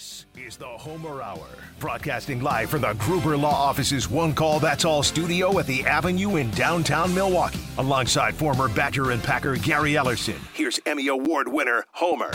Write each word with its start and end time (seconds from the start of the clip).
This 0.00 0.24
is 0.34 0.56
the 0.56 0.64
Homer 0.64 1.20
Hour, 1.20 1.46
broadcasting 1.78 2.40
live 2.40 2.70
from 2.70 2.80
the 2.80 2.94
Gruber 2.94 3.36
Law 3.36 3.52
Office's 3.52 4.08
One 4.08 4.32
Call 4.32 4.58
That's 4.58 4.86
All 4.86 5.02
studio 5.02 5.58
at 5.58 5.66
the 5.66 5.84
Avenue 5.84 6.36
in 6.36 6.50
downtown 6.52 7.14
Milwaukee. 7.14 7.60
Alongside 7.76 8.34
former 8.34 8.70
Badger 8.70 9.10
and 9.10 9.22
Packer 9.22 9.56
Gary 9.56 9.92
Ellerson, 9.92 10.38
here's 10.54 10.80
Emmy 10.86 11.08
Award 11.08 11.48
winner 11.48 11.84
Homer. 11.92 12.30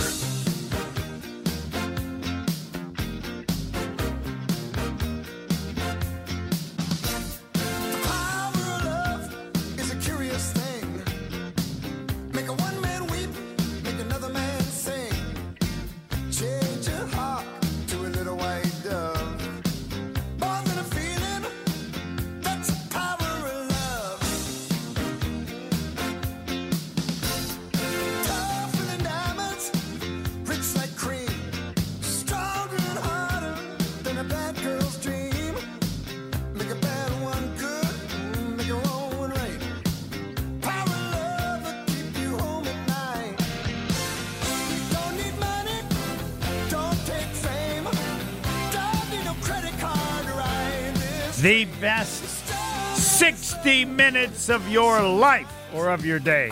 60 53.65 53.85
minutes 53.85 54.49
of 54.49 54.69
your 54.69 55.01
life 55.01 55.51
or 55.73 55.89
of 55.89 56.05
your 56.05 56.19
day. 56.19 56.51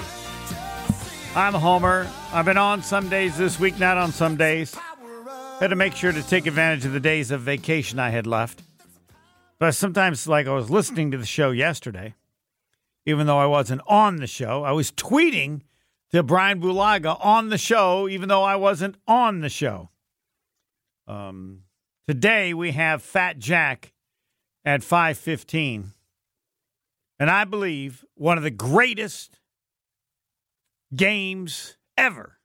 I'm 1.36 1.54
Homer. 1.54 2.10
I've 2.32 2.46
been 2.46 2.58
on 2.58 2.82
some 2.82 3.08
days 3.08 3.38
this 3.38 3.60
week, 3.60 3.78
not 3.78 4.00
on 4.00 4.12
some 4.12 4.36
days. 4.36 4.76
Had 5.60 5.68
to 5.68 5.76
make 5.76 5.96
sure 5.96 6.12
to 6.12 6.24
take 6.24 6.48
advantage 6.48 6.86
of 6.86 6.92
the 6.92 7.00
days 7.00 7.30
of 7.30 7.42
vacation 7.42 8.00
I 8.00 8.10
had 8.10 8.26
left. 8.26 8.64
But 9.60 9.76
sometimes, 9.76 10.28
like 10.28 10.48
I 10.48 10.56
was 10.56 10.72
listening 10.72 11.12
to 11.12 11.20
the 11.20 11.26
show 11.28 11.52
yesterday, 11.52 12.16
even 13.06 13.28
though 13.28 13.38
I 13.38 13.46
wasn't 13.46 13.82
on 13.86 14.16
the 14.16 14.26
show, 14.26 14.64
I 14.64 14.72
was 14.72 14.92
tweeting 14.92 15.62
to 16.14 16.24
Brian 16.24 16.60
Bulaga 16.60 17.24
on 17.24 17.50
the 17.50 17.60
show, 17.60 18.10
even 18.10 18.28
though 18.28 18.44
I 18.44 18.56
wasn't 18.56 18.96
on 19.08 19.42
the 19.42 19.50
show. 19.50 19.92
Um, 21.08 21.66
today 22.08 22.56
we 22.56 22.72
have 22.72 23.04
Fat 23.04 23.38
Jack 23.38 23.94
at 24.66 24.82
5:15. 24.82 25.92
And 27.24 27.32
I 27.32 27.46
believe 27.46 28.04
one 28.16 28.38
of 28.38 28.44
the 28.44 28.52
greatest 28.52 29.40
games 30.94 31.78
ever 31.98 32.38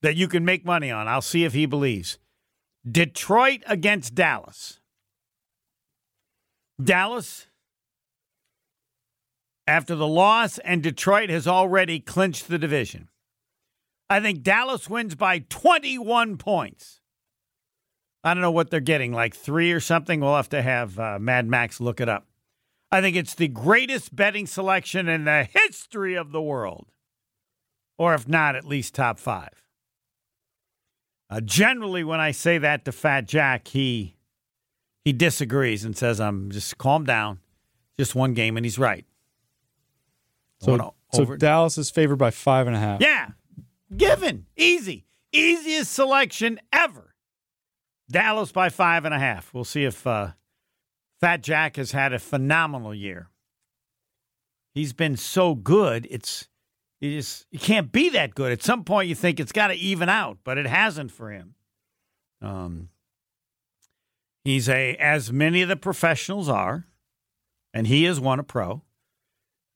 that 0.00 0.16
you 0.16 0.26
can 0.26 0.42
make 0.42 0.64
money 0.64 0.90
on. 0.90 1.06
I'll 1.06 1.20
see 1.20 1.44
if 1.44 1.52
he 1.52 1.66
believes. 1.66 2.16
Detroit 2.90 3.62
against 3.66 4.14
Dallas. 4.14 4.80
Dallas 6.82 7.46
after 9.66 9.94
the 9.94 10.08
loss 10.08 10.56
and 10.60 10.82
Detroit 10.82 11.28
has 11.28 11.46
already 11.46 12.00
clinched 12.00 12.48
the 12.48 12.58
division. 12.58 13.08
I 14.08 14.20
think 14.20 14.42
Dallas 14.42 14.88
wins 14.88 15.14
by 15.14 15.40
21 15.40 16.38
points. 16.38 17.02
I 18.24 18.32
don't 18.32 18.40
know 18.40 18.50
what 18.50 18.70
they're 18.70 18.80
getting, 18.80 19.12
like 19.12 19.36
three 19.36 19.72
or 19.72 19.80
something. 19.80 20.20
We'll 20.20 20.36
have 20.36 20.48
to 20.48 20.62
have 20.62 20.98
uh, 20.98 21.18
Mad 21.18 21.46
Max 21.46 21.82
look 21.82 22.00
it 22.00 22.08
up. 22.08 22.26
I 22.96 23.02
think 23.02 23.14
it's 23.14 23.34
the 23.34 23.48
greatest 23.48 24.16
betting 24.16 24.46
selection 24.46 25.06
in 25.06 25.24
the 25.24 25.44
history 25.44 26.14
of 26.14 26.32
the 26.32 26.40
world, 26.40 26.86
or 27.98 28.14
if 28.14 28.26
not, 28.26 28.56
at 28.56 28.64
least 28.64 28.94
top 28.94 29.18
five. 29.18 29.66
Uh, 31.28 31.42
generally, 31.42 32.02
when 32.04 32.20
I 32.20 32.30
say 32.30 32.56
that 32.56 32.86
to 32.86 32.92
Fat 32.92 33.26
Jack, 33.28 33.68
he 33.68 34.16
he 35.04 35.12
disagrees 35.12 35.84
and 35.84 35.94
says, 35.94 36.18
"I'm 36.18 36.50
just 36.50 36.78
calm 36.78 37.04
down, 37.04 37.40
just 37.98 38.14
one 38.14 38.32
game," 38.32 38.56
and 38.56 38.64
he's 38.64 38.78
right. 38.78 39.04
So, 40.62 40.94
so 41.12 41.36
Dallas 41.36 41.76
is 41.76 41.90
favored 41.90 42.16
by 42.16 42.30
five 42.30 42.66
and 42.66 42.74
a 42.74 42.78
half. 42.78 43.02
Yeah, 43.02 43.32
given 43.94 44.46
easy, 44.56 45.04
easiest 45.32 45.92
selection 45.92 46.58
ever. 46.72 47.14
Dallas 48.10 48.52
by 48.52 48.70
five 48.70 49.04
and 49.04 49.12
a 49.12 49.18
half. 49.18 49.52
We'll 49.52 49.64
see 49.64 49.84
if 49.84 50.06
uh, 50.06 50.30
Fat 51.20 51.42
Jack 51.42 51.76
has 51.76 51.92
had 51.92 52.12
a 52.12 52.18
phenomenal 52.18 52.94
year. 52.94 53.30
He's 54.74 54.92
been 54.92 55.16
so 55.16 55.54
good. 55.54 56.06
It's 56.10 56.48
you 57.00 57.16
just 57.16 57.46
you 57.50 57.58
can't 57.58 57.90
be 57.90 58.10
that 58.10 58.34
good. 58.34 58.52
At 58.52 58.62
some 58.62 58.84
point, 58.84 59.08
you 59.08 59.14
think 59.14 59.40
it's 59.40 59.52
got 59.52 59.68
to 59.68 59.74
even 59.74 60.08
out, 60.08 60.38
but 60.44 60.58
it 60.58 60.66
hasn't 60.66 61.10
for 61.10 61.30
him. 61.30 61.54
Um, 62.42 62.90
he's 64.44 64.68
a 64.68 64.96
as 64.96 65.32
many 65.32 65.62
of 65.62 65.68
the 65.68 65.76
professionals 65.76 66.48
are, 66.48 66.86
and 67.72 67.86
he 67.86 68.04
is 68.04 68.20
one 68.20 68.38
a 68.38 68.44
pro. 68.44 68.82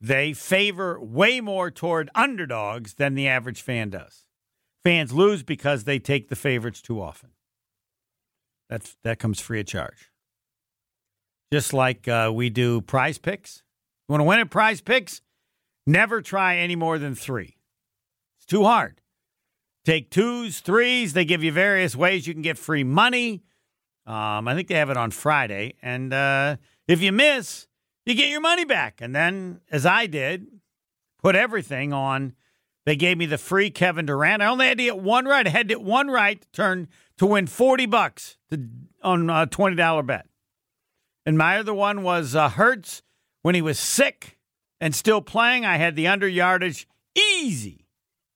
They 0.02 0.32
favor 0.32 0.98
way 1.00 1.40
more 1.40 1.70
toward 1.70 2.10
underdogs 2.14 2.94
than 2.94 3.14
the 3.14 3.28
average 3.28 3.60
fan 3.60 3.90
does. 3.90 4.24
Fans 4.82 5.12
lose 5.12 5.42
because 5.42 5.84
they 5.84 5.98
take 5.98 6.28
the 6.28 6.36
favorites 6.36 6.80
too 6.80 7.02
often. 7.02 7.30
That's 8.68 8.96
that 9.02 9.18
comes 9.18 9.40
free 9.40 9.60
of 9.60 9.66
charge. 9.66 10.09
Just 11.52 11.72
like 11.72 12.06
uh, 12.06 12.30
we 12.32 12.48
do 12.50 12.80
prize 12.80 13.18
picks. 13.18 13.62
You 14.08 14.12
want 14.12 14.20
to 14.20 14.24
win 14.24 14.38
at 14.38 14.50
prize 14.50 14.80
picks? 14.80 15.20
Never 15.86 16.22
try 16.22 16.56
any 16.56 16.76
more 16.76 16.98
than 16.98 17.14
three. 17.14 17.56
It's 18.38 18.46
too 18.46 18.64
hard. 18.64 19.00
Take 19.84 20.10
twos, 20.10 20.60
threes. 20.60 21.12
They 21.12 21.24
give 21.24 21.42
you 21.42 21.52
various 21.52 21.96
ways 21.96 22.26
you 22.26 22.34
can 22.34 22.42
get 22.42 22.58
free 22.58 22.84
money. 22.84 23.42
Um, 24.06 24.46
I 24.46 24.54
think 24.54 24.68
they 24.68 24.74
have 24.74 24.90
it 24.90 24.96
on 24.96 25.10
Friday. 25.10 25.74
And 25.82 26.12
uh, 26.12 26.56
if 26.86 27.02
you 27.02 27.12
miss, 27.12 27.66
you 28.06 28.14
get 28.14 28.28
your 28.28 28.40
money 28.40 28.64
back. 28.64 29.00
And 29.00 29.14
then, 29.14 29.60
as 29.70 29.86
I 29.86 30.06
did, 30.06 30.46
put 31.22 31.34
everything 31.34 31.92
on. 31.92 32.34
They 32.86 32.96
gave 32.96 33.18
me 33.18 33.26
the 33.26 33.38
free 33.38 33.70
Kevin 33.70 34.06
Durant. 34.06 34.42
I 34.42 34.46
only 34.46 34.66
had 34.66 34.78
to 34.78 34.84
get 34.84 34.98
one 34.98 35.26
right. 35.26 35.46
I 35.46 35.50
had 35.50 35.68
to 35.68 35.74
get 35.74 35.82
one 35.82 36.08
right 36.08 36.40
to 36.40 36.48
turn 36.52 36.88
to 37.18 37.26
win 37.26 37.46
40 37.46 37.86
bucks 37.86 38.36
to, 38.50 38.60
on 39.02 39.28
a 39.28 39.46
$20 39.46 40.06
bet. 40.06 40.26
And 41.26 41.36
my 41.36 41.58
other 41.58 41.74
one 41.74 42.02
was 42.02 42.34
uh, 42.34 42.48
Hurts 42.48 43.02
when 43.42 43.54
he 43.54 43.62
was 43.62 43.78
sick 43.78 44.38
and 44.80 44.94
still 44.94 45.20
playing. 45.20 45.64
I 45.64 45.76
had 45.76 45.96
the 45.96 46.08
under 46.08 46.28
yardage 46.28 46.88
easy, 47.14 47.86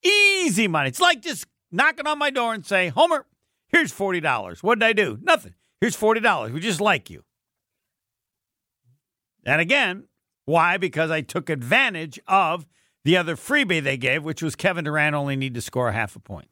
easy 0.03 0.69
money. 0.69 0.89
It's 0.89 1.01
like 1.01 1.23
just 1.23 1.47
knocking 1.73 2.07
on 2.07 2.19
my 2.19 2.31
door 2.31 2.55
and 2.55 2.65
say, 2.65 2.89
Homer, 2.89 3.27
here's 3.69 3.93
$40. 3.93 4.63
What 4.63 4.79
did 4.79 4.87
I 4.87 4.93
do? 4.93 5.19
Nothing. 5.23 5.55
Here's 5.81 5.97
$40. 5.97 6.53
We 6.53 6.61
just 6.61 6.81
like 6.81 7.11
you. 7.11 7.25
And 9.45 9.61
again, 9.61 10.05
why? 10.45 10.77
Because 10.77 11.11
I 11.11 11.21
took 11.21 11.51
advantage 11.51 12.19
of 12.27 12.67
the 13.05 13.17
other 13.17 13.37
freebie 13.37 13.83
they 13.83 13.97
gave, 13.97 14.25
which 14.25 14.43
was 14.43 14.57
Kevin 14.57 14.85
Durant 14.85 15.15
only 15.15 15.37
need 15.37 15.55
to 15.55 15.61
score 15.61 15.93
half 15.93 16.17
a 16.17 16.21
point. 16.21 16.49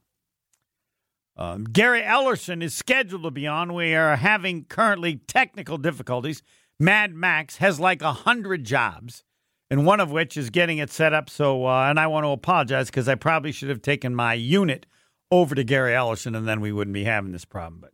Um, 1.37 1.65
Gary 1.65 2.03
Ellerson 2.03 2.62
is 2.62 2.75
scheduled 2.75 3.22
to 3.22 3.31
be 3.31 3.47
on. 3.47 3.72
We 3.72 3.94
are 3.94 4.16
having 4.16 4.65
currently 4.65 5.16
technical 5.16 5.78
difficulties. 5.78 6.43
Mad 6.78 7.15
Max 7.15 7.56
has 7.56 7.81
like 7.81 8.03
a 8.03 8.12
hundred 8.12 8.65
jobs, 8.65 9.25
and 9.70 9.87
one 9.87 10.00
of 10.00 10.10
which 10.10 10.37
is 10.37 10.50
getting 10.50 10.78
it 10.78 10.91
set 10.91 11.15
up. 11.15 11.31
So, 11.31 11.66
uh, 11.66 11.88
and 11.88 11.98
I 11.98 12.06
want 12.06 12.25
to 12.25 12.31
apologize 12.31 12.87
because 12.87 13.09
I 13.09 13.15
probably 13.15 13.53
should 13.53 13.70
have 13.70 13.82
taken 13.82 14.15
my 14.15 14.34
unit 14.34 14.87
over 15.31 15.54
to 15.54 15.65
Gary 15.65 15.93
Ellerson, 15.93 16.37
and 16.37 16.47
then 16.47 16.60
we 16.60 16.72
wouldn't 16.72 16.94
be 16.94 17.04
having 17.04 17.32
this 17.32 17.47
problem. 17.47 17.81
But 17.81 17.93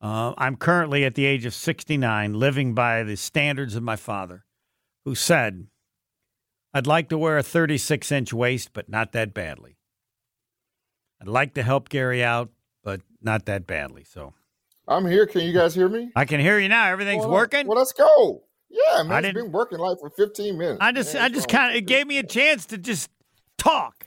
uh, 0.00 0.32
I'm 0.38 0.56
currently 0.56 1.04
at 1.04 1.14
the 1.14 1.26
age 1.26 1.44
of 1.44 1.52
69, 1.52 2.32
living 2.32 2.74
by 2.74 3.02
the 3.02 3.16
standards 3.16 3.74
of 3.74 3.82
my 3.82 3.96
father, 3.96 4.46
who 5.04 5.14
said, 5.14 5.66
"I'd 6.72 6.86
like 6.86 7.10
to 7.10 7.18
wear 7.18 7.36
a 7.36 7.42
36 7.42 8.10
inch 8.10 8.32
waist, 8.32 8.70
but 8.72 8.88
not 8.88 9.12
that 9.12 9.34
badly." 9.34 9.77
I'd 11.20 11.28
like 11.28 11.54
to 11.54 11.62
help 11.62 11.88
Gary 11.88 12.22
out, 12.22 12.50
but 12.84 13.00
not 13.22 13.46
that 13.46 13.66
badly. 13.66 14.04
So 14.04 14.34
I'm 14.86 15.06
here. 15.06 15.26
Can 15.26 15.42
you 15.42 15.52
guys 15.52 15.74
hear 15.74 15.88
me? 15.88 16.10
I 16.16 16.24
can 16.24 16.40
hear 16.40 16.58
you 16.58 16.68
now. 16.68 16.86
Everything's 16.88 17.24
well, 17.24 17.34
working. 17.34 17.66
Well, 17.66 17.78
let's 17.78 17.92
go. 17.92 18.44
Yeah, 18.70 19.02
man, 19.02 19.24
it's 19.24 19.34
been 19.34 19.50
working 19.50 19.78
like 19.78 19.98
for 19.98 20.10
15 20.10 20.58
minutes. 20.58 20.78
I 20.80 20.92
just, 20.92 21.14
man, 21.14 21.22
I 21.22 21.28
just 21.30 21.48
kind 21.48 21.70
of, 21.70 21.76
it 21.76 21.86
gave 21.86 22.06
me 22.06 22.18
a 22.18 22.22
chance 22.22 22.66
to 22.66 22.78
just 22.78 23.10
talk, 23.56 24.06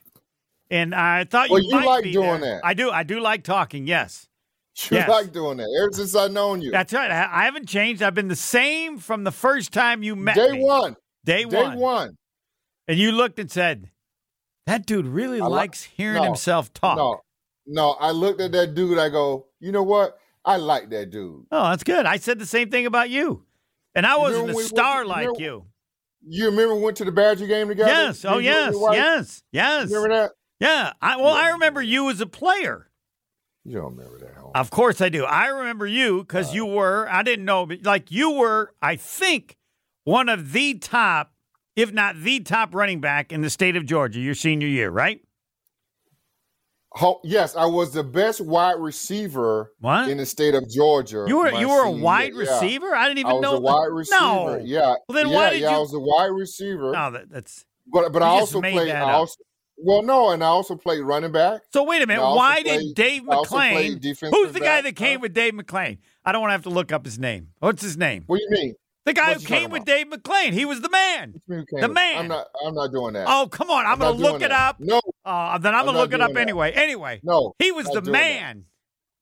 and 0.70 0.94
I 0.94 1.24
thought 1.24 1.50
well, 1.50 1.62
you, 1.62 1.80
you 1.80 1.86
like 1.86 2.04
there. 2.04 2.14
doing 2.14 2.42
that. 2.42 2.62
I 2.64 2.76
do, 2.76 2.92
I 2.92 3.02
do 3.02 3.20
like 3.20 3.44
talking. 3.44 3.88
Yes, 3.88 4.28
you 4.92 4.98
yes. 4.98 5.10
like 5.10 5.34
doing 5.34 5.58
that 5.58 5.82
ever 5.82 5.92
since 5.92 6.16
I 6.16 6.28
known 6.28 6.62
you. 6.62 6.72
That's 6.72 6.94
right. 6.94 7.10
I 7.10 7.46
haven't 7.46 7.68
changed. 7.68 8.04
I've 8.04 8.14
been 8.14 8.28
the 8.28 8.36
same 8.36 9.00
from 9.00 9.24
the 9.24 9.32
first 9.32 9.72
time 9.72 10.04
you 10.04 10.16
met 10.16 10.36
Day 10.36 10.52
me. 10.52 10.64
one. 10.64 10.96
Day, 11.24 11.44
Day 11.44 11.46
one. 11.46 11.72
Day 11.72 11.78
one. 11.78 12.18
And 12.88 13.00
you 13.00 13.12
looked 13.12 13.40
and 13.40 13.50
said, 13.50 13.90
"That 14.68 14.86
dude 14.86 15.08
really 15.08 15.42
I 15.42 15.48
likes 15.48 15.84
like, 15.84 15.92
hearing 15.96 16.22
no, 16.22 16.24
himself 16.24 16.74
talk." 16.74 16.98
No, 16.98 17.22
No, 17.66 17.92
I 17.92 18.12
looked 18.12 18.42
at 18.42 18.52
that 18.54 18.76
dude. 18.76 18.98
I 18.98 19.10
go, 19.10 19.48
you 19.60 19.72
know 19.72 19.84
what? 19.84 20.18
I 20.44 20.58
like 20.58 20.90
that 20.90 21.12
dude. 21.12 21.46
Oh, 21.52 21.70
that's 21.70 21.84
good. 21.84 22.06
I 22.06 22.18
said 22.18 22.40
the 22.40 22.46
same 22.46 22.70
thing 22.72 22.86
about 22.86 23.10
you, 23.10 23.46
and 23.96 24.06
I 24.06 24.18
wasn't 24.18 24.50
a 24.50 24.64
star 24.64 25.06
like 25.06 25.28
remember, 25.28 25.42
you. 25.42 25.66
You 26.28 26.46
remember 26.46 26.76
we 26.76 26.82
went 26.82 26.98
to 26.98 27.06
the 27.06 27.12
Badger 27.12 27.48
game 27.48 27.68
together? 27.68 27.90
Yes. 27.90 28.26
Oh, 28.26 28.38
yes. 28.38 28.76
Yes. 28.76 29.44
Yes. 29.52 29.90
You 29.90 29.96
remember 29.98 30.24
that? 30.24 30.32
Yeah. 30.60 30.94
I, 31.02 31.18
well, 31.18 31.36
yeah. 31.36 31.48
I 31.48 31.50
remember 31.52 31.82
you 31.82 32.10
as 32.10 32.22
a 32.22 32.28
player. 32.28 32.92
You 33.64 33.78
don't 33.78 33.96
remember 33.96 34.20
that. 34.20 34.36
Home. 34.36 34.52
Of 34.56 34.70
course 34.70 35.02
I 35.02 35.10
do. 35.10 35.24
I 35.24 35.48
remember 35.48 35.86
you 35.86 36.20
because 36.20 36.50
uh, 36.50 36.54
you 36.54 36.66
were. 36.66 37.08
I 37.10 37.24
didn't 37.24 37.46
know, 37.46 37.66
but 37.66 37.84
like 37.84 38.12
you 38.12 38.32
were. 38.32 38.74
I 38.82 38.96
think 38.96 39.58
one 40.04 40.30
of 40.30 40.52
the 40.52 40.76
top, 40.76 41.34
if 41.82 41.92
not 41.92 42.16
the 42.22 42.40
top 42.40 42.76
running 42.76 43.02
back 43.02 43.32
in 43.32 43.42
the 43.42 43.50
state 43.50 43.76
of 43.76 43.86
Georgia 43.86 44.20
your 44.20 44.36
senior 44.36 44.68
year, 44.68 44.90
right? 44.90 45.22
yes, 47.24 47.56
I 47.56 47.66
was 47.66 47.94
the 47.94 48.04
best 48.04 48.42
wide 48.42 48.78
receiver 48.78 49.72
what? 49.80 50.10
in 50.10 50.18
the 50.18 50.26
state 50.26 50.54
of 50.56 50.70
Georgia. 50.70 51.26
You 51.28 51.38
were 51.38 51.52
you 51.52 51.70
were 51.70 51.86
a 51.86 51.92
wide 51.92 52.34
year. 52.34 52.42
receiver? 52.42 52.90
Yeah. 52.90 53.00
I 53.00 53.08
didn't 53.08 53.20
even 53.20 53.32
I 53.32 53.34
was 53.36 53.42
know. 53.42 53.56
a 53.56 53.60
wide 53.62 53.92
receiver. 53.92 54.20
No. 54.20 54.60
Yeah. 54.64 54.96
Well, 55.08 55.16
then 55.16 55.30
yeah, 55.30 55.36
why 55.36 55.50
did 55.52 55.62
yeah, 55.62 55.70
you? 55.72 55.76
I 55.78 55.80
was 55.80 55.94
a 55.94 56.00
wide 56.00 56.26
receiver. 56.26 56.92
No, 56.92 57.12
that, 57.12 57.30
that's. 57.30 57.66
But 57.88 58.12
but 58.12 58.22
I 58.22 58.28
also 58.28 58.62
played. 58.62 58.92
I 58.92 59.12
also, 59.12 59.36
well, 59.78 60.04
no, 60.04 60.30
and 60.30 60.44
I 60.44 60.48
also 60.48 60.76
played 60.76 61.00
running 61.02 61.32
back. 61.32 61.62
So 61.74 61.84
wait 61.84 62.02
a 62.02 62.08
minute. 62.08 62.22
Why 62.22 62.62
played, 62.62 62.94
did 62.94 62.96
Dave 62.96 63.24
McClain? 63.24 64.30
Who's 64.30 64.52
the 64.52 64.60
guy 64.60 64.82
that 64.82 64.96
came 64.96 65.22
with 65.22 65.34
Dave 65.34 65.54
McClain? 65.54 65.98
I 66.24 66.32
don't 66.32 66.42
want 66.42 66.50
to 66.50 66.54
have 66.54 66.64
to 66.64 66.70
look 66.70 66.92
up 66.92 67.06
his 67.06 67.18
name. 67.18 67.48
What's 67.60 67.82
his 67.82 67.98
name? 67.98 68.24
What 68.28 68.38
do 68.38 68.44
you 68.44 68.50
mean? 68.52 68.76
The 69.16 69.20
guy 69.20 69.34
who 69.34 69.40
came 69.40 69.72
with 69.72 69.86
Dave 69.86 70.08
McClain. 70.08 70.54
He 70.54 70.66
was 70.66 70.82
the 70.82 70.90
man. 70.90 71.42
The 71.48 71.90
man. 71.90 72.18
I'm 72.18 72.28
not. 72.28 72.48
I'm 72.66 72.74
not 72.74 72.92
doing 72.92 73.14
that. 73.14 73.26
Oh 73.28 73.48
come 73.52 73.70
on! 73.70 73.86
I'm, 73.86 73.94
I'm 73.94 74.00
going 74.00 74.18
to 74.18 74.24
look 74.24 74.42
it 74.42 74.52
up. 74.52 74.80
No. 74.80 75.02
Uh, 75.26 75.58
then 75.58 75.74
I'm, 75.74 75.82
I'm 75.82 75.86
going 75.86 75.96
to 75.96 76.02
look 76.02 76.14
it 76.14 76.22
up 76.22 76.34
that. 76.34 76.40
anyway. 76.40 76.72
Anyway. 76.72 77.20
No. 77.24 77.54
He 77.60 77.72
was 77.72 77.88
the 77.88 78.02
man. 78.02 78.66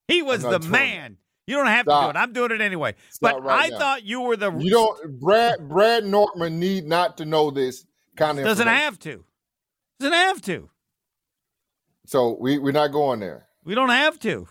That. 0.08 0.14
He 0.14 0.22
was 0.22 0.44
the 0.44 0.60
man. 0.60 1.18
You 1.48 1.56
don't 1.56 1.66
have 1.66 1.86
Stop. 1.86 2.02
to 2.02 2.14
do 2.14 2.20
it. 2.20 2.22
I'm 2.22 2.34
doing 2.34 2.52
it 2.52 2.62
anyway. 2.62 2.94
Stop 3.10 3.38
but 3.38 3.44
right 3.44 3.66
I 3.66 3.70
now. 3.70 3.80
thought 3.80 4.04
you 4.04 4.22
were 4.22 4.38
the. 4.38 4.52
You 4.52 4.70
don't. 4.70 5.20
Brad 5.20 5.68
Brad 5.68 6.06
Nortman 6.06 6.60
need 6.60 6.86
not 6.86 7.18
to 7.18 7.26
know 7.26 7.50
this 7.50 7.86
kind 8.16 8.38
of. 8.38 8.46
Doesn't 8.46 8.68
have 8.68 9.00
to. 9.00 9.26
Doesn't 10.00 10.14
have 10.14 10.42
to. 10.44 10.70
So 12.06 12.38
we 12.40 12.60
we're 12.60 12.72
not 12.72 12.92
going 12.92 13.20
there. 13.20 13.48
We 13.64 13.74
don't 13.76 13.90
have 13.90 14.20
to. 14.20 14.48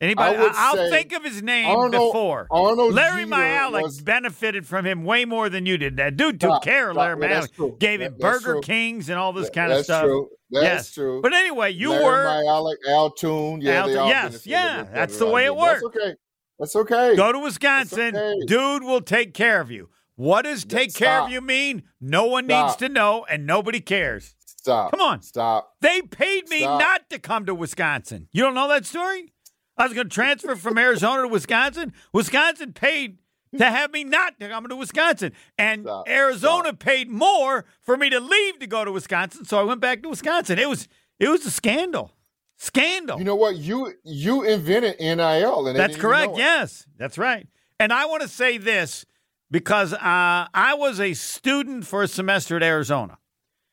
Anybody? 0.00 0.36
I 0.36 0.74
will 0.74 0.90
think 0.90 1.12
of 1.12 1.24
his 1.24 1.42
name 1.42 1.74
Arnold, 1.74 1.92
before. 1.92 2.46
Arnold 2.50 2.92
Larry 2.92 3.24
Mialik 3.24 3.82
was, 3.82 4.00
benefited 4.02 4.66
from 4.66 4.84
him 4.84 5.04
way 5.04 5.24
more 5.24 5.48
than 5.48 5.64
you 5.64 5.78
did. 5.78 5.96
That 5.96 6.16
dude 6.16 6.38
took 6.38 6.50
stop, 6.50 6.64
care 6.64 6.90
of 6.90 6.96
Larry 6.96 7.16
Mialik. 7.16 7.78
Gave 7.78 8.02
him 8.02 8.14
Burger 8.18 8.52
true. 8.54 8.60
Kings 8.60 9.08
and 9.08 9.18
all 9.18 9.32
this 9.32 9.48
kind 9.48 9.72
of 9.72 9.84
stuff. 9.84 10.04
True. 10.04 10.28
That's 10.50 10.64
yes. 10.64 10.92
true. 10.92 11.22
But 11.22 11.32
anyway, 11.32 11.72
you 11.72 11.90
Larry 11.90 12.04
were 12.04 12.24
Mialik, 12.24 12.76
Al 12.88 13.10
Toon. 13.10 13.62
Yeah, 13.62 13.86
Al, 13.86 14.08
yes, 14.08 14.46
yeah. 14.46 14.86
That's 14.92 15.18
the 15.18 15.26
way 15.26 15.46
it 15.46 15.56
works. 15.56 15.82
That's 15.82 15.96
okay. 15.96 16.14
That's 16.58 16.76
okay. 16.76 17.16
Go 17.16 17.32
to 17.32 17.38
Wisconsin. 17.38 18.14
Okay. 18.14 18.46
Dude 18.46 18.82
will 18.82 19.00
take 19.00 19.32
care 19.32 19.62
of 19.62 19.70
you. 19.70 19.88
What 20.16 20.42
does 20.42 20.64
take 20.64 20.90
Stop. 20.90 20.98
care 20.98 21.20
of 21.22 21.30
you 21.30 21.40
mean? 21.40 21.84
No 22.00 22.26
one 22.26 22.44
Stop. 22.46 22.66
needs 22.66 22.76
to 22.76 22.88
know, 22.90 23.24
and 23.30 23.46
nobody 23.46 23.80
cares. 23.80 24.34
Stop. 24.46 24.90
Come 24.90 25.00
on. 25.00 25.22
Stop. 25.22 25.72
They 25.80 26.02
paid 26.02 26.48
me 26.48 26.60
Stop. 26.60 26.80
not 26.80 27.10
to 27.10 27.18
come 27.18 27.46
to 27.46 27.54
Wisconsin. 27.54 28.28
You 28.32 28.42
don't 28.42 28.54
know 28.54 28.68
that 28.68 28.84
story? 28.84 29.32
I 29.76 29.84
was 29.84 29.92
going 29.92 30.08
to 30.08 30.14
transfer 30.14 30.56
from 30.56 30.78
Arizona 30.78 31.22
to 31.22 31.28
Wisconsin. 31.28 31.92
Wisconsin 32.12 32.72
paid 32.72 33.18
to 33.56 33.64
have 33.64 33.92
me 33.92 34.04
not 34.04 34.38
to 34.40 34.48
come 34.48 34.68
to 34.68 34.76
Wisconsin. 34.76 35.32
And 35.58 35.82
Stop. 35.82 36.08
Arizona 36.08 36.68
Stop. 36.68 36.78
paid 36.78 37.08
more 37.08 37.64
for 37.82 37.96
me 37.96 38.10
to 38.10 38.20
leave 38.20 38.58
to 38.60 38.66
go 38.66 38.84
to 38.84 38.92
Wisconsin. 38.92 39.44
So 39.44 39.58
I 39.58 39.62
went 39.62 39.80
back 39.80 40.02
to 40.02 40.08
Wisconsin. 40.08 40.58
It 40.58 40.68
was 40.68 40.88
it 41.18 41.28
was 41.28 41.44
a 41.46 41.50
scandal. 41.50 42.12
Scandal. 42.58 43.18
You 43.18 43.24
know 43.24 43.36
what? 43.36 43.56
You 43.56 43.92
you 44.02 44.42
invented 44.42 44.98
NIL 44.98 45.66
and 45.66 45.78
That's 45.78 45.96
correct. 45.96 46.36
Yes. 46.36 46.86
That's 46.96 47.18
right. 47.18 47.46
And 47.78 47.92
I 47.92 48.06
want 48.06 48.22
to 48.22 48.28
say 48.28 48.56
this 48.56 49.04
because 49.50 49.92
uh, 49.92 49.98
I 50.02 50.74
was 50.74 50.98
a 50.98 51.12
student 51.14 51.86
for 51.86 52.02
a 52.02 52.08
semester 52.08 52.56
at 52.56 52.62
Arizona. 52.62 53.18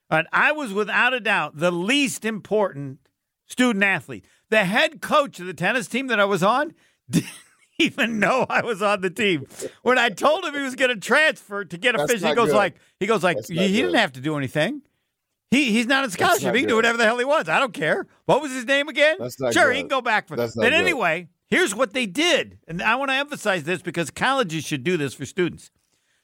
And 0.09 0.27
I 0.31 0.51
was 0.51 0.73
without 0.73 1.13
a 1.13 1.19
doubt 1.19 1.57
the 1.57 1.71
least 1.71 2.25
important 2.25 2.99
student 3.47 3.83
athlete. 3.83 4.25
The 4.49 4.65
head 4.65 5.01
coach 5.01 5.39
of 5.39 5.45
the 5.45 5.53
tennis 5.53 5.87
team 5.87 6.07
that 6.07 6.19
I 6.19 6.25
was 6.25 6.43
on 6.43 6.73
didn't 7.09 7.29
even 7.79 8.19
know 8.19 8.45
I 8.49 8.61
was 8.61 8.81
on 8.81 9.01
the 9.01 9.09
team. 9.09 9.45
When 9.81 9.97
I 9.97 10.09
told 10.09 10.45
him 10.45 10.53
he 10.53 10.61
was 10.61 10.75
going 10.75 10.89
to 10.89 10.99
transfer 10.99 11.65
to 11.65 11.77
get 11.77 11.95
a 11.95 12.07
fish, 12.07 12.21
he 12.21 12.33
goes 12.33 12.49
good. 12.49 12.55
like, 12.55 12.75
he 12.99 13.07
goes 13.07 13.23
like, 13.23 13.37
he, 13.47 13.55
he 13.55 13.81
didn't 13.81 13.95
have 13.95 14.13
to 14.13 14.21
do 14.21 14.37
anything. 14.37 14.81
He 15.53 15.71
he's 15.71 15.85
not 15.85 16.03
a 16.03 16.09
scholarship. 16.09 16.45
Not 16.45 16.55
he 16.55 16.61
can 16.61 16.69
do 16.69 16.75
whatever 16.75 16.97
the 16.97 17.03
hell 17.03 17.19
he 17.19 17.25
wants. 17.25 17.47
I 17.47 17.59
don't 17.59 17.73
care. 17.73 18.07
What 18.25 18.41
was 18.41 18.51
his 18.51 18.65
name 18.65 18.89
again? 18.89 19.17
sure, 19.53 19.67
good. 19.67 19.75
he 19.75 19.81
can 19.81 19.87
go 19.87 20.01
back 20.01 20.27
for 20.27 20.35
that. 20.35 20.51
But 20.55 20.73
anyway, 20.73 21.27
here's 21.47 21.75
what 21.75 21.93
they 21.93 22.07
did, 22.07 22.57
and 22.67 22.81
I 22.81 22.95
want 22.95 23.11
to 23.11 23.15
emphasize 23.15 23.63
this 23.63 23.79
because 23.83 24.09
colleges 24.09 24.63
should 24.63 24.83
do 24.83 24.97
this 24.97 25.13
for 25.13 25.27
students. 25.27 25.69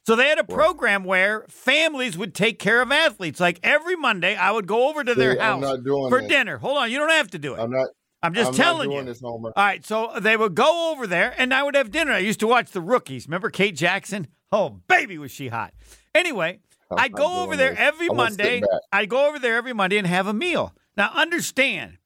So 0.06 0.16
they 0.16 0.28
had 0.28 0.38
a 0.38 0.44
program 0.44 1.04
where 1.04 1.44
families 1.48 2.16
would 2.16 2.34
take 2.34 2.58
care 2.58 2.80
of 2.82 2.90
athletes. 2.90 3.38
Like 3.38 3.60
every 3.62 3.96
Monday, 3.96 4.34
I 4.34 4.50
would 4.50 4.66
go 4.66 4.88
over 4.88 5.04
to 5.04 5.14
their 5.14 5.38
house 5.38 5.64
for 6.08 6.20
this. 6.20 6.28
dinner. 6.28 6.58
Hold 6.58 6.78
on, 6.78 6.90
you 6.90 6.98
don't 6.98 7.10
have 7.10 7.30
to 7.32 7.38
do 7.38 7.54
it. 7.54 7.60
I'm 7.60 7.70
not. 7.70 7.88
I'm 8.22 8.34
just 8.34 8.48
I'm 8.48 8.54
telling 8.54 8.90
you. 8.90 9.02
This, 9.02 9.22
All 9.22 9.52
right, 9.56 9.84
so 9.84 10.12
they 10.20 10.36
would 10.36 10.54
go 10.54 10.92
over 10.92 11.06
there, 11.06 11.34
and 11.38 11.54
I 11.54 11.62
would 11.62 11.74
have 11.74 11.90
dinner. 11.90 12.12
I 12.12 12.18
used 12.18 12.40
to 12.40 12.46
watch 12.46 12.70
the 12.70 12.80
rookies. 12.80 13.26
Remember 13.26 13.50
Kate 13.50 13.74
Jackson? 13.74 14.26
Oh, 14.52 14.80
baby, 14.88 15.16
was 15.16 15.30
she 15.30 15.48
hot. 15.48 15.72
Anyway, 16.14 16.60
I'd 16.90 17.12
go 17.12 17.42
over 17.42 17.56
there 17.56 17.70
this. 17.70 17.78
every 17.78 18.08
Monday. 18.08 18.62
I'd 18.92 19.08
go 19.08 19.28
over 19.28 19.38
there 19.38 19.56
every 19.56 19.72
Monday 19.72 19.96
and 19.96 20.06
have 20.06 20.26
a 20.26 20.34
meal. 20.34 20.74
Now, 20.96 21.10
understand 21.14 21.96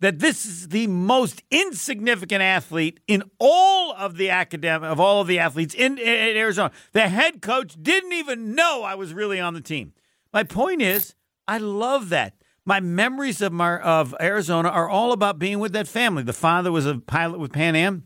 that 0.00 0.18
this 0.18 0.44
is 0.44 0.68
the 0.68 0.86
most 0.86 1.42
insignificant 1.50 2.42
athlete 2.42 3.00
in 3.06 3.22
all 3.38 3.92
of 3.92 4.16
the 4.16 4.30
academic 4.30 4.88
of 4.88 4.98
all 4.98 5.20
of 5.20 5.26
the 5.26 5.38
athletes 5.38 5.74
in, 5.74 5.98
in 5.98 6.36
Arizona. 6.36 6.72
The 6.92 7.08
head 7.08 7.42
coach 7.42 7.76
didn't 7.80 8.12
even 8.12 8.54
know 8.54 8.82
I 8.82 8.94
was 8.94 9.14
really 9.14 9.40
on 9.40 9.54
the 9.54 9.60
team. 9.60 9.92
My 10.32 10.42
point 10.42 10.82
is, 10.82 11.14
I 11.46 11.58
love 11.58 12.08
that 12.10 12.34
my 12.64 12.80
memories 12.80 13.40
of 13.40 13.52
my, 13.52 13.80
of 13.80 14.14
Arizona 14.20 14.68
are 14.68 14.88
all 14.88 15.12
about 15.12 15.38
being 15.38 15.58
with 15.58 15.72
that 15.72 15.88
family. 15.88 16.22
The 16.22 16.32
father 16.32 16.70
was 16.70 16.86
a 16.86 16.98
pilot 16.98 17.40
with 17.40 17.52
Pan 17.52 17.74
Am. 17.74 18.04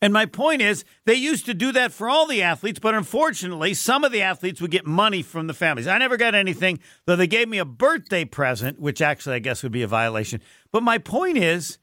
And 0.00 0.12
my 0.12 0.26
point 0.26 0.62
is, 0.62 0.84
they 1.06 1.14
used 1.14 1.44
to 1.46 1.54
do 1.54 1.72
that 1.72 1.92
for 1.92 2.08
all 2.08 2.26
the 2.26 2.42
athletes, 2.42 2.78
but 2.78 2.94
unfortunately, 2.94 3.74
some 3.74 4.04
of 4.04 4.12
the 4.12 4.22
athletes 4.22 4.60
would 4.60 4.70
get 4.70 4.86
money 4.86 5.22
from 5.22 5.48
the 5.48 5.54
families. 5.54 5.88
I 5.88 5.98
never 5.98 6.16
got 6.16 6.36
anything, 6.36 6.78
though 7.06 7.16
they 7.16 7.26
gave 7.26 7.48
me 7.48 7.58
a 7.58 7.64
birthday 7.64 8.24
present, 8.24 8.78
which 8.78 9.02
actually 9.02 9.36
I 9.36 9.40
guess 9.40 9.62
would 9.64 9.72
be 9.72 9.82
a 9.82 9.88
violation. 9.88 10.40
But 10.70 10.84
my 10.84 10.98
point 10.98 11.38
is, 11.38 11.78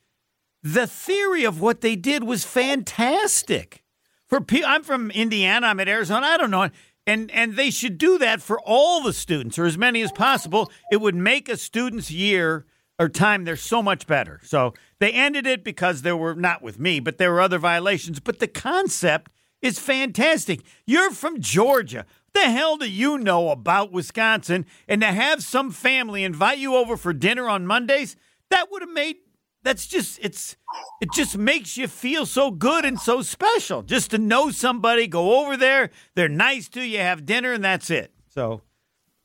the 0.64 0.88
theory 0.88 1.44
of 1.44 1.60
what 1.62 1.82
they 1.82 1.96
did 1.96 2.24
was 2.24 2.46
fantastic. 2.46 3.84
For 4.28 4.44
I'm 4.66 4.84
from 4.84 5.12
Indiana, 5.12 5.68
I'm 5.68 5.80
at 5.80 5.88
Arizona. 5.88 6.26
I 6.26 6.38
don't 6.38 6.52
know. 6.52 6.70
And 7.06 7.30
and 7.32 7.56
they 7.56 7.70
should 7.70 8.00
do 8.00 8.18
that 8.18 8.42
for 8.42 8.60
all 8.62 9.04
the 9.04 9.14
students 9.14 9.60
or 9.60 9.66
as 9.66 9.78
many 9.78 10.02
as 10.02 10.12
possible. 10.12 10.72
It 10.92 11.02
would 11.02 11.14
make 11.14 11.48
a 11.50 11.58
student's 11.58 12.10
year 12.10 12.66
or 12.98 13.10
time 13.10 13.44
there 13.44 13.56
so 13.56 13.84
much 13.84 14.08
better. 14.08 14.40
So 14.44 14.74
they 15.06 15.12
ended 15.12 15.46
it 15.46 15.64
because 15.64 16.02
there 16.02 16.18
were 16.18 16.34
not 16.34 16.64
with 16.64 16.80
me, 16.80 17.00
but 17.00 17.20
there 17.20 17.32
were 17.32 17.40
other 17.40 17.60
violations. 17.60 18.20
But 18.20 18.40
the 18.40 18.48
concept 18.48 19.32
is 19.62 19.78
fantastic. 19.78 20.62
You're 20.88 21.12
from 21.12 21.40
Georgia. 21.40 22.08
What 22.32 22.42
the 22.42 22.50
hell 22.50 22.76
do 22.76 22.90
you 22.90 23.20
know 23.20 23.52
about 23.52 23.92
Wisconsin? 23.92 24.66
And 24.88 25.02
to 25.02 25.08
have 25.08 25.44
some 25.44 25.70
family 25.70 26.24
invite 26.24 26.58
you 26.58 26.76
over 26.76 26.98
for 26.98 27.14
dinner 27.14 27.48
on 27.48 27.68
Mondays, 27.68 28.16
that 28.50 28.72
would 28.72 28.82
have 28.82 28.90
made 28.90 29.18
that's 29.62 29.86
just 29.86 30.18
it's 30.24 30.56
it 31.02 31.12
just 31.14 31.38
makes 31.38 31.78
you 31.78 31.88
feel 31.88 32.26
so 32.26 32.50
good 32.50 32.84
and 32.84 33.00
so 33.00 33.22
special 33.22 33.84
just 33.84 34.10
to 34.12 34.18
know 34.18 34.50
somebody 34.52 35.08
go 35.08 35.40
over 35.42 35.58
there 35.58 35.90
they're 36.14 36.30
nice 36.30 36.70
to 36.70 36.84
you 36.86 37.00
have 37.00 37.26
dinner 37.26 37.52
and 37.52 37.64
that's 37.64 37.90
it 37.90 38.14
so 38.28 38.62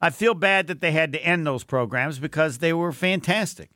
i 0.01 0.09
feel 0.09 0.33
bad 0.33 0.67
that 0.67 0.81
they 0.81 0.93
had 0.93 1.13
to 1.13 1.23
end 1.23 1.47
those 1.47 1.63
programs 1.63 2.19
because 2.19 2.57
they 2.57 2.73
were 2.73 2.91
fantastic 2.91 3.69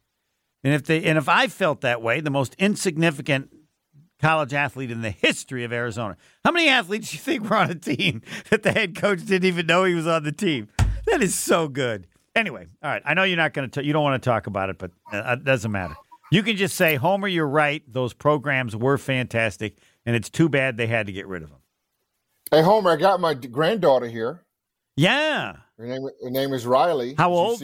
and 0.64 0.74
if 0.74 0.84
they 0.84 1.04
and 1.04 1.18
if 1.18 1.28
i 1.28 1.46
felt 1.46 1.82
that 1.82 2.02
way 2.02 2.20
the 2.20 2.30
most 2.30 2.54
insignificant 2.58 3.50
college 4.20 4.54
athlete 4.54 4.90
in 4.90 5.02
the 5.02 5.10
history 5.10 5.64
of 5.64 5.72
arizona 5.72 6.16
how 6.44 6.50
many 6.50 6.68
athletes 6.68 7.10
do 7.10 7.16
you 7.16 7.20
think 7.20 7.48
were 7.48 7.56
on 7.56 7.70
a 7.70 7.74
team 7.74 8.22
that 8.50 8.62
the 8.62 8.72
head 8.72 8.96
coach 8.96 9.24
didn't 9.24 9.46
even 9.46 9.66
know 9.66 9.84
he 9.84 9.94
was 9.94 10.06
on 10.06 10.24
the 10.24 10.32
team 10.32 10.68
that 11.06 11.22
is 11.22 11.34
so 11.34 11.68
good 11.68 12.06
anyway 12.34 12.66
all 12.82 12.90
right 12.90 13.02
i 13.04 13.14
know 13.14 13.22
you're 13.22 13.36
not 13.36 13.52
going 13.52 13.68
to 13.68 13.84
you 13.84 13.92
don't 13.92 14.02
want 14.02 14.20
to 14.20 14.28
talk 14.28 14.46
about 14.46 14.70
it 14.70 14.78
but 14.78 14.90
uh, 15.12 15.36
it 15.38 15.44
doesn't 15.44 15.70
matter 15.70 15.94
you 16.34 16.42
can 16.42 16.56
just 16.56 16.74
say, 16.74 16.96
Homer, 16.96 17.28
you're 17.28 17.46
right. 17.46 17.82
Those 17.86 18.12
programs 18.12 18.74
were 18.74 18.98
fantastic, 18.98 19.78
and 20.04 20.16
it's 20.16 20.28
too 20.28 20.48
bad 20.48 20.76
they 20.76 20.88
had 20.88 21.06
to 21.06 21.12
get 21.12 21.28
rid 21.28 21.44
of 21.44 21.50
them. 21.50 21.60
Hey, 22.50 22.60
Homer, 22.60 22.90
I 22.90 22.96
got 22.96 23.20
my 23.20 23.34
granddaughter 23.34 24.08
here. 24.08 24.42
Yeah. 24.96 25.58
Her 25.78 25.86
name, 25.86 26.02
her 26.02 26.30
name 26.30 26.52
is 26.52 26.66
Riley. 26.66 27.14
How 27.16 27.28
Did 27.28 27.36
old? 27.36 27.58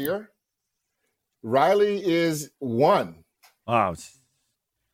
Riley 1.43 2.05
is 2.05 2.51
one. 2.59 3.25
Oh. 3.67 3.95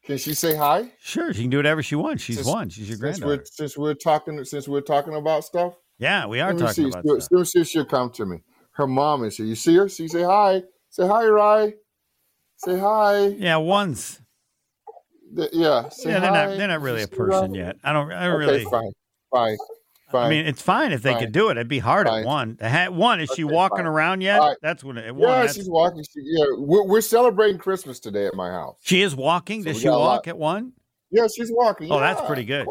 Can 0.04 0.18
she 0.18 0.34
say 0.34 0.54
hi? 0.54 0.92
Sure, 1.00 1.32
she 1.34 1.42
can 1.42 1.50
do 1.50 1.56
whatever 1.56 1.82
she 1.82 1.96
wants. 1.96 2.22
She's 2.22 2.36
since, 2.36 2.46
one. 2.46 2.68
She's 2.68 2.88
your 2.88 2.96
since 2.96 3.18
granddaughter. 3.18 3.42
We're, 3.42 3.44
since 3.44 3.76
we're 3.76 3.94
talking, 3.94 4.44
since 4.44 4.68
we're 4.68 4.80
talking 4.80 5.14
about 5.14 5.44
stuff. 5.44 5.74
Yeah, 5.98 6.26
we 6.26 6.40
are 6.40 6.52
talking 6.52 6.68
see, 6.68 6.88
about 6.88 7.04
stuff. 7.04 7.28
Let 7.32 7.38
me 7.38 7.44
see 7.44 7.60
if 7.60 7.68
she'll 7.68 7.84
come 7.84 8.10
to 8.10 8.26
me. 8.26 8.38
Her 8.72 8.86
mom 8.86 9.24
is 9.24 9.36
here. 9.36 9.46
You 9.46 9.56
see 9.56 9.74
her? 9.76 9.88
She 9.88 10.06
say 10.06 10.22
hi. 10.22 10.62
Say 10.90 11.06
hi, 11.08 11.26
Riley. 11.26 11.74
Say 12.58 12.78
hi. 12.78 13.26
Yeah, 13.26 13.56
once. 13.56 14.20
The, 15.32 15.48
yeah, 15.52 15.88
yeah, 16.04 16.20
they're 16.20 16.30
not 16.30 16.56
they're 16.56 16.68
not 16.68 16.80
really 16.80 17.02
a 17.02 17.08
person 17.08 17.52
yet. 17.52 17.76
I 17.82 17.92
don't. 17.92 18.12
I 18.12 18.26
don't 18.26 18.36
okay, 18.36 18.52
really. 18.52 18.64
Fine, 18.64 18.92
fine, 19.34 19.56
fine. 20.16 20.26
I 20.26 20.30
mean, 20.30 20.46
it's 20.46 20.62
fine 20.62 20.92
if 20.92 21.02
they 21.02 21.12
fine. 21.12 21.20
could 21.20 21.32
do 21.32 21.48
it. 21.48 21.52
It'd 21.52 21.68
be 21.68 21.78
hard 21.78 22.06
fine. 22.06 22.20
at 22.20 22.26
one. 22.26 22.58
Ha- 22.60 22.88
one 22.90 23.20
is 23.20 23.30
okay, 23.30 23.40
she 23.40 23.44
walking 23.44 23.78
fine. 23.78 23.86
around 23.86 24.20
yet? 24.20 24.38
Right. 24.38 24.56
That's 24.62 24.82
what. 24.82 24.96
It, 24.98 25.14
one, 25.14 25.28
yeah, 25.28 25.46
she's 25.52 25.68
walking. 25.68 26.02
She, 26.02 26.20
yeah, 26.22 26.44
we're, 26.56 26.84
we're, 26.84 27.00
celebrating 27.00 27.58
Christmas 27.58 28.00
today 28.00 28.26
at 28.26 28.34
my 28.34 28.50
house. 28.50 28.76
She 28.82 29.02
is 29.02 29.14
walking. 29.14 29.62
So 29.62 29.72
Does 29.72 29.80
she 29.80 29.88
walk 29.88 30.28
at 30.28 30.36
one? 30.36 30.72
Yeah, 31.10 31.26
she's 31.34 31.52
walking. 31.52 31.90
Oh, 31.90 31.98
yeah, 32.00 32.14
that's 32.14 32.26
pretty 32.26 32.44
good. 32.44 32.66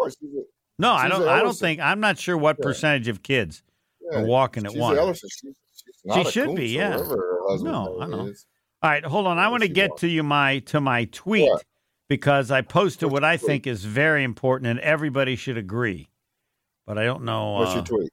no, 0.77 0.91
I 0.91 1.07
don't. 1.07 1.27
I 1.27 1.41
don't 1.41 1.57
think. 1.57 1.79
I'm 1.79 1.99
not 1.99 2.17
sure 2.17 2.37
what 2.37 2.57
yeah. 2.59 2.63
percentage 2.63 3.07
of 3.07 3.23
kids 3.23 3.63
yeah. 4.01 4.19
are 4.19 4.25
walking 4.25 4.65
at 4.65 4.75
one. 4.75 5.13
She's, 5.13 5.55
she 6.13 6.23
should 6.25 6.55
be. 6.55 6.69
Yeah. 6.69 6.97
No, 6.97 7.99
I 8.01 8.07
know. 8.07 8.33
All 8.81 8.91
right, 8.91 9.03
hold 9.03 9.25
on. 9.25 9.39
I 9.39 9.47
want 9.47 9.63
to 9.63 9.69
get 9.69 9.97
to 9.97 10.07
you 10.07 10.21
my 10.21 10.59
to 10.59 10.79
my 10.79 11.05
tweet 11.05 11.49
because 12.07 12.51
I 12.51 12.61
posted 12.61 13.11
what 13.11 13.23
I 13.23 13.37
think 13.37 13.65
is 13.65 13.83
very 13.83 14.23
important 14.23 14.69
and 14.69 14.79
everybody 14.79 15.35
should 15.35 15.57
agree. 15.57 16.09
But 16.85 16.97
I 16.97 17.03
don't 17.03 17.23
know. 17.23 17.53
What's 17.53 17.71
uh, 17.71 17.75
your 17.75 17.83
tweet? 17.83 18.09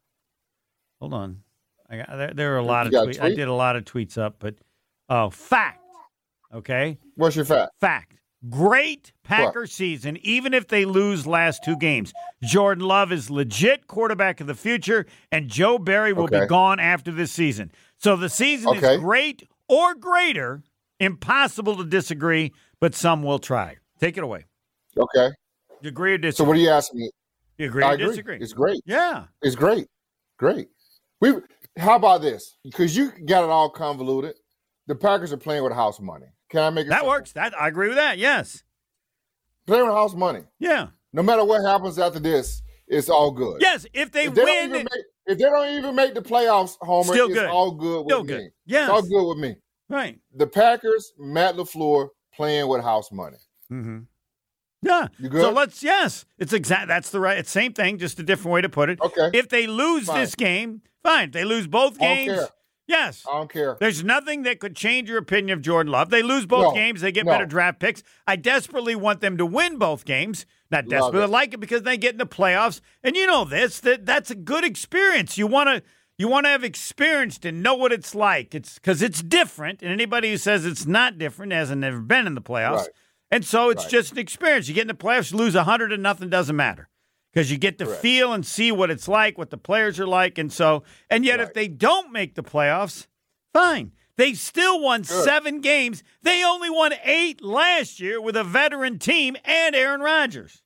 Hold 1.00 1.14
on. 1.14 1.42
I 1.90 1.96
got 1.98 2.16
there. 2.16 2.32
There 2.34 2.54
are 2.54 2.58
a 2.58 2.64
lot 2.64 2.90
you 2.90 2.98
of 2.98 3.08
tweets. 3.08 3.18
Tweet? 3.18 3.22
I 3.22 3.34
did 3.34 3.48
a 3.48 3.52
lot 3.52 3.76
of 3.76 3.84
tweets 3.84 4.16
up, 4.16 4.36
but 4.38 4.54
oh, 5.08 5.30
fact. 5.30 5.80
Okay. 6.54 6.98
What's 7.16 7.36
your 7.36 7.44
fact? 7.44 7.72
Fact. 7.80 8.14
Great 8.50 9.12
Packer 9.22 9.60
what? 9.60 9.70
season, 9.70 10.18
even 10.22 10.52
if 10.52 10.66
they 10.66 10.84
lose 10.84 11.26
last 11.26 11.62
two 11.64 11.76
games. 11.76 12.12
Jordan 12.42 12.84
Love 12.84 13.12
is 13.12 13.30
legit 13.30 13.86
quarterback 13.86 14.40
of 14.40 14.48
the 14.48 14.54
future, 14.54 15.06
and 15.30 15.48
Joe 15.48 15.78
Barry 15.78 16.12
will 16.12 16.24
okay. 16.24 16.40
be 16.40 16.46
gone 16.46 16.80
after 16.80 17.12
this 17.12 17.30
season. 17.30 17.70
So 17.98 18.16
the 18.16 18.28
season 18.28 18.70
okay. 18.70 18.94
is 18.94 19.00
great 19.00 19.48
or 19.68 19.94
greater. 19.94 20.62
Impossible 20.98 21.76
to 21.76 21.84
disagree, 21.84 22.52
but 22.80 22.94
some 22.94 23.22
will 23.22 23.38
try. 23.38 23.76
Take 24.00 24.16
it 24.16 24.24
away. 24.24 24.46
Okay. 24.96 25.30
You 25.80 25.88
agree 25.88 26.14
or 26.14 26.18
disagree? 26.18 26.44
So 26.44 26.48
what 26.48 26.56
are 26.56 26.60
you 26.60 26.70
asking 26.70 27.00
me? 27.00 27.10
You 27.62 27.68
agree 27.68 27.84
I 27.84 27.92
agree. 27.94 28.06
disagree? 28.08 28.38
It's 28.40 28.52
great. 28.52 28.80
Yeah. 28.84 29.24
It's 29.40 29.54
great. 29.54 29.86
Great. 30.38 30.68
We 31.20 31.34
how 31.78 31.94
about 31.96 32.20
this? 32.22 32.58
Because 32.64 32.96
you 32.96 33.12
got 33.26 33.44
it 33.44 33.50
all 33.50 33.70
convoluted. 33.70 34.34
The 34.88 34.94
Packers 34.96 35.32
are 35.32 35.36
playing 35.36 35.62
with 35.62 35.72
house 35.72 36.00
money. 36.00 36.26
Can 36.50 36.60
I 36.60 36.70
make 36.70 36.86
it 36.86 36.88
That 36.90 36.96
simple? 36.96 37.10
works. 37.10 37.32
That 37.32 37.58
I 37.58 37.68
agree 37.68 37.86
with 37.88 37.96
that. 37.96 38.18
Yes. 38.18 38.64
Playing 39.66 39.84
with 39.86 39.94
house 39.94 40.14
money. 40.14 40.40
Yeah. 40.58 40.88
No 41.12 41.22
matter 41.22 41.44
what 41.44 41.62
happens 41.64 41.98
after 41.98 42.18
this, 42.18 42.62
it's 42.88 43.08
all 43.08 43.30
good. 43.30 43.58
Yes, 43.60 43.86
if 43.94 44.10
they, 44.10 44.24
if 44.26 44.34
they 44.34 44.42
win, 44.44 44.70
make, 44.72 44.86
if 45.26 45.38
they 45.38 45.44
don't 45.44 45.78
even 45.78 45.94
make 45.94 46.14
the 46.14 46.20
playoffs, 46.20 46.76
Homer, 46.80 47.12
Still 47.12 47.28
good. 47.28 47.44
it's 47.44 47.52
all 47.52 47.70
good 47.70 48.00
with 48.00 48.08
Still 48.12 48.24
me. 48.24 48.32
Good. 48.32 48.50
Yes. 48.66 48.82
It's 48.82 48.90
all 48.90 49.02
good 49.02 49.28
with 49.28 49.38
me. 49.38 49.56
Right. 49.88 50.18
The 50.34 50.46
Packers, 50.46 51.12
Matt 51.18 51.54
LaFleur, 51.56 52.08
playing 52.34 52.66
with 52.68 52.82
house 52.82 53.12
money. 53.12 53.36
Mm-hmm. 53.70 54.00
Yeah. 54.82 55.08
So 55.30 55.50
let's 55.50 55.82
yes, 55.82 56.24
it's 56.38 56.52
exact. 56.52 56.88
That's 56.88 57.10
the 57.10 57.20
right. 57.20 57.38
It's 57.38 57.50
same 57.50 57.72
thing, 57.72 57.98
just 57.98 58.18
a 58.18 58.22
different 58.22 58.52
way 58.52 58.60
to 58.62 58.68
put 58.68 58.90
it. 58.90 59.00
Okay. 59.00 59.30
If 59.32 59.48
they 59.48 59.66
lose 59.66 60.06
fine. 60.06 60.20
this 60.20 60.34
game, 60.34 60.82
fine. 61.02 61.28
If 61.28 61.32
they 61.32 61.44
lose 61.44 61.66
both 61.66 61.98
games. 61.98 62.38
Yes. 62.88 63.24
I 63.26 63.38
don't 63.38 63.50
care. 63.50 63.76
There's 63.78 64.02
nothing 64.02 64.42
that 64.42 64.58
could 64.58 64.74
change 64.74 65.08
your 65.08 65.18
opinion 65.18 65.56
of 65.56 65.62
Jordan 65.62 65.92
Love. 65.92 66.10
They 66.10 66.22
lose 66.22 66.46
both 66.46 66.64
no, 66.64 66.72
games, 66.74 67.00
they 67.00 67.12
get 67.12 67.24
no. 67.24 67.32
better 67.32 67.46
draft 67.46 67.78
picks. 67.78 68.02
I 68.26 68.36
desperately 68.36 68.96
want 68.96 69.20
them 69.20 69.38
to 69.38 69.46
win 69.46 69.78
both 69.78 70.04
games. 70.04 70.44
Not 70.70 70.88
desperately, 70.88 71.22
I 71.22 71.26
like 71.26 71.54
it 71.54 71.60
because 71.60 71.82
they 71.82 71.96
get 71.96 72.12
in 72.12 72.18
the 72.18 72.26
playoffs. 72.26 72.80
And 73.04 73.14
you 73.14 73.26
know 73.26 73.44
this, 73.44 73.78
that 73.80 74.04
that's 74.04 74.30
a 74.30 74.34
good 74.34 74.64
experience. 74.64 75.38
You 75.38 75.46
want 75.46 75.68
to 75.68 75.82
you 76.18 76.28
want 76.28 76.46
to 76.46 76.50
have 76.50 76.64
experienced 76.64 77.44
and 77.44 77.62
know 77.62 77.74
what 77.74 77.92
it's 77.92 78.14
like. 78.14 78.54
It's 78.54 78.74
because 78.74 79.02
it's 79.02 79.22
different. 79.22 79.82
And 79.82 79.90
anybody 79.90 80.30
who 80.30 80.36
says 80.36 80.64
it's 80.64 80.86
not 80.86 81.18
different 81.18 81.52
hasn't 81.52 81.84
ever 81.84 82.00
been 82.00 82.26
in 82.26 82.34
the 82.34 82.42
playoffs. 82.42 82.78
Right. 82.78 82.88
And 83.32 83.46
so 83.46 83.70
it's 83.70 83.84
right. 83.84 83.90
just 83.90 84.12
an 84.12 84.18
experience. 84.18 84.68
You 84.68 84.74
get 84.74 84.82
in 84.82 84.88
the 84.88 84.94
playoffs, 84.94 85.32
you 85.32 85.38
lose 85.38 85.54
100 85.54 85.90
and 85.90 86.02
nothing 86.02 86.28
doesn't 86.28 86.54
matter 86.54 86.90
because 87.32 87.50
you 87.50 87.56
get 87.56 87.78
to 87.78 87.86
Correct. 87.86 88.02
feel 88.02 88.34
and 88.34 88.44
see 88.44 88.70
what 88.70 88.90
it's 88.90 89.08
like, 89.08 89.38
what 89.38 89.48
the 89.48 89.56
players 89.56 89.98
are 89.98 90.06
like. 90.06 90.36
And 90.36 90.52
so, 90.52 90.82
and 91.08 91.24
yet 91.24 91.38
right. 91.38 91.48
if 91.48 91.54
they 91.54 91.66
don't 91.66 92.12
make 92.12 92.34
the 92.34 92.42
playoffs, 92.42 93.06
fine. 93.54 93.92
They 94.18 94.34
still 94.34 94.82
won 94.82 95.00
Good. 95.00 95.24
seven 95.24 95.62
games. 95.62 96.02
They 96.22 96.44
only 96.44 96.68
won 96.68 96.92
eight 97.02 97.42
last 97.42 98.00
year 98.00 98.20
with 98.20 98.36
a 98.36 98.44
veteran 98.44 98.98
team 98.98 99.36
and 99.46 99.74
Aaron 99.74 100.02
Rodgers. 100.02 100.62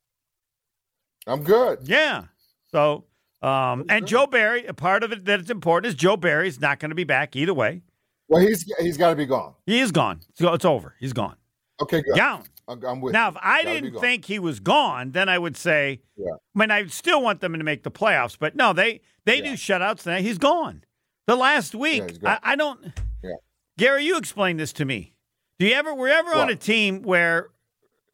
I'm 1.28 1.44
good. 1.44 1.80
Yeah. 1.84 2.24
So, 2.72 3.04
um, 3.42 3.84
and 3.88 4.08
Joe 4.08 4.26
Barry, 4.26 4.66
a 4.66 4.74
part 4.74 5.04
of 5.04 5.12
it 5.12 5.24
that 5.26 5.40
is 5.40 5.50
important 5.50 5.90
is 5.90 5.94
Joe 5.94 6.16
Barry's 6.16 6.60
not 6.60 6.80
going 6.80 6.90
to 6.90 6.96
be 6.96 7.04
back 7.04 7.36
either 7.36 7.54
way. 7.54 7.82
Well, 8.28 8.42
he's 8.42 8.64
he's 8.80 8.96
got 8.96 9.10
to 9.10 9.16
be 9.16 9.26
gone. 9.26 9.54
He 9.66 9.78
is 9.78 9.92
gone. 9.92 10.20
So 10.34 10.52
it's 10.52 10.64
over. 10.64 10.96
He's 10.98 11.12
gone. 11.12 11.36
Okay, 11.80 12.02
good. 12.02 12.16
Gone. 12.16 12.42
I'm 12.68 13.00
with 13.00 13.12
now, 13.12 13.28
if 13.28 13.36
I 13.40 13.62
didn't 13.62 14.00
think 14.00 14.24
he 14.24 14.38
was 14.38 14.58
gone, 14.58 15.12
then 15.12 15.28
I 15.28 15.38
would 15.38 15.56
say, 15.56 16.00
yeah. 16.16 16.32
I 16.32 16.58
mean, 16.58 16.70
I 16.70 16.86
still 16.86 17.22
want 17.22 17.40
them 17.40 17.52
to 17.52 17.62
make 17.62 17.84
the 17.84 17.90
playoffs. 17.90 18.36
But 18.38 18.56
no, 18.56 18.72
they 18.72 19.00
they 19.24 19.38
yeah. 19.38 19.50
do 19.50 19.52
shutouts 19.52 20.02
tonight. 20.02 20.22
He's 20.22 20.38
gone. 20.38 20.82
The 21.26 21.36
last 21.36 21.74
week, 21.74 22.18
yeah, 22.22 22.38
I, 22.42 22.52
I, 22.52 22.56
don't. 22.56 22.92
Yeah. 23.22 23.30
Gary, 23.78 24.04
you 24.04 24.16
explain 24.16 24.56
this 24.56 24.72
to 24.74 24.84
me. 24.84 25.14
Do 25.58 25.66
you 25.66 25.74
ever 25.74 25.94
were 25.94 26.08
ever 26.08 26.30
what? 26.30 26.38
on 26.38 26.50
a 26.50 26.56
team 26.56 27.02
where, 27.02 27.50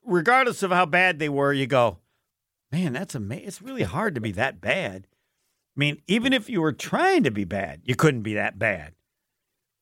regardless 0.04 0.62
of 0.62 0.70
how 0.70 0.86
bad 0.86 1.18
they 1.18 1.28
were, 1.28 1.52
you 1.52 1.66
go, 1.66 1.98
man, 2.70 2.92
that's 2.92 3.14
amazing. 3.14 3.46
It's 3.46 3.62
really 3.62 3.82
hard 3.82 4.14
to 4.14 4.20
be 4.20 4.32
that 4.32 4.60
bad. 4.60 5.06
I 5.76 5.80
mean, 5.80 6.02
even 6.06 6.32
if 6.34 6.50
you 6.50 6.60
were 6.60 6.72
trying 6.72 7.22
to 7.24 7.30
be 7.30 7.44
bad, 7.44 7.80
you 7.84 7.94
couldn't 7.94 8.22
be 8.22 8.34
that 8.34 8.58
bad 8.58 8.94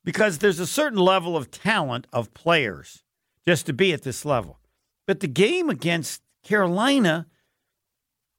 because 0.05 0.39
there's 0.39 0.61
a 0.61 0.67
certain 0.67 0.99
level 0.99 1.37
of 1.37 1.51
talent 1.51 2.07
of 2.13 2.33
players 2.35 3.03
just 3.47 3.67
to 3.67 3.73
be 3.73 3.93
at 3.93 4.03
this 4.03 4.25
level. 4.25 4.60
But 5.11 5.19
the 5.19 5.27
game 5.27 5.71
against 5.71 6.23
Carolina, 6.45 7.27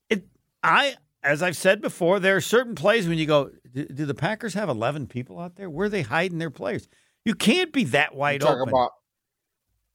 it 0.10 0.24
I 0.64 0.96
as 1.22 1.44
I've 1.44 1.58
said 1.58 1.82
before, 1.82 2.18
there 2.22 2.38
are 2.38 2.40
certain 2.40 2.76
plays 2.76 3.10
when 3.10 3.18
you 3.18 3.26
go, 3.26 3.52
do, 3.74 3.84
the 3.84 4.14
Packers 4.14 4.54
have 4.54 4.70
eleven 4.70 5.06
people 5.06 5.38
out 5.38 5.58
there? 5.58 5.70
Where 5.70 5.88
are 5.88 5.90
they 5.90 6.04
hiding 6.04 6.38
their 6.38 6.50
players? 6.50 6.88
You 7.26 7.36
can't 7.36 7.74
be 7.74 7.84
that 7.84 8.16
wide 8.16 8.42
you're 8.42 8.50
open. 8.50 8.70
About, 8.70 8.92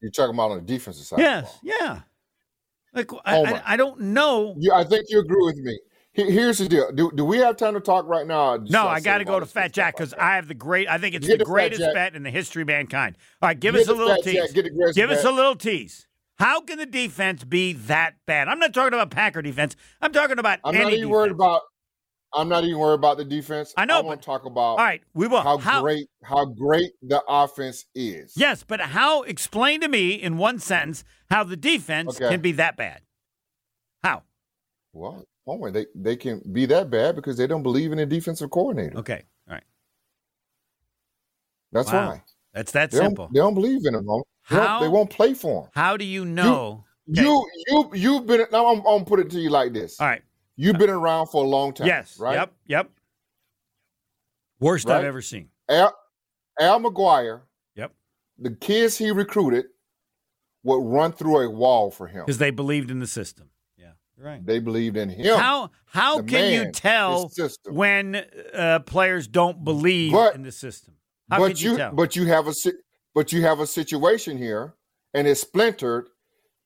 you're 0.02 0.11
talking 0.11 0.35
about 0.35 0.50
on 0.50 0.59
the 0.59 0.64
defensive 0.64 1.06
side. 1.06 1.21
Yes, 1.21 1.59
yeah. 1.62 2.00
Like 2.92 3.11
I, 3.25 3.40
I, 3.40 3.62
I, 3.68 3.76
don't 3.78 3.99
know. 3.99 4.54
Yeah, 4.59 4.75
I 4.75 4.85
think 4.85 5.06
you 5.09 5.21
agree 5.21 5.47
with 5.47 5.56
me. 5.56 5.78
Here's 6.12 6.59
the 6.59 6.68
deal. 6.68 6.92
Do, 6.92 7.11
do 7.14 7.25
we 7.25 7.38
have 7.38 7.56
time 7.56 7.73
to 7.73 7.80
talk 7.80 8.06
right 8.06 8.26
now? 8.26 8.59
No, 8.68 8.87
I 8.87 9.00
got 9.00 9.18
to 9.18 9.25
go 9.25 9.40
to 9.40 9.47
Fat 9.47 9.73
Jack 9.73 9.97
because 9.97 10.12
I 10.12 10.35
have 10.35 10.47
the 10.47 10.52
great. 10.52 10.88
I 10.88 10.99
think 10.99 11.14
it's 11.14 11.26
the 11.26 11.38
greatest 11.38 11.80
bet 11.95 12.14
in 12.14 12.23
the 12.23 12.30
history 12.30 12.61
of 12.61 12.68
mankind. 12.68 13.16
All 13.40 13.49
right, 13.49 13.59
give 13.59 13.75
us 13.75 13.88
a 13.88 13.95
little 13.95 14.23
tease. 14.23 14.52
Give 14.92 15.11
us 15.11 15.25
a 15.25 15.33
little 15.33 15.56
tease. 15.56 16.06
How 16.38 16.61
can 16.61 16.78
the 16.78 16.87
defense 16.87 17.45
be 17.45 17.73
that 17.73 18.14
bad? 18.26 18.49
I'm 18.49 18.59
not 18.59 18.75
talking 18.75 18.93
about 18.93 19.11
Packer 19.11 19.40
defense. 19.43 19.75
I'm 20.02 20.12
talking 20.12 20.38
about. 20.38 20.59
I'm 20.64 20.75
not 20.75 20.81
even 20.81 20.93
defense. 20.93 21.11
worried 21.11 21.33
about. 21.33 21.62
I'm 22.35 22.49
not 22.49 22.64
even 22.64 22.78
worried 22.78 22.97
about 22.97 23.16
the 23.16 23.25
defense. 23.25 23.73
I 23.76 23.87
know. 23.87 23.99
I 23.99 24.02
want 24.02 24.21
to 24.21 24.26
talk 24.26 24.45
about. 24.45 24.61
All 24.61 24.76
right, 24.76 25.02
we 25.14 25.26
will. 25.26 25.40
How, 25.40 25.57
how, 25.57 25.81
great, 25.81 26.09
how 26.23 26.45
great 26.45 26.90
the 27.00 27.23
offense 27.26 27.87
is. 27.95 28.35
Yes, 28.37 28.62
but 28.62 28.81
how? 28.81 29.23
Explain 29.23 29.81
to 29.81 29.88
me 29.88 30.12
in 30.12 30.37
one 30.37 30.59
sentence 30.59 31.05
how 31.31 31.45
the 31.45 31.57
defense 31.57 32.16
okay. 32.16 32.28
can 32.28 32.43
be 32.43 32.52
that 32.52 32.76
bad. 32.76 33.00
How? 34.02 34.23
Well, 34.93 35.25
oh, 35.47 35.71
they 35.71 35.87
they 35.95 36.16
can 36.16 36.43
be 36.52 36.66
that 36.66 36.90
bad 36.90 37.16
because 37.16 37.38
they 37.38 37.47
don't 37.47 37.62
believe 37.62 37.93
in 37.93 37.99
a 37.99 38.07
defensive 38.07 38.50
coordinator. 38.50 38.99
Okay, 38.99 39.25
all 39.49 39.55
right. 39.55 39.64
That's 41.73 41.90
wow. 41.90 42.09
why. 42.09 42.23
That's 42.56 42.72
that 42.72 42.90
they 42.90 42.96
simple. 42.96 43.26
Don't, 43.26 43.34
they 43.34 43.40
don't 43.40 43.54
believe 43.54 43.84
in 43.84 43.94
him. 43.94 44.08
How, 44.40 44.80
they 44.80 44.88
won't 44.88 45.10
play 45.10 45.34
for 45.34 45.64
him. 45.64 45.70
How 45.75 45.98
do 45.98 46.06
you 46.06 46.25
know? 46.25 46.84
You, 47.06 47.22
you, 47.22 47.50
you, 47.68 47.90
you've 47.92 48.26
been. 48.26 48.46
Now 48.50 48.68
I'm, 48.68 48.78
I'm 48.78 48.84
gonna 48.84 49.04
put 49.04 49.20
it 49.20 49.30
to 49.30 49.38
you 49.38 49.50
like 49.50 49.75
this. 49.75 50.00
All 50.00 50.06
right. 50.06 50.22
You've 50.56 50.78
been 50.78 50.88
around 50.88 51.26
for 51.26 51.44
a 51.44 51.46
long 51.46 51.75
time. 51.75 51.86
Yes. 51.86 52.18
Right. 52.18 52.32
Yep. 52.32 52.52
Yep. 52.66 52.90
Worst 54.58 54.88
right? 54.88 54.96
I've 54.96 55.04
ever 55.04 55.20
seen. 55.20 55.50
Al, 55.68 55.94
Al 56.58 56.80
McGuire. 56.80 57.42
Yep. 57.75 57.92
The 58.38 58.52
kids 58.52 58.96
he 58.96 59.10
recruited 59.10 59.66
would 60.64 60.82
run 60.82 61.12
through 61.12 61.40
a 61.40 61.50
wall 61.50 61.90
for 61.90 62.06
him 62.06 62.25
because 62.25 62.38
they 62.38 62.50
believed 62.50 62.90
in 62.90 63.00
the 63.00 63.06
system. 63.06 63.50
Yeah. 63.76 63.92
Right. 64.18 64.44
They 64.44 64.60
believed 64.60 64.96
in 64.96 65.10
him. 65.10 65.38
How 65.38 65.72
how 65.84 66.22
can 66.22 66.26
man, 66.26 66.52
you 66.52 66.72
tell 66.72 67.30
when 67.66 68.25
uh, 68.54 68.78
players 68.80 69.28
don't 69.28 69.62
believe 69.62 70.12
but, 70.12 70.34
in 70.34 70.42
the 70.42 70.52
system? 70.52 70.94
How 71.30 71.38
but 71.38 71.61
you, 71.61 71.76
you 71.76 71.90
but 71.92 72.16
you 72.16 72.26
have 72.26 72.49
a 72.49 72.52
but 73.14 73.33
you 73.33 73.42
have 73.42 73.61
a 73.61 73.66
situation 73.66 74.38
here 74.38 74.75
and 75.14 75.26
it's 75.26 75.40
splintered. 75.40 76.09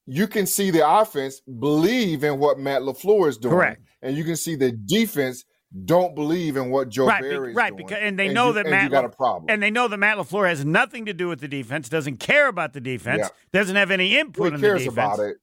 You 0.06 0.26
can 0.26 0.46
see 0.46 0.70
the 0.70 0.88
offense 0.88 1.40
believe 1.40 2.24
in 2.24 2.38
what 2.38 2.58
Matt 2.58 2.82
LaFleur 2.82 3.28
is 3.28 3.38
doing. 3.38 3.54
Correct. 3.54 3.82
And 4.02 4.16
you 4.16 4.24
can 4.24 4.36
see 4.36 4.56
the 4.56 4.72
defense 4.72 5.44
don't 5.84 6.16
believe 6.16 6.56
in 6.56 6.70
what 6.70 6.88
Joe 6.88 7.06
right, 7.06 7.22
Barry 7.22 7.50
is 7.50 7.56
right, 7.56 7.70
doing. 7.70 7.86
Because, 7.86 7.98
and 8.02 8.18
they 8.18 8.26
and 8.26 8.34
know 8.34 8.48
you, 8.48 8.54
that 8.54 8.66
Matt 8.66 8.90
got 8.90 9.04
a 9.04 9.08
problem. 9.08 9.46
And 9.48 9.62
they 9.62 9.70
know 9.70 9.86
that 9.86 9.98
Matt 9.98 10.18
LaFleur 10.18 10.48
has 10.48 10.64
nothing 10.64 11.06
to 11.06 11.14
do 11.14 11.28
with 11.28 11.40
the 11.40 11.46
defense, 11.46 11.88
doesn't 11.88 12.18
care 12.18 12.48
about 12.48 12.72
the 12.72 12.80
defense, 12.80 13.20
yeah. 13.20 13.28
doesn't 13.52 13.76
have 13.76 13.92
any 13.92 14.18
input 14.18 14.52
well, 14.52 14.60
cares 14.60 14.84
the 14.84 14.90
defense. 14.90 15.14
about 15.14 15.20
it. 15.20 15.36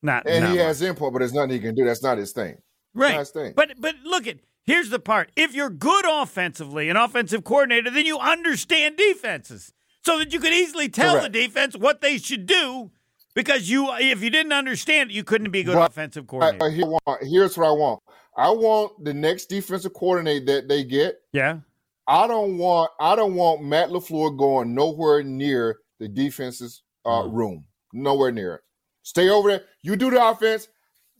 Not, 0.00 0.26
and 0.26 0.44
not 0.44 0.50
he 0.52 0.56
much. 0.56 0.66
has 0.66 0.82
input, 0.82 1.12
but 1.12 1.18
there's 1.18 1.34
nothing 1.34 1.50
he 1.50 1.60
can 1.60 1.74
do. 1.74 1.84
That's 1.84 2.02
not 2.02 2.18
his 2.18 2.32
thing. 2.32 2.56
Right. 2.94 3.18
His 3.18 3.30
thing. 3.30 3.52
But 3.56 3.72
but 3.78 3.94
look 4.04 4.26
at 4.26 4.36
here's 4.64 4.90
the 4.90 4.98
part. 4.98 5.30
If 5.36 5.54
you're 5.54 5.70
good 5.70 6.04
offensively, 6.08 6.88
an 6.88 6.96
offensive 6.96 7.44
coordinator, 7.44 7.90
then 7.90 8.06
you 8.06 8.18
understand 8.18 8.96
defenses 8.96 9.72
so 10.02 10.18
that 10.18 10.32
you 10.32 10.40
could 10.40 10.52
easily 10.52 10.88
tell 10.88 11.14
Correct. 11.14 11.32
the 11.32 11.40
defense 11.40 11.76
what 11.76 12.00
they 12.00 12.18
should 12.18 12.46
do 12.46 12.90
Because 13.34 13.68
you, 13.70 13.88
if 13.94 14.22
you 14.22 14.30
didn't 14.30 14.52
understand 14.52 15.10
it, 15.10 15.14
you 15.14 15.24
couldn't 15.24 15.50
be 15.50 15.60
a 15.60 15.64
good 15.64 15.76
offensive 15.76 16.26
coordinator. 16.26 16.64
I, 16.66 16.70
here 16.70 16.86
want- 16.86 17.22
here's 17.22 17.56
what 17.58 17.66
I 17.66 17.72
want. 17.72 18.00
I 18.36 18.50
want 18.50 19.04
the 19.04 19.14
next 19.14 19.46
defensive 19.46 19.92
coordinator 19.94 20.44
that 20.46 20.68
they 20.68 20.84
get. 20.84 21.16
yeah. 21.32 21.58
I 22.06 22.26
don't 22.26 22.58
want 22.58 22.90
I 23.00 23.16
don't 23.16 23.34
want 23.34 23.62
Matt 23.62 23.88
LaFleur 23.88 24.36
going 24.36 24.74
nowhere 24.74 25.22
near 25.22 25.78
the 25.98 26.06
defense's 26.06 26.82
uh, 27.06 27.26
room. 27.26 27.64
Nowhere 27.94 28.30
near 28.30 28.56
it. 28.56 28.60
Stay 29.04 29.30
over 29.30 29.48
there. 29.48 29.62
You 29.80 29.96
do 29.96 30.10
the 30.10 30.22
offense. 30.22 30.68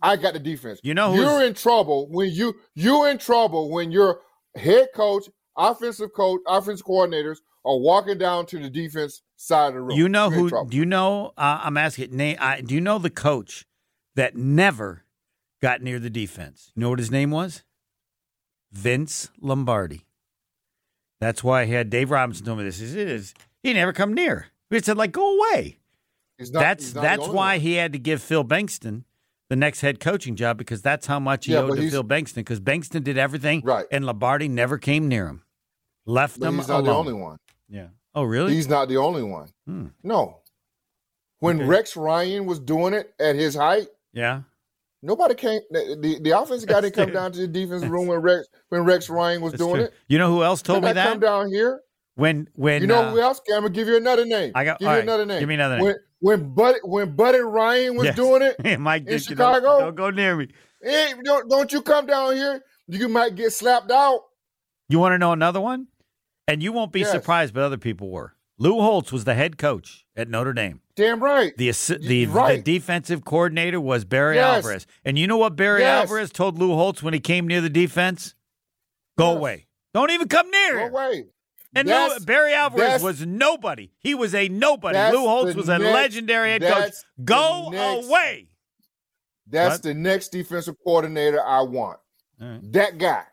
I 0.03 0.17
got 0.17 0.35
the 0.35 0.41
defense. 0.41 0.81
You 0.83 0.95
know 0.95 1.13
who's- 1.13 1.25
you're 1.25 1.43
in 1.45 1.55
trouble 1.55 2.09
when 2.09 2.31
you 2.31 2.55
you're 2.75 3.09
in 3.09 3.19
trouble 3.19 3.71
when 3.71 3.91
your 3.91 4.21
head 4.55 4.89
coach, 4.95 5.29
offensive 5.57 6.13
coach, 6.13 6.41
offensive 6.47 6.87
coordinators 6.87 7.39
are 7.65 7.79
walking 7.79 8.19
down 8.19 8.47
to 8.47 8.59
the 8.59 8.69
defense 8.69 9.23
side 9.37 9.69
of 9.69 9.75
the 9.75 9.81
room. 9.81 9.97
You 9.97 10.09
know 10.09 10.31
You're 10.31 10.49
who? 10.49 10.67
Do 10.69 10.77
you 10.77 10.85
know? 10.85 11.33
Uh, 11.37 11.61
I'm 11.63 11.77
asking. 11.77 12.15
Name. 12.17 12.37
I, 12.41 12.61
do 12.61 12.75
you 12.75 12.81
know 12.81 12.99
the 12.99 13.11
coach 13.11 13.67
that 14.15 14.37
never 14.37 15.05
got 15.63 15.83
near 15.83 15.99
the 15.99 16.11
defense? 16.11 16.73
You 16.75 16.83
know 16.83 16.91
what 16.91 16.99
his 16.99 17.11
name 17.11 17.31
was? 17.31 17.63
Vince 18.73 19.31
Lombardi. 19.41 20.05
That's 21.21 21.43
why 21.43 21.63
I 21.63 21.65
had 21.67 21.91
Dave 21.91 22.11
Robinson 22.11 22.45
told 22.45 22.59
me 22.59 22.65
this. 22.65 22.79
He 22.79 22.87
said 22.87 23.23
he 23.63 23.73
never 23.73 23.93
come 23.93 24.13
near. 24.13 24.49
He 24.69 24.81
said 24.81 24.97
like 24.97 25.13
go 25.13 25.39
away. 25.39 25.79
Not- 26.39 26.53
that's 26.53 26.93
that's 26.93 27.29
why 27.29 27.55
one. 27.55 27.61
he 27.61 27.75
had 27.75 27.93
to 27.93 27.99
give 27.99 28.21
Phil 28.21 28.45
Bengtson 28.45 29.05
the 29.51 29.57
next 29.57 29.81
head 29.81 30.01
coaching 30.01 30.37
job 30.37 30.57
because 30.59 30.81
that's 30.83 31.07
how 31.07 31.21
much 31.21 31.47
he 31.47 31.53
Yeah, 31.53 31.61
owed 31.61 31.77
to 31.77 31.91
Phil 31.91 32.05
Bengtson 32.05 32.37
because 32.37 32.61
Bengtson 32.61 33.05
did 33.05 33.19
everything 33.19 33.61
Right. 33.65 33.87
and 33.93 34.05
Lombardi 34.05 34.49
never 34.49 34.79
came 34.79 35.09
near 35.09 35.27
him. 35.27 35.43
Left 36.07 36.41
him 36.43 36.57
he's 36.57 36.69
not 36.69 36.81
alone. 36.81 36.85
the 36.85 36.93
only 36.93 37.13
one. 37.15 37.37
Yeah. 37.69 37.89
Oh 38.15 38.23
really? 38.23 38.55
He's 38.55 38.69
not 38.69 38.89
the 38.89 38.97
only 38.99 39.23
one. 39.23 39.49
Hmm. 39.67 39.87
No. 40.03 40.41
When 41.41 41.57
Okay. 41.61 41.67
Rex 41.67 41.97
Ryan 41.97 42.47
was 42.47 42.59
doing 42.59 42.95
it 42.95 43.13
at 43.21 43.37
his 43.37 43.55
height, 43.55 43.89
yeah. 44.13 44.43
nobody 45.03 45.35
came. 45.35 45.61
The, 45.71 46.19
the, 46.23 46.31
offensive 46.31 46.69
guy 46.69 46.81
didn't 46.81 46.95
come 46.95 47.11
down 47.13 47.33
to 47.33 47.41
the 47.41 47.49
defensive 47.49 47.91
room 47.91 48.07
when 48.07 48.21
Rex 48.21 48.47
when 48.71 48.85
Rex 48.85 49.11
Ryan 49.11 49.43
was 49.43 49.53
That's 49.53 49.63
doing 49.63 49.75
true. 49.77 49.85
it. 49.85 49.95
You 50.09 50.19
know 50.19 50.31
who 50.31 50.43
else 50.43 50.63
told 50.63 50.83
Did 50.83 50.89
me 50.89 50.93
that? 50.95 51.07
come 51.09 51.21
down 51.21 51.49
here. 51.49 51.81
When 52.15 52.49
when 52.55 52.81
you 52.81 52.87
know 52.87 53.03
uh, 53.03 53.11
who 53.11 53.21
else? 53.21 53.41
I'm 53.49 53.63
gonna 53.63 53.71
give 53.71 53.89
you 53.89 53.97
another 53.97 54.25
name. 54.25 54.53
I 54.55 54.65
got- 54.65 54.79
give 54.79 54.87
you 54.87 54.93
right, 54.95 55.03
another 55.03 55.27
name. 55.27 55.41
give 55.41 55.49
me 55.49 55.57
another 55.57 55.77
name. 55.77 55.85
When 55.85 55.97
when 56.25 56.55
Buddy 56.55 56.79
when 56.85 57.15
Buddy 57.15 57.39
Ryan 57.41 57.97
was 57.97 58.07
Yes. 58.07 58.17
doing 58.17 58.43
it, 58.43 58.79
Mike 58.81 59.03
in 59.03 59.09
you 59.09 59.13
don't- 59.13 59.21
Chicago? 59.23 59.81
Don't, 59.81 59.95
go 59.95 60.11
near 60.11 60.35
me. 60.37 60.49
hey, 60.83 61.13
don't 61.23 61.49
don't 61.51 61.71
you 61.73 61.83
come 61.83 62.07
down 62.07 62.35
here? 62.35 62.63
You 62.89 63.09
might 63.09 63.35
get 63.35 63.53
slapped 63.53 63.91
out. 63.91 64.21
You 64.89 64.99
want 64.99 65.13
to 65.13 65.19
know 65.19 65.33
another 65.33 65.61
one? 65.61 65.89
And 66.49 66.63
you 66.63 66.73
won't 66.73 66.93
be 66.93 67.01
Yes. 67.01 67.11
surprised, 67.11 67.53
but 67.55 67.63
other 67.63 67.79
people 67.79 68.11
were. 68.11 68.35
Lou 68.59 68.81
Holtz 68.81 69.11
was 69.11 69.25
the 69.25 69.35
head 69.35 69.59
coach 69.59 70.05
at 70.17 70.29
Notre 70.29 70.53
Dame. 70.53 70.81
Damn 70.97 71.23
right. 71.23 71.57
The 71.57 71.69
assi- 71.71 71.99
Y- 72.01 72.07
the, 72.51 72.57
the 72.57 72.63
defensive 72.63 73.25
coordinator 73.25 73.81
was 73.81 74.05
Barry 74.05 74.37
Yes. 74.37 74.57
Alvarez. 74.65 74.87
And 75.05 75.19
you 75.19 75.27
know 75.27 75.37
what 75.39 75.57
Barry 75.57 75.81
Yes. 75.81 76.03
Alvarez 76.03 76.31
told 76.31 76.59
Lou 76.59 76.73
Holtz 76.75 77.03
when 77.03 77.15
he 77.15 77.21
came 77.21 77.47
near 77.49 77.61
the 77.61 77.69
defense? 77.71 78.35
Go 79.19 79.33
away. 79.37 79.67
Don't 79.93 80.11
even 80.11 80.29
come 80.29 80.51
near. 80.51 80.89
No 80.91 81.11
here. 81.11 81.25
And 81.75 81.89
That's- 81.89 82.25
Barry 82.25 82.55
Alvarez 82.55 83.03
was 83.03 83.27
nobody. 83.27 83.91
He 83.99 84.15
was 84.15 84.35
a 84.35 84.49
nobody. 84.49 84.99
Lou 85.17 85.27
Holtz 85.27 85.55
was 85.55 85.69
a 85.69 85.79
next- 85.79 85.93
legendary 85.93 86.51
head 86.51 86.63
coach. 86.63 86.93
Go 87.25 87.71
next- 87.71 88.07
away. 88.07 88.49
That's 89.47 89.75
What? 89.75 89.83
the 89.83 89.95
next 89.95 90.29
defensive 90.29 90.77
coordinator 90.85 91.45
I 91.45 91.63
want. 91.63 91.99
Right. 92.41 92.61
That 92.73 92.99
guy. 92.99 93.25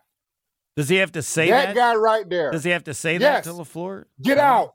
Does 0.76 0.88
he 0.88 0.96
have 0.96 1.12
to 1.12 1.22
say 1.22 1.50
that, 1.50 1.68
that? 1.68 1.74
guy 1.74 1.94
right 1.94 2.28
there. 2.28 2.50
Does 2.50 2.64
he 2.64 2.70
have 2.70 2.84
to 2.84 2.94
say 2.94 3.16
Yes. 3.18 3.44
that 3.44 3.50
to 3.50 3.56
LaFleur? 3.56 4.04
Get 4.20 4.38
out. 4.38 4.74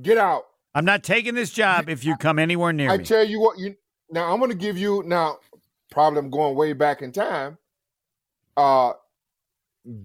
Get 0.00 0.16
out. 0.18 0.44
I'm 0.74 0.84
not 0.84 1.02
taking 1.02 1.34
this 1.34 1.50
job 1.50 1.88
if 1.88 2.04
you 2.04 2.16
come 2.16 2.38
anywhere 2.38 2.72
near 2.72 2.90
I 2.90 2.96
me. 2.98 3.02
I 3.02 3.06
tell 3.06 3.24
you 3.24 3.40
what, 3.40 3.58
you 3.58 3.74
now 4.10 4.32
I'm 4.32 4.40
gonna 4.40 4.54
give 4.54 4.78
you 4.78 5.02
now 5.06 5.38
probably 5.90 6.20
I'm 6.20 6.30
going 6.30 6.54
way 6.54 6.72
back 6.72 7.02
in 7.02 7.12
time. 7.12 7.58
Uh 8.56 8.92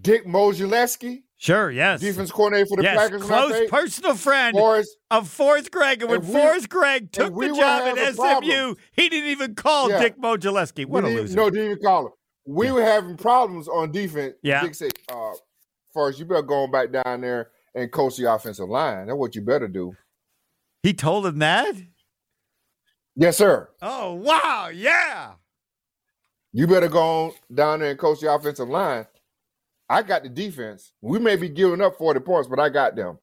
Dick 0.00 0.24
Modzelewski, 0.26 1.24
sure, 1.44 1.70
yes. 1.70 2.00
defense 2.00 2.30
coordinator 2.32 2.66
for 2.66 2.76
the 2.78 2.82
yes, 2.82 2.96
Packers. 2.96 3.22
close 3.22 3.70
personal 3.70 4.14
friend 4.14 4.56
Forrest, 4.56 4.96
of 5.10 5.28
Forrest 5.28 5.70
Gregg. 5.70 6.02
And 6.02 6.10
when 6.10 6.20
we- 6.20 6.32
Forrest 6.32 6.68
Gregg 6.68 7.12
took 7.12 7.34
we 7.34 7.48
the 7.48 7.54
job 7.54 7.96
at 7.98 8.14
SMU, 8.14 8.16
problems. 8.16 8.78
he 8.92 9.08
didn't 9.08 9.30
even 9.30 9.54
call 9.54 9.90
Yeah. 9.90 10.00
Dick 10.00 10.18
Modzelewski. 10.18 10.86
What 10.86 11.04
a 11.04 11.06
we 11.08 11.12
didn't- 11.14 11.22
loser. 11.26 11.36
No, 11.36 11.50
didn't 11.50 11.70
even 11.72 11.82
call 11.82 12.06
him. 12.06 12.12
We 12.46 12.70
were 12.72 12.82
having 12.82 13.16
problems 13.16 13.68
on 13.68 13.90
defense. 13.92 14.34
Yeah. 14.42 14.62
Dick 14.62 14.74
said, 14.74 14.92
uh, 15.10 15.32
Forrest, 15.92 16.18
you 16.18 16.24
better 16.24 16.42
go 16.42 16.66
back 16.66 16.90
down 16.90 17.20
there 17.20 17.50
and 17.74 17.90
coach 17.92 18.16
the 18.16 18.32
offensive 18.32 18.68
line. 18.68 19.06
That's 19.06 19.16
what 19.16 19.34
you 19.34 19.42
better 19.42 19.68
do. 19.68 19.94
he 20.82 20.92
told 20.92 21.26
him 21.26 21.38
that? 21.38 21.74
Yes, 23.16 23.36
sir. 23.38 23.70
Oh, 23.80 24.14
wow. 24.14 24.68
Yeah. 24.74 25.32
You 26.52 26.66
better 26.66 26.88
go 26.88 27.00
on 27.00 27.32
down 27.54 27.80
there 27.80 27.90
and 27.90 27.98
coach 27.98 28.20
the 28.20 28.32
offensive 28.32 28.68
line. 28.68 29.06
I 29.88 30.02
got 30.02 30.22
the 30.22 30.28
defense. 30.28 30.92
We 31.00 31.18
may 31.18 31.36
be 31.36 31.48
giving 31.48 31.80
up 31.80 31.96
40 31.98 32.20
points, 32.20 32.48
but 32.48 32.58
I 32.58 32.68
got 32.68 32.96
them. 32.96 33.18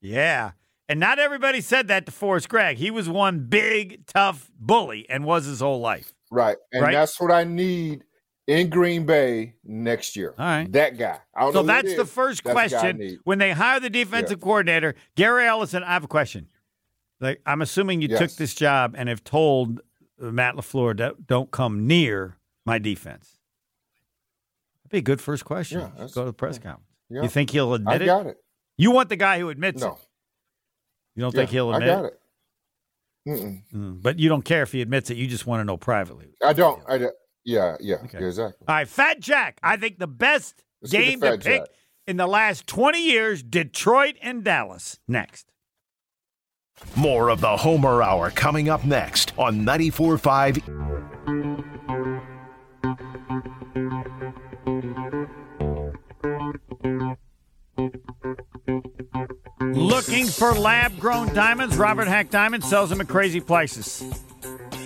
Yeah. 0.00 0.52
And 0.88 0.98
not 0.98 1.18
everybody 1.18 1.60
said 1.60 1.88
that 1.88 2.06
to 2.06 2.12
Forrest 2.12 2.48
Gregg. 2.48 2.76
He 2.78 2.90
was 2.90 3.08
one 3.08 3.40
big, 3.46 4.06
tough 4.06 4.50
bully 4.58 5.06
and 5.08 5.24
was 5.24 5.44
his 5.44 5.60
whole 5.60 5.80
life. 5.80 6.12
Right. 6.30 6.56
And 6.72 6.82
Right. 6.82 6.92
that's 6.92 7.20
what 7.20 7.30
I 7.30 7.44
need 7.44 8.02
in 8.48 8.70
Green 8.70 9.06
Bay 9.06 9.54
next 9.62 10.16
year. 10.16 10.34
All 10.36 10.44
right. 10.44 10.72
That 10.72 10.98
guy. 10.98 11.20
I 11.34 11.42
don't 11.42 11.52
So 11.52 11.62
that's 11.62 11.94
the 11.94 12.04
first 12.04 12.42
That's 12.42 12.72
the 12.72 12.78
question. 12.78 12.98
need. 12.98 13.18
When 13.24 13.38
they 13.38 13.52
hire 13.52 13.78
the 13.78 13.90
defensive 13.90 14.40
coordinator, 14.40 14.96
Gary 15.14 15.44
Ellerson, 15.44 15.84
I 15.84 15.92
have 15.92 16.04
a 16.04 16.08
question. 16.08 16.48
Like, 17.20 17.40
I'm 17.46 17.62
assuming 17.62 18.00
you 18.00 18.08
took 18.08 18.32
this 18.32 18.54
job 18.54 18.94
and 18.96 19.08
have 19.08 19.22
told 19.22 19.80
Matt 20.18 20.56
LaFleur 20.56 21.14
don't 21.26 21.50
come 21.50 21.86
near 21.86 22.38
my 22.64 22.78
defense. 22.78 23.39
That'd 24.90 25.04
be 25.04 25.10
a 25.10 25.14
good 25.14 25.20
first 25.20 25.44
question. 25.44 25.80
Yeah, 25.80 25.90
Just 26.02 26.14
Go 26.14 26.22
to 26.22 26.26
the 26.26 26.32
press 26.32 26.56
yeah. 26.56 26.70
conference. 26.72 26.86
Yeah. 27.08 27.22
You 27.22 27.28
think 27.28 27.50
he'll 27.50 27.72
I 27.72 27.76
admit 27.76 28.02
it? 28.02 28.04
I 28.04 28.06
got 28.06 28.26
it. 28.26 28.36
You 28.76 28.90
want 28.90 29.08
the 29.08 29.16
guy 29.16 29.38
who 29.38 29.48
admits 29.50 29.80
it. 29.82 29.84
No. 29.86 29.92
it. 29.92 29.98
You 31.16 31.22
don't 31.22 31.32
think 31.34 31.50
he'll 31.50 31.70
I 31.70 31.76
admit 31.76 31.88
got 31.88 32.04
it? 32.06 32.12
it. 33.26 33.30
Mm-mm. 33.30 33.62
Mm, 33.74 34.02
but 34.02 34.18
you 34.18 34.28
don't 34.28 34.44
care 34.44 34.62
if 34.62 34.72
he 34.72 34.80
admits 34.80 35.10
it. 35.10 35.16
You 35.16 35.26
just 35.26 35.46
want 35.46 35.60
to 35.60 35.64
know 35.64 35.76
privately. 35.76 36.34
I 36.44 36.52
don't. 36.52 36.82
I 36.88 36.98
don't. 36.98 37.14
Yeah, 37.44 37.76
yeah, 37.80 37.96
Okay. 38.04 38.18
yeah, 38.20 38.26
exactly. 38.26 38.66
All 38.68 38.74
right, 38.74 38.88
Fat 38.88 39.20
Jack. 39.20 39.58
I 39.62 39.76
think 39.76 39.98
the 39.98 40.06
best 40.06 40.62
Let's 40.82 40.92
get 40.92 40.98
the 41.00 41.04
game 41.06 41.20
to 41.20 41.30
pick 41.32 41.42
Jack. 41.62 41.68
in 42.06 42.16
the 42.16 42.26
last 42.26 42.66
20 42.66 43.02
years 43.02 43.42
Detroit 43.42 44.16
and 44.22 44.42
Dallas. 44.44 44.98
Next. 45.06 45.46
More 46.96 47.28
of 47.28 47.40
the 47.40 47.56
Homer 47.58 48.02
Hour 48.02 48.30
coming 48.30 48.68
up 48.70 48.84
next 48.84 49.32
on 49.38 49.60
94.5 49.66 51.60
Looking 60.00 60.28
for 60.28 60.54
lab 60.54 60.98
grown 60.98 61.26
diamonds? 61.34 61.76
Robert 61.76 62.08
Hack 62.08 62.30
Diamond 62.30 62.64
sells 62.64 62.88
them 62.88 63.02
at 63.02 63.08
crazy 63.08 63.38
prices. 63.38 64.02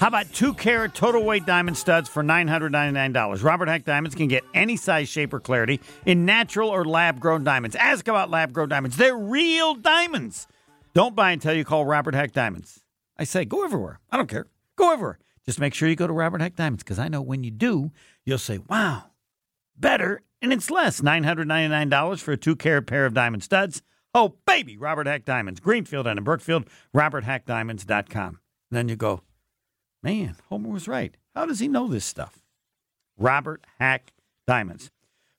How 0.00 0.09
about 0.09 0.33
two 0.33 0.53
carat 0.55 0.92
total 0.92 1.22
weight 1.22 1.46
diamond 1.46 1.77
studs 1.77 2.09
for 2.09 2.24
$999? 2.24 3.44
Robert 3.44 3.68
Hack 3.68 3.85
Diamonds 3.85 4.16
can 4.16 4.27
get 4.27 4.42
any 4.55 4.77
size, 4.77 5.09
shape, 5.09 5.33
or 5.33 5.38
clarity 5.38 5.81
in 6.05 6.24
natural 6.24 6.68
or 6.68 6.85
lab 6.85 7.20
grown 7.20 7.44
diamonds. 7.44 7.77
Ask 7.77 8.09
about 8.09 8.29
lab 8.29 8.53
grown 8.53 8.68
diamonds. 8.68 8.96
They're 8.96 9.16
real 9.16 9.77
diamonds. 9.77 10.48
Don't 10.94 11.14
buy 11.14 11.31
until 11.31 11.55
you 11.55 11.64
call 11.64 11.85
Robert 11.85 12.16
Hack 12.16 12.33
Diamonds. 12.33 12.81
I 13.16 13.22
say 13.22 13.44
go 13.44 13.62
everywhere. 13.62 14.00
I 14.11 14.16
don't 14.16 14.29
care. 14.29 14.48
Go 14.74 14.92
everywhere. 14.92 15.20
Just 15.46 15.61
make 15.61 15.74
sure 15.74 15.88
you 15.88 15.94
go 15.94 16.09
to 16.09 16.12
Robert 16.12 16.40
Hack 16.40 16.57
Diamonds 16.57 16.83
because 16.83 16.98
I 16.98 17.07
know 17.07 17.22
when 17.22 17.44
you 17.44 17.53
do, 17.53 17.92
you'll 18.24 18.38
say, 18.38 18.59
wow, 18.68 19.12
better, 19.79 20.22
and 20.42 20.53
it's 20.53 20.72
less. 20.72 21.00
$999 21.00 22.18
for 22.20 22.33
a 22.33 22.37
two 22.37 22.57
carat 22.57 22.88
pair 22.88 23.07
of 23.07 23.14
diamond 23.14 23.44
studs. 23.44 23.81
Oh, 24.14 24.37
baby, 24.46 24.77
Robert 24.77 25.09
Hack 25.09 25.24
Diamonds, 25.24 25.59
Greenfield 25.59 26.07
and 26.07 26.18
in 26.18 26.24
Brookfield, 26.24 26.66
roberthackdiamonds.com. 26.94 28.27
And 28.27 28.38
then 28.70 28.88
you 28.88 28.94
go, 28.94 29.22
man, 30.03 30.37
Homer 30.48 30.68
was 30.68 30.87
right. 30.87 31.16
How 31.35 31.46
does 31.46 31.59
he 31.59 31.66
know 31.66 31.88
this 31.88 32.05
stuff? 32.05 32.38
Robert 33.18 33.66
Hack 33.81 34.12
Diamonds. 34.46 34.90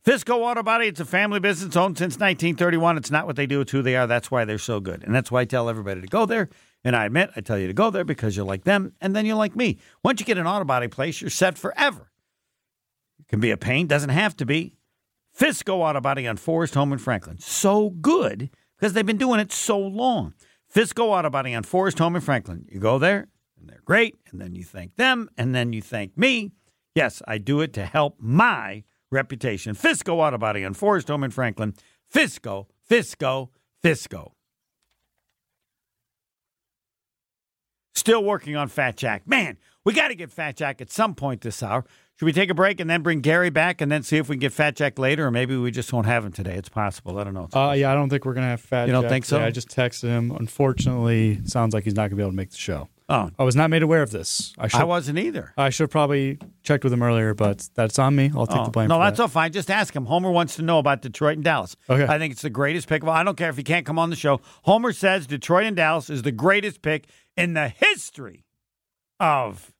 Fisco 0.05 0.39
Auto 0.39 0.61
Body, 0.61 0.87
it's 0.87 0.99
a 0.99 1.05
family 1.05 1.39
business 1.39 1.75
owned 1.75 1.97
since 1.97 2.15
1931. 2.15 2.97
It's 2.97 3.09
not 3.09 3.25
what 3.25 3.37
they 3.37 3.47
do, 3.47 3.61
it's 3.61 3.71
who 3.71 3.81
they 3.81 3.95
are. 3.95 4.05
That's 4.05 4.29
why 4.29 4.45
they're 4.45 4.59
so 4.59 4.79
good. 4.79 5.03
And 5.03 5.15
that's 5.15 5.31
why 5.31 5.41
I 5.41 5.45
tell 5.45 5.69
everybody 5.69 6.01
to 6.01 6.07
go 6.07 6.25
there. 6.25 6.49
And 6.83 6.95
I 6.95 7.05
admit, 7.05 7.31
I 7.35 7.41
tell 7.41 7.57
you 7.57 7.67
to 7.67 7.73
go 7.73 7.89
there 7.89 8.03
because 8.03 8.35
you're 8.35 8.45
like 8.45 8.65
them 8.65 8.93
and 9.01 9.15
then 9.15 9.25
you're 9.25 9.35
like 9.35 9.55
me. 9.55 9.79
Once 10.03 10.19
you 10.19 10.25
get 10.25 10.37
an 10.37 10.45
auto 10.45 10.65
body 10.65 10.87
place, 10.87 11.21
you're 11.21 11.31
set 11.31 11.57
forever. 11.57 12.11
It 13.19 13.27
can 13.29 13.39
be 13.39 13.49
a 13.49 13.57
pain, 13.57 13.87
doesn't 13.87 14.09
have 14.09 14.37
to 14.37 14.45
be. 14.45 14.75
Fisco 15.37 15.79
Auto 15.79 15.99
Body 15.99 16.27
on 16.27 16.37
Forest 16.37 16.75
Home 16.75 16.93
in 16.93 16.99
Franklin. 16.99 17.37
So 17.39 17.89
good 17.89 18.51
because 18.85 18.93
they've 18.93 19.03
been 19.03 19.17
doing 19.17 19.39
it 19.39 19.51
so 19.51 19.79
long. 19.79 20.35
Fisco 20.71 21.05
Auto 21.05 21.31
Body 21.31 21.55
on 21.55 21.63
Forest 21.63 21.97
Home 21.97 22.15
in 22.15 22.21
Franklin. 22.21 22.67
You 22.69 22.79
go 22.79 22.99
there 22.99 23.25
and 23.59 23.67
they're 23.67 23.81
great, 23.83 24.15
and 24.29 24.39
then 24.39 24.53
you 24.53 24.63
thank 24.63 24.95
them, 24.95 25.27
and 25.35 25.55
then 25.55 25.73
you 25.73 25.81
thank 25.81 26.15
me. 26.15 26.51
Yes, 26.93 27.23
I 27.27 27.39
do 27.39 27.61
it 27.61 27.73
to 27.73 27.85
help 27.85 28.17
my 28.19 28.83
reputation. 29.09 29.73
Fisco 29.73 30.17
Auto 30.17 30.37
Body 30.37 30.63
on 30.63 30.75
Forest 30.75 31.07
Home 31.07 31.23
in 31.23 31.31
Franklin. 31.31 31.73
Fisco, 32.13 32.67
Fisco, 32.87 33.49
Fisco. 33.83 34.33
Still 37.95 38.23
working 38.23 38.55
on 38.55 38.67
Fat 38.67 38.97
Jack. 38.97 39.27
Man, 39.27 39.57
we 39.83 39.93
got 39.93 40.09
to 40.09 40.15
get 40.15 40.31
Fat 40.31 40.57
Jack 40.57 40.79
at 40.79 40.91
some 40.91 41.15
point 41.15 41.41
this 41.41 41.63
hour. 41.63 41.85
Should 42.17 42.25
we 42.27 42.31
take 42.33 42.49
a 42.49 42.53
break 42.53 42.79
and 42.79 42.89
then 42.89 43.01
bring 43.01 43.19
Gary 43.19 43.49
back 43.49 43.81
and 43.81 43.91
then 43.91 44.01
see 44.01 44.15
if 44.15 44.29
we 44.29 44.35
can 44.37 44.39
get 44.39 44.53
Fat 44.53 44.77
Jack 44.77 44.97
later, 44.97 45.27
or 45.27 45.31
maybe 45.31 45.57
we 45.57 45.69
just 45.69 45.91
won't 45.91 46.05
have 46.05 46.23
him 46.23 46.31
today? 46.31 46.53
It's 46.55 46.69
possible. 46.69 47.19
I 47.19 47.25
don't 47.25 47.33
know. 47.33 47.49
Uh, 47.53 47.73
yeah, 47.73 47.91
I 47.91 47.93
don't 47.93 48.09
think 48.09 48.23
we're 48.23 48.33
gonna 48.33 48.47
have 48.47 48.61
Fat. 48.61 48.87
You 48.87 48.93
don't 48.93 49.03
Jack 49.03 49.09
think 49.11 49.25
so? 49.25 49.35
today. 49.37 49.47
I 49.47 49.51
just 49.51 49.67
texted 49.67 50.03
him. 50.03 50.31
Unfortunately, 50.31 51.31
it 51.33 51.49
sounds 51.49 51.73
like 51.73 51.83
he's 51.83 51.95
not 51.95 52.03
gonna 52.03 52.15
be 52.15 52.21
able 52.21 52.31
to 52.31 52.35
make 52.37 52.51
the 52.51 52.57
show. 52.57 52.87
Oh, 53.09 53.29
I 53.37 53.43
was 53.43 53.55
not 53.55 53.69
made 53.69 53.83
aware 53.83 54.01
of 54.01 54.11
this. 54.11 54.53
I 54.57 54.67
should. 54.67 54.79
I 54.79 54.83
wasn't 54.85 55.19
either. 55.19 55.53
I 55.57 55.69
should 55.69 55.83
have 55.83 55.89
probably 55.91 56.39
checked 56.63 56.83
with 56.85 56.91
him 56.93 57.03
earlier, 57.03 57.33
but 57.35 57.69
that's 57.75 57.99
on 57.99 58.15
me. 58.15 58.31
I'll 58.33 58.47
take 58.47 58.57
Oh, 58.59 58.63
the 58.65 58.71
blame. 58.71 58.87
no, 58.87 58.95
for 58.95 59.03
that's 59.03 59.17
that. 59.17 59.23
all 59.23 59.27
fine. 59.27 59.51
Just 59.51 59.69
ask 59.69 59.93
him. 59.95 60.05
Homer 60.05 60.31
wants 60.31 60.55
to 60.55 60.61
know 60.63 60.79
about 60.79 61.01
Detroit 61.03 61.35
and 61.35 61.43
Dallas. 61.43 61.75
Okay. 61.89 62.11
I 62.11 62.17
think 62.17 62.31
it's 62.31 62.41
the 62.41 62.49
greatest 62.49 62.87
pick 62.87 63.03
of. 63.03 63.09
I 63.09 63.23
don't 63.23 63.37
care 63.37 63.49
if 63.49 63.57
he 63.57 63.63
can't 63.63 63.85
come 63.85 63.99
on 63.99 64.09
the 64.09 64.15
show. 64.15 64.39
Homer 64.63 64.91
says 64.93 65.27
Detroit 65.27 65.65
and 65.65 65.75
Dallas 65.75 66.09
is 66.09 66.21
the 66.23 66.31
greatest 66.31 66.81
pick 66.81 67.05
in 67.37 67.53
the 67.53 67.67
history 67.67 68.45
of 69.19 69.71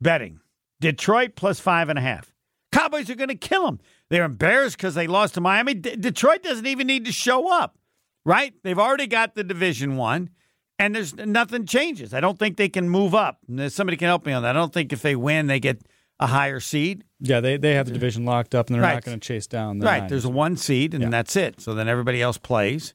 betting. 0.00 0.40
Detroit 0.80 1.34
plus 1.36 1.60
five 1.60 1.88
and 1.88 1.98
a 1.98 2.02
half. 2.02 2.32
Cowboys 2.72 3.08
are 3.10 3.14
going 3.14 3.28
to 3.28 3.34
kill 3.34 3.64
them. 3.66 3.80
They're 4.10 4.24
embarrassed 4.24 4.76
because 4.76 4.94
they 4.94 5.06
lost 5.06 5.34
to 5.34 5.40
Miami. 5.40 5.74
D- 5.74 5.96
Detroit 5.96 6.42
doesn't 6.42 6.66
even 6.66 6.86
need 6.86 7.04
to 7.06 7.12
show 7.12 7.50
up, 7.52 7.78
right? 8.24 8.52
They've 8.62 8.78
already 8.78 9.06
got 9.06 9.34
the 9.34 9.42
division 9.44 9.96
one, 9.96 10.30
and 10.78 10.94
there's 10.94 11.14
nothing 11.16 11.66
changes. 11.66 12.12
I 12.14 12.20
don't 12.20 12.38
think 12.38 12.56
they 12.56 12.68
can 12.68 12.88
move 12.88 13.14
up. 13.14 13.40
Somebody 13.68 13.96
can 13.96 14.06
help 14.06 14.24
me 14.26 14.32
on 14.32 14.42
that. 14.42 14.50
I 14.50 14.58
don't 14.58 14.72
think 14.72 14.92
if 14.92 15.02
they 15.02 15.16
win, 15.16 15.46
they 15.46 15.60
get 15.60 15.80
a 16.20 16.26
higher 16.26 16.60
seed. 16.60 17.04
Yeah, 17.20 17.40
they 17.40 17.56
they 17.56 17.74
have 17.74 17.86
the 17.86 17.92
division 17.92 18.24
locked 18.24 18.54
up, 18.54 18.66
and 18.68 18.74
they're 18.74 18.82
Right. 18.82 18.94
not 18.94 19.04
going 19.04 19.18
to 19.18 19.26
chase 19.26 19.46
down. 19.46 19.78
The 19.78 19.86
Right. 19.86 19.96
Niners. 19.98 20.10
There's 20.10 20.24
a 20.24 20.30
one 20.30 20.56
seed, 20.56 20.94
and 20.94 21.02
Yeah. 21.04 21.10
that's 21.10 21.36
it. 21.36 21.60
So 21.60 21.74
then 21.74 21.88
everybody 21.88 22.20
else 22.22 22.38
plays. 22.38 22.94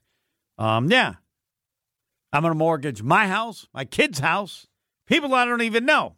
Um, 0.58 0.90
yeah. 0.92 1.16
I'm 2.32 2.42
going 2.42 2.52
to 2.54 2.58
mortgage 2.58 3.02
my 3.04 3.28
house, 3.28 3.68
my 3.74 3.86
kid's 3.86 4.20
house, 4.20 4.66
people 5.08 5.34
I 5.36 5.46
don't 5.46 5.62
even 5.62 5.86
know. 5.86 6.16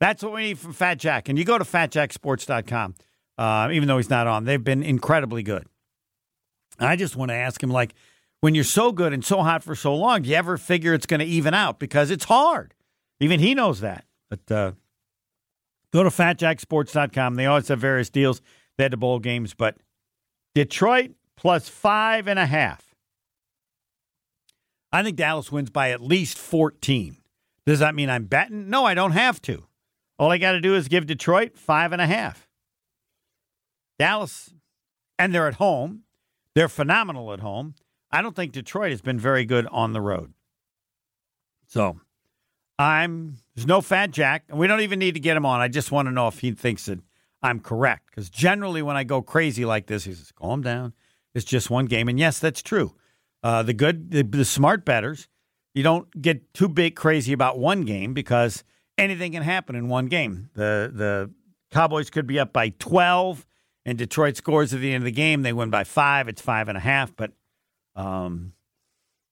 That's 0.00 0.22
what 0.22 0.32
we 0.32 0.42
need 0.42 0.58
from 0.58 0.72
Fat 0.72 0.98
Jack. 0.98 1.28
And 1.28 1.38
you 1.38 1.44
go 1.44 1.58
to 1.58 1.64
fatjacksports.com, 1.64 2.94
uh, 3.36 3.68
even 3.72 3.88
though 3.88 3.96
he's 3.96 4.10
not 4.10 4.26
on. 4.26 4.44
They've 4.44 4.62
been 4.62 4.82
incredibly 4.82 5.42
good. 5.42 5.66
I 6.78 6.96
just 6.96 7.16
want 7.16 7.30
to 7.30 7.34
ask 7.34 7.62
him, 7.62 7.70
like, 7.70 7.94
when 8.40 8.54
you're 8.54 8.64
so 8.64 8.92
good 8.92 9.12
and 9.12 9.24
so 9.24 9.42
hot 9.42 9.64
for 9.64 9.74
so 9.74 9.94
long, 9.96 10.22
do 10.22 10.28
you 10.28 10.36
ever 10.36 10.56
figure 10.56 10.94
it's 10.94 11.06
going 11.06 11.20
to 11.20 11.26
even 11.26 11.54
out? 11.54 11.80
Because 11.80 12.10
it's 12.10 12.24
hard. 12.24 12.74
Even 13.18 13.40
he 13.40 13.54
knows 13.54 13.80
that. 13.80 14.04
But 14.30 14.52
uh, 14.54 14.72
go 15.92 16.04
to 16.04 16.10
fatjacksports.com. 16.10 17.34
They 17.34 17.46
always 17.46 17.66
have 17.68 17.80
various 17.80 18.10
deals. 18.10 18.40
They 18.76 18.84
had 18.84 18.92
the 18.92 18.96
bowl 18.96 19.18
games, 19.18 19.54
but 19.54 19.76
Detroit 20.54 21.12
plus 21.36 21.68
five 21.68 22.28
and 22.28 22.38
a 22.38 22.46
half. 22.46 22.94
I 24.92 25.02
think 25.02 25.16
Dallas 25.16 25.52
wins 25.52 25.70
by 25.70 25.90
at 25.90 26.00
least 26.00 26.38
14. 26.38 27.16
Does 27.66 27.80
that 27.80 27.94
mean 27.94 28.08
I'm 28.08 28.24
betting? 28.24 28.70
No, 28.70 28.84
I 28.84 28.94
don't 28.94 29.12
have 29.12 29.42
to. 29.42 29.67
All 30.18 30.30
I 30.30 30.38
got 30.38 30.52
to 30.52 30.60
do 30.60 30.74
is 30.74 30.88
give 30.88 31.06
Detroit 31.06 31.56
five 31.56 31.92
and 31.92 32.02
a 32.02 32.06
half. 32.06 32.48
Dallas, 33.98 34.54
and 35.18 35.34
they're 35.34 35.48
at 35.48 35.54
home. 35.54 36.02
They're 36.54 36.68
phenomenal 36.68 37.32
at 37.32 37.40
home. 37.40 37.74
I 38.10 38.22
don't 38.22 38.34
think 38.34 38.52
Detroit 38.52 38.90
has 38.90 39.00
been 39.00 39.18
very 39.18 39.44
good 39.44 39.66
on 39.70 39.92
the 39.92 40.00
road. 40.00 40.32
So 41.66 42.00
I'm 42.78 43.36
there's 43.54 43.66
no 43.66 43.80
fat 43.80 44.10
Jack, 44.10 44.44
and 44.48 44.58
we 44.58 44.66
don't 44.66 44.80
even 44.80 44.98
need 44.98 45.14
to 45.14 45.20
get 45.20 45.36
him 45.36 45.44
on. 45.44 45.60
I 45.60 45.68
just 45.68 45.92
want 45.92 46.06
to 46.06 46.12
know 46.12 46.28
if 46.28 46.38
he 46.40 46.52
thinks 46.52 46.86
that 46.86 47.00
I'm 47.42 47.60
correct. 47.60 48.10
Because 48.10 48.30
generally, 48.30 48.82
when 48.82 48.96
I 48.96 49.04
go 49.04 49.20
crazy 49.20 49.64
like 49.64 49.86
this, 49.86 50.04
he 50.04 50.14
says, 50.14 50.32
"Calm 50.32 50.62
down. 50.62 50.94
It's 51.34 51.44
just 51.44 51.70
one 51.70 51.86
game." 51.86 52.08
And 52.08 52.18
yes, 52.18 52.38
that's 52.38 52.62
true. 52.62 52.94
Uh, 53.42 53.62
the 53.62 53.74
good, 53.74 54.10
the, 54.10 54.22
the 54.22 54.44
smart 54.44 54.84
betters, 54.84 55.28
you 55.74 55.82
don't 55.82 56.08
get 56.20 56.52
too 56.54 56.68
big 56.68 56.96
crazy 56.96 57.32
about 57.32 57.58
one 57.58 57.82
game 57.82 58.14
because 58.14 58.64
anything 58.98 59.32
can 59.32 59.42
happen 59.42 59.76
in 59.76 59.88
one 59.88 60.06
game. 60.06 60.50
The 60.54 60.90
the 60.92 61.30
Cowboys 61.70 62.10
could 62.10 62.26
be 62.26 62.38
up 62.38 62.52
by 62.52 62.70
twelve, 62.70 63.46
and 63.84 63.96
Detroit 63.96 64.36
scores 64.36 64.74
at 64.74 64.80
the 64.80 64.92
end 64.92 65.02
of 65.02 65.06
the 65.06 65.12
game. 65.12 65.42
They 65.42 65.52
win 65.52 65.70
by 65.70 65.84
five. 65.84 66.28
It's 66.28 66.42
five 66.42 66.68
and 66.68 66.76
a 66.76 66.80
half, 66.80 67.14
but 67.16 67.32
um, 67.96 68.52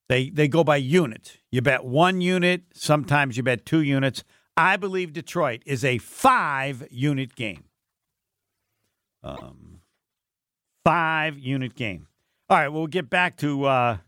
they 0.09 0.31
they 0.31 0.49
go 0.49 0.65
by 0.65 0.77
unit. 0.77 1.39
You 1.51 1.63
bet 1.63 1.85
one 1.85 2.21
unit. 2.21 2.63
Sometimes 2.75 3.37
you 3.37 3.43
bet 3.43 3.67
two 3.67 3.83
units. 3.83 4.25
I 4.57 4.77
believe 4.77 5.13
Detroit 5.13 5.63
is 5.67 5.85
a 5.85 5.99
five 5.99 6.87
unit 6.91 7.35
game. 7.35 7.65
Um, 9.23 9.81
five 10.85 11.39
unit 11.39 11.75
game. 11.75 12.07
All 12.49 12.57
right, 12.57 12.69
we'll 12.69 12.87
get 12.87 13.11
back 13.11 13.37
to 13.39 13.65
uh, 13.65 13.99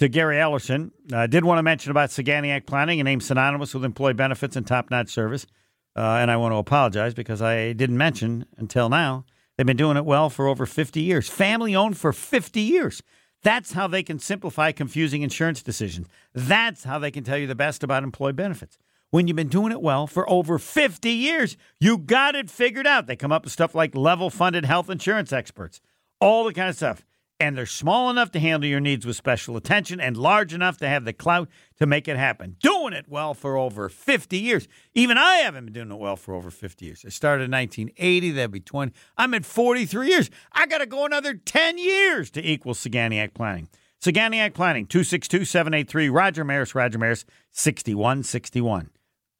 to 0.00 0.08
Gary 0.08 0.36
Ellerson. 0.36 0.92
I 1.12 1.26
did 1.26 1.44
want 1.44 1.58
to 1.58 1.62
mention 1.62 1.90
about 1.90 2.08
Saganiac 2.08 2.64
Planning, 2.64 3.00
a 3.00 3.04
name 3.04 3.20
synonymous 3.20 3.74
with 3.74 3.84
employee 3.84 4.14
benefits 4.14 4.56
and 4.56 4.66
top 4.66 4.90
notch 4.90 5.10
service. 5.10 5.46
Uh, 5.94 6.00
and 6.00 6.30
I 6.30 6.38
want 6.38 6.52
to 6.52 6.56
apologize 6.56 7.12
because 7.12 7.42
I 7.42 7.74
didn't 7.74 7.98
mention 7.98 8.46
until 8.56 8.88
now 8.88 9.26
they've 9.56 9.66
been 9.66 9.76
doing 9.76 9.98
it 9.98 10.06
well 10.06 10.30
for 10.30 10.46
over 10.48 10.64
50 10.64 11.02
years. 11.02 11.28
Family 11.28 11.76
owned 11.76 11.98
for 11.98 12.14
50 12.14 12.60
years. 12.60 13.02
That's 13.42 13.74
how 13.74 13.86
they 13.86 14.02
can 14.02 14.18
simplify 14.18 14.72
confusing 14.72 15.20
insurance 15.20 15.62
decisions. 15.62 16.06
That's 16.32 16.84
how 16.84 16.98
they 16.98 17.10
can 17.10 17.22
tell 17.22 17.36
you 17.36 17.46
the 17.46 17.54
best 17.54 17.82
about 17.82 18.02
employee 18.02 18.32
benefits. 18.32 18.78
When 19.10 19.28
you've 19.28 19.36
been 19.36 19.48
doing 19.48 19.70
it 19.70 19.82
well 19.82 20.06
for 20.06 20.28
over 20.30 20.58
50 20.58 21.10
years, 21.10 21.58
you 21.78 21.98
got 21.98 22.34
it 22.34 22.48
figured 22.48 22.86
out. 22.86 23.06
They 23.06 23.16
come 23.16 23.32
up 23.32 23.44
with 23.44 23.52
stuff 23.52 23.74
like 23.74 23.94
level 23.94 24.30
funded 24.30 24.64
health 24.64 24.88
insurance 24.88 25.30
experts, 25.30 25.82
all 26.20 26.44
the 26.44 26.54
kind 26.54 26.70
of 26.70 26.76
stuff. 26.76 27.04
And 27.40 27.56
they're 27.56 27.64
small 27.64 28.10
enough 28.10 28.30
to 28.32 28.38
handle 28.38 28.68
your 28.68 28.80
needs 28.80 29.06
with 29.06 29.16
special 29.16 29.56
attention 29.56 29.98
and 29.98 30.14
large 30.14 30.52
enough 30.52 30.76
to 30.76 30.86
have 30.86 31.06
the 31.06 31.14
clout 31.14 31.48
to 31.78 31.86
make 31.86 32.06
it 32.06 32.18
happen. 32.18 32.56
Doing 32.60 32.92
it 32.92 33.06
well 33.08 33.32
for 33.32 33.56
over 33.56 33.88
50 33.88 34.36
years. 34.36 34.68
Even 34.92 35.16
I 35.16 35.36
haven't 35.36 35.64
been 35.64 35.72
doing 35.72 35.90
it 35.90 35.98
well 35.98 36.16
for 36.16 36.34
over 36.34 36.50
50 36.50 36.84
years. 36.84 37.02
I 37.02 37.08
started 37.08 37.44
in 37.44 37.50
1980, 37.50 38.32
that'd 38.32 38.50
be 38.50 38.60
20. 38.60 38.92
I'm 39.16 39.32
at 39.32 39.46
43 39.46 40.08
years. 40.08 40.30
I 40.52 40.66
got 40.66 40.78
to 40.78 40.86
go 40.86 41.06
another 41.06 41.32
10 41.32 41.78
years 41.78 42.30
to 42.32 42.46
equal 42.46 42.74
Saganiac 42.74 43.32
Planning. 43.32 43.68
Saganiac 44.02 44.52
Planning, 44.52 44.86
262 44.86 45.46
783 45.46 46.10
Roger 46.10 46.44
Maris, 46.44 46.74
Roger 46.74 46.98
Maris, 46.98 47.24
6161. 47.52 48.90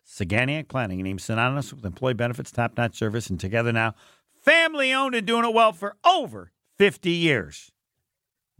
Saganiac 0.06 0.68
Planning, 0.68 1.00
a 1.00 1.02
name 1.02 1.18
synonymous 1.18 1.70
with 1.72 1.84
employee 1.84 2.14
benefits, 2.14 2.50
top 2.50 2.78
notch 2.78 2.96
service, 2.96 3.28
and 3.28 3.38
together 3.38 3.72
now, 3.72 3.94
family 4.42 4.90
owned 4.90 5.14
and 5.14 5.26
doing 5.26 5.44
it 5.44 5.52
well 5.52 5.72
for 5.74 5.96
over 6.02 6.50
50 6.78 7.10
years. 7.10 7.70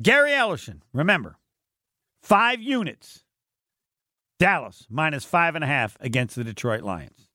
Gary 0.02 0.30
Ellerson, 0.30 0.80
remember, 0.92 1.36
five 2.22 2.62
units. 2.62 3.24
Dallas 4.38 4.86
minus 4.88 5.24
five 5.24 5.54
and 5.54 5.62
a 5.62 5.66
half 5.66 5.98
against 6.00 6.34
the 6.34 6.44
Detroit 6.44 6.82
Lions. 6.82 7.28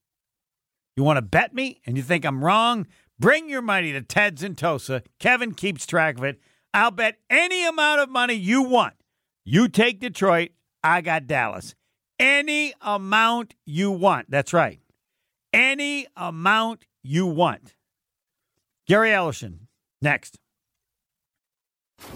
You 0.96 1.04
want 1.04 1.18
to 1.18 1.22
bet 1.22 1.54
me 1.54 1.80
and 1.86 1.98
you 1.98 2.04
think 2.04 2.26
I'm 2.26 2.44
wrong? 2.44 2.88
Bring 3.20 3.48
your 3.48 3.62
money 3.62 3.92
to 3.92 4.02
Ted's 4.02 4.42
in 4.42 4.56
Tosa. 4.56 5.04
Kevin 5.20 5.54
keeps 5.54 5.86
track 5.86 6.18
of 6.18 6.24
it. 6.24 6.40
I'll 6.74 6.92
bet 6.92 7.20
any 7.30 7.66
amount 7.66 8.02
of 8.02 8.10
money 8.10 8.34
you 8.34 8.64
want. 8.64 8.96
You 9.44 9.68
take 9.68 10.00
Detroit, 10.00 10.50
I 10.84 11.02
got 11.02 11.28
Dallas. 11.28 11.76
Any 12.18 12.74
amount 12.82 13.54
you 13.66 13.92
want. 13.92 14.32
That's 14.32 14.54
right. 14.54 14.80
Any 15.54 16.08
amount 16.18 16.86
you 17.04 17.28
want. 17.28 17.76
Gary 18.88 19.10
Ellerson, 19.10 19.68
next. 20.02 20.40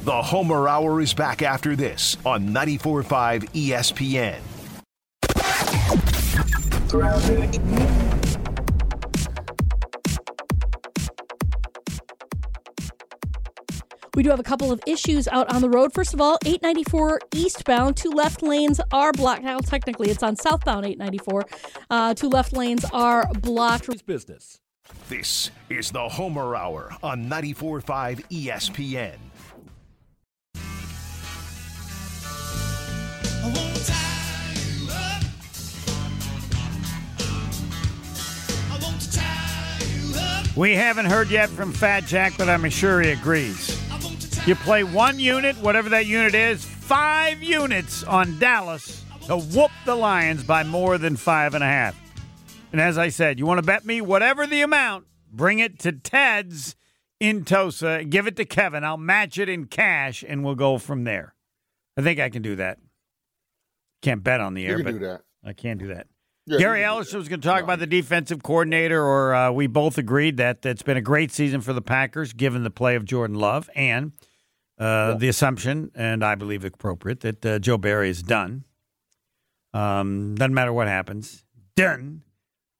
The 0.09 0.21
Homer 0.21 0.67
Hour 0.67 1.01
is 1.01 1.13
back 1.13 1.41
after 1.41 1.75
this 1.75 2.17
on 2.25 2.49
94.5 2.49 3.49
ESPN. 3.51 4.39
We 14.15 14.23
do 14.23 14.29
have 14.31 14.39
a 14.39 14.43
couple 14.43 14.71
of 14.71 14.81
issues 14.87 15.27
out 15.27 15.53
on 15.53 15.61
the 15.61 15.69
road. 15.69 15.93
First 15.93 16.13
of 16.13 16.19
all, 16.19 16.37
894 16.43 17.19
eastbound, 17.35 17.95
two 17.95 18.09
left 18.09 18.41
lanes 18.41 18.81
are 18.91 19.11
blocked. 19.13 19.43
Now, 19.43 19.59
technically, 19.59 20.09
it's 20.09 20.23
on 20.23 20.35
southbound 20.35 20.85
894. 20.85 21.45
Uh, 21.89 22.13
two 22.15 22.29
left 22.29 22.51
lanes 22.51 22.83
are 22.91 23.31
blocked. 23.35 24.05
business. 24.05 24.59
This 25.07 25.51
is 25.69 25.91
the 25.91 26.09
Homer 26.09 26.55
Hour 26.55 26.95
on 27.03 27.29
94.5 27.29 28.25
ESPN. 28.29 29.28
We 40.55 40.73
haven't 40.73 41.05
heard 41.05 41.29
yet 41.29 41.49
from 41.49 41.71
Fat 41.71 42.05
Jack, 42.05 42.33
but 42.37 42.49
I'm 42.49 42.69
sure 42.69 43.01
he 43.01 43.11
agrees. 43.11 43.79
You 44.47 44.55
play 44.55 44.83
one 44.83 45.19
unit, 45.19 45.55
whatever 45.57 45.89
that 45.89 46.05
unit 46.05 46.33
is, 46.35 46.65
five 46.65 47.41
units 47.41 48.03
on 48.03 48.39
Dallas 48.39 49.03
to 49.27 49.37
whoop 49.37 49.71
the 49.85 49.95
Lions 49.95 50.43
by 50.43 50.63
more 50.63 50.97
than 50.97 51.15
five 51.15 51.53
and 51.53 51.63
a 51.63 51.67
half. 51.67 51.95
And 52.71 52.81
as 52.81 52.97
I 52.97 53.09
said, 53.09 53.39
you 53.39 53.45
want 53.45 53.59
to 53.59 53.65
bet 53.65 53.85
me 53.85 54.01
whatever 54.01 54.47
the 54.47 54.61
amount, 54.61 55.05
bring 55.31 55.59
it 55.59 55.79
to 55.79 55.91
Ted's 55.91 56.75
in 57.19 57.45
Tosa, 57.45 58.03
give 58.03 58.27
it 58.27 58.35
to 58.37 58.45
Kevin. 58.45 58.83
I'll 58.83 58.97
match 58.97 59.37
it 59.37 59.49
in 59.49 59.65
cash, 59.65 60.23
and 60.27 60.43
we'll 60.43 60.55
go 60.55 60.77
from 60.77 61.03
there. 61.03 61.35
I 61.95 62.01
think 62.01 62.19
I 62.19 62.29
can 62.29 62.41
do 62.41 62.55
that. 62.55 62.79
Can't 64.01 64.23
bet 64.23 64.39
on 64.39 64.53
the 64.55 64.63
You 64.63 64.69
air, 64.69 64.75
can 64.77 64.85
but 64.85 64.91
do 64.93 64.99
that. 64.99 65.21
I 65.43 65.53
can't 65.53 65.79
do 65.79 65.87
that. 65.87 66.07
Yeah, 66.49 66.57
Gary 66.57 66.81
Ellerson 66.81 67.15
was 67.15 67.29
going 67.29 67.41
to 67.41 67.47
talk 67.47 67.61
about 67.61 67.77
the 67.77 67.85
defensive 67.85 68.41
coordinator, 68.41 69.03
or 69.03 69.35
uh, 69.35 69.51
we 69.51 69.67
both 69.67 69.99
agreed 69.99 70.37
that 70.37 70.65
it's 70.65 70.81
been 70.81 70.97
a 70.97 71.01
great 71.01 71.31
season 71.31 71.61
for 71.61 71.73
the 71.73 71.81
Packers, 71.81 72.33
given 72.33 72.63
the 72.63 72.71
play 72.71 72.95
of 72.95 73.05
Jordan 73.05 73.37
Love 73.37 73.69
and 73.75 74.13
uh, 74.79 75.11
yeah. 75.11 75.15
the 75.19 75.27
assumption, 75.27 75.91
and 75.93 76.25
I 76.25 76.33
believe 76.33 76.65
appropriate, 76.65 77.19
that 77.19 77.45
uh, 77.45 77.59
Joe 77.59 77.77
Barry 77.77 78.09
is 78.09 78.23
done. 78.23 78.63
Um, 79.75 80.33
doesn't 80.33 80.55
matter 80.55 80.73
what 80.73 80.87
happens, 80.87 81.45
done. 81.75 82.23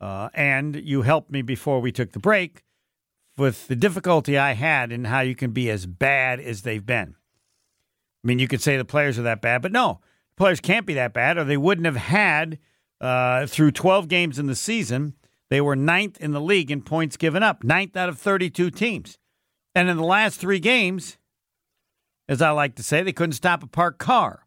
Uh, 0.02 0.30
and 0.34 0.76
you 0.76 1.04
helped 1.04 1.30
me 1.30 1.44
before 1.44 1.80
we 1.80 1.92
took 1.92 2.14
the 2.14 2.20
break 2.20 2.64
with 3.38 3.68
the 3.68 3.76
difficulty 3.76 4.38
I 4.38 4.54
had 4.54 4.92
in 4.92 5.06
how 5.06 5.20
you 5.20 5.36
can 5.36 5.52
be 5.52 5.70
as 5.70 5.86
bad 5.86 6.40
as 6.40 6.64
they've 6.64 6.86
been. 6.86 7.16
I 8.24 8.28
mean, 8.28 8.40
you 8.40 8.48
could 8.48 8.62
say 8.62 8.78
the 8.78 8.86
players 8.86 9.20
are 9.20 9.24
that 9.24 9.42
bad, 9.42 9.62
but 9.62 9.72
no, 9.72 10.00
players 10.36 10.60
can't 10.60 10.86
be 10.86 10.96
that 10.96 11.14
bad, 11.14 11.38
or 11.38 11.44
they 11.44 11.58
wouldn't 11.58 11.86
have 11.86 11.96
had 11.96 12.58
uh, 13.02 13.46
through 13.48 13.72
12 13.72 14.08
games 14.08 14.40
in 14.40 14.48
the 14.48 14.56
season. 14.56 15.14
They 15.50 15.62
were 15.62 15.76
ninth 15.76 16.20
in 16.20 16.32
the 16.32 16.42
league 16.42 16.70
in 16.70 16.82
points 16.82 17.18
given 17.18 17.42
up, 17.42 17.64
ninth 17.64 17.98
out 17.98 18.10
of 18.10 18.20
32 18.20 18.70
teams. 18.72 19.18
And 19.74 19.90
in 19.90 19.98
the 19.98 20.04
last 20.04 20.40
three 20.40 20.60
games, 20.60 21.18
as 22.28 22.42
I 22.42 22.52
like 22.52 22.76
to 22.76 22.84
say, 22.84 23.02
they 23.02 23.14
couldn't 23.14 23.34
stop 23.34 23.64
a 23.64 23.68
parked 23.68 24.00
car. 24.00 24.46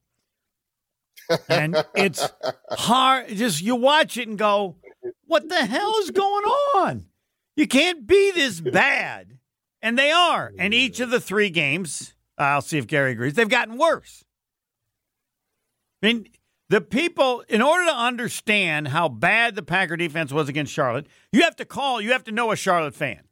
And 1.48 1.84
it's 1.94 2.28
hard. 2.70 3.28
Just 3.28 3.62
you 3.62 3.74
watch 3.74 4.16
it 4.16 4.28
and 4.28 4.38
go, 4.38 4.76
what 5.26 5.48
the 5.48 5.66
hell 5.66 5.94
is 6.00 6.10
going 6.10 6.44
on? 6.76 7.06
You 7.56 7.66
can't 7.66 8.06
be 8.06 8.30
this 8.32 8.60
bad. 8.60 9.38
And 9.80 9.98
they 9.98 10.12
are. 10.12 10.52
And 10.58 10.72
each 10.72 11.00
of 11.00 11.10
the 11.10 11.20
three 11.20 11.50
games, 11.50 12.14
I'll 12.38 12.62
see 12.62 12.78
if 12.78 12.86
Gary 12.86 13.12
agrees, 13.12 13.34
they've 13.34 13.48
gotten 13.48 13.76
worse. 13.76 14.24
I 16.02 16.06
mean, 16.06 16.26
the 16.72 16.80
people, 16.80 17.44
in 17.50 17.60
order 17.60 17.84
to 17.84 17.94
understand 17.94 18.88
how 18.88 19.06
bad 19.06 19.56
the 19.56 19.62
Packer 19.62 19.94
defense 19.94 20.32
was 20.32 20.48
against 20.48 20.72
Charlotte, 20.72 21.06
you 21.30 21.42
have 21.42 21.54
to 21.56 21.66
call, 21.66 22.00
you 22.00 22.12
have 22.12 22.24
to 22.24 22.32
know 22.32 22.50
a 22.50 22.56
Charlotte 22.56 22.94
fan. 22.94 23.24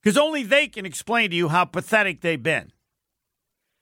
Because 0.00 0.16
only 0.16 0.44
they 0.44 0.68
can 0.68 0.86
explain 0.86 1.30
to 1.30 1.36
you 1.36 1.48
how 1.48 1.64
pathetic 1.64 2.20
they've 2.20 2.40
been. 2.40 2.70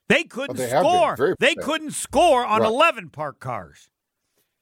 They 0.08 0.24
couldn't 0.24 0.56
they 0.56 0.70
score. 0.70 1.36
They 1.38 1.54
couldn't 1.54 1.90
score 1.90 2.46
on 2.46 2.62
right. 2.62 2.66
11 2.66 3.10
park 3.10 3.38
cars. 3.38 3.90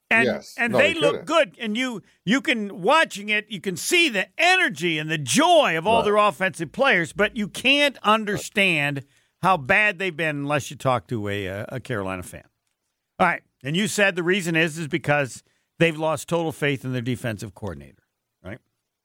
And 0.09 0.25
yes. 0.25 0.53
and 0.57 0.73
no, 0.73 0.79
they, 0.79 0.95
they 0.95 0.99
look 0.99 1.23
good 1.23 1.55
and 1.57 1.77
you 1.77 2.01
you 2.25 2.41
can 2.41 2.81
watching 2.81 3.29
it 3.29 3.49
you 3.49 3.61
can 3.61 3.77
see 3.77 4.09
the 4.09 4.27
energy 4.37 4.97
and 4.97 5.09
the 5.09 5.17
joy 5.17 5.77
of 5.77 5.87
all 5.87 5.99
right. 5.99 6.03
their 6.03 6.17
offensive 6.17 6.73
players 6.73 7.13
but 7.13 7.37
you 7.37 7.47
can't 7.47 7.97
understand 8.03 9.05
how 9.41 9.55
bad 9.55 9.99
they've 9.99 10.17
been 10.17 10.35
unless 10.35 10.69
you 10.69 10.75
talk 10.75 11.07
to 11.07 11.29
a 11.29 11.47
uh, 11.47 11.65
a 11.69 11.79
Carolina 11.79 12.23
fan. 12.23 12.43
All 13.17 13.27
right. 13.27 13.43
And 13.63 13.75
you 13.77 13.87
said 13.87 14.15
the 14.15 14.23
reason 14.23 14.55
is 14.55 14.77
is 14.77 14.87
because 14.87 15.43
they've 15.79 15.97
lost 15.97 16.27
total 16.27 16.51
faith 16.51 16.83
in 16.83 16.93
their 16.93 17.01
defensive 17.01 17.53
coordinator, 17.53 18.03
right? 18.43 18.59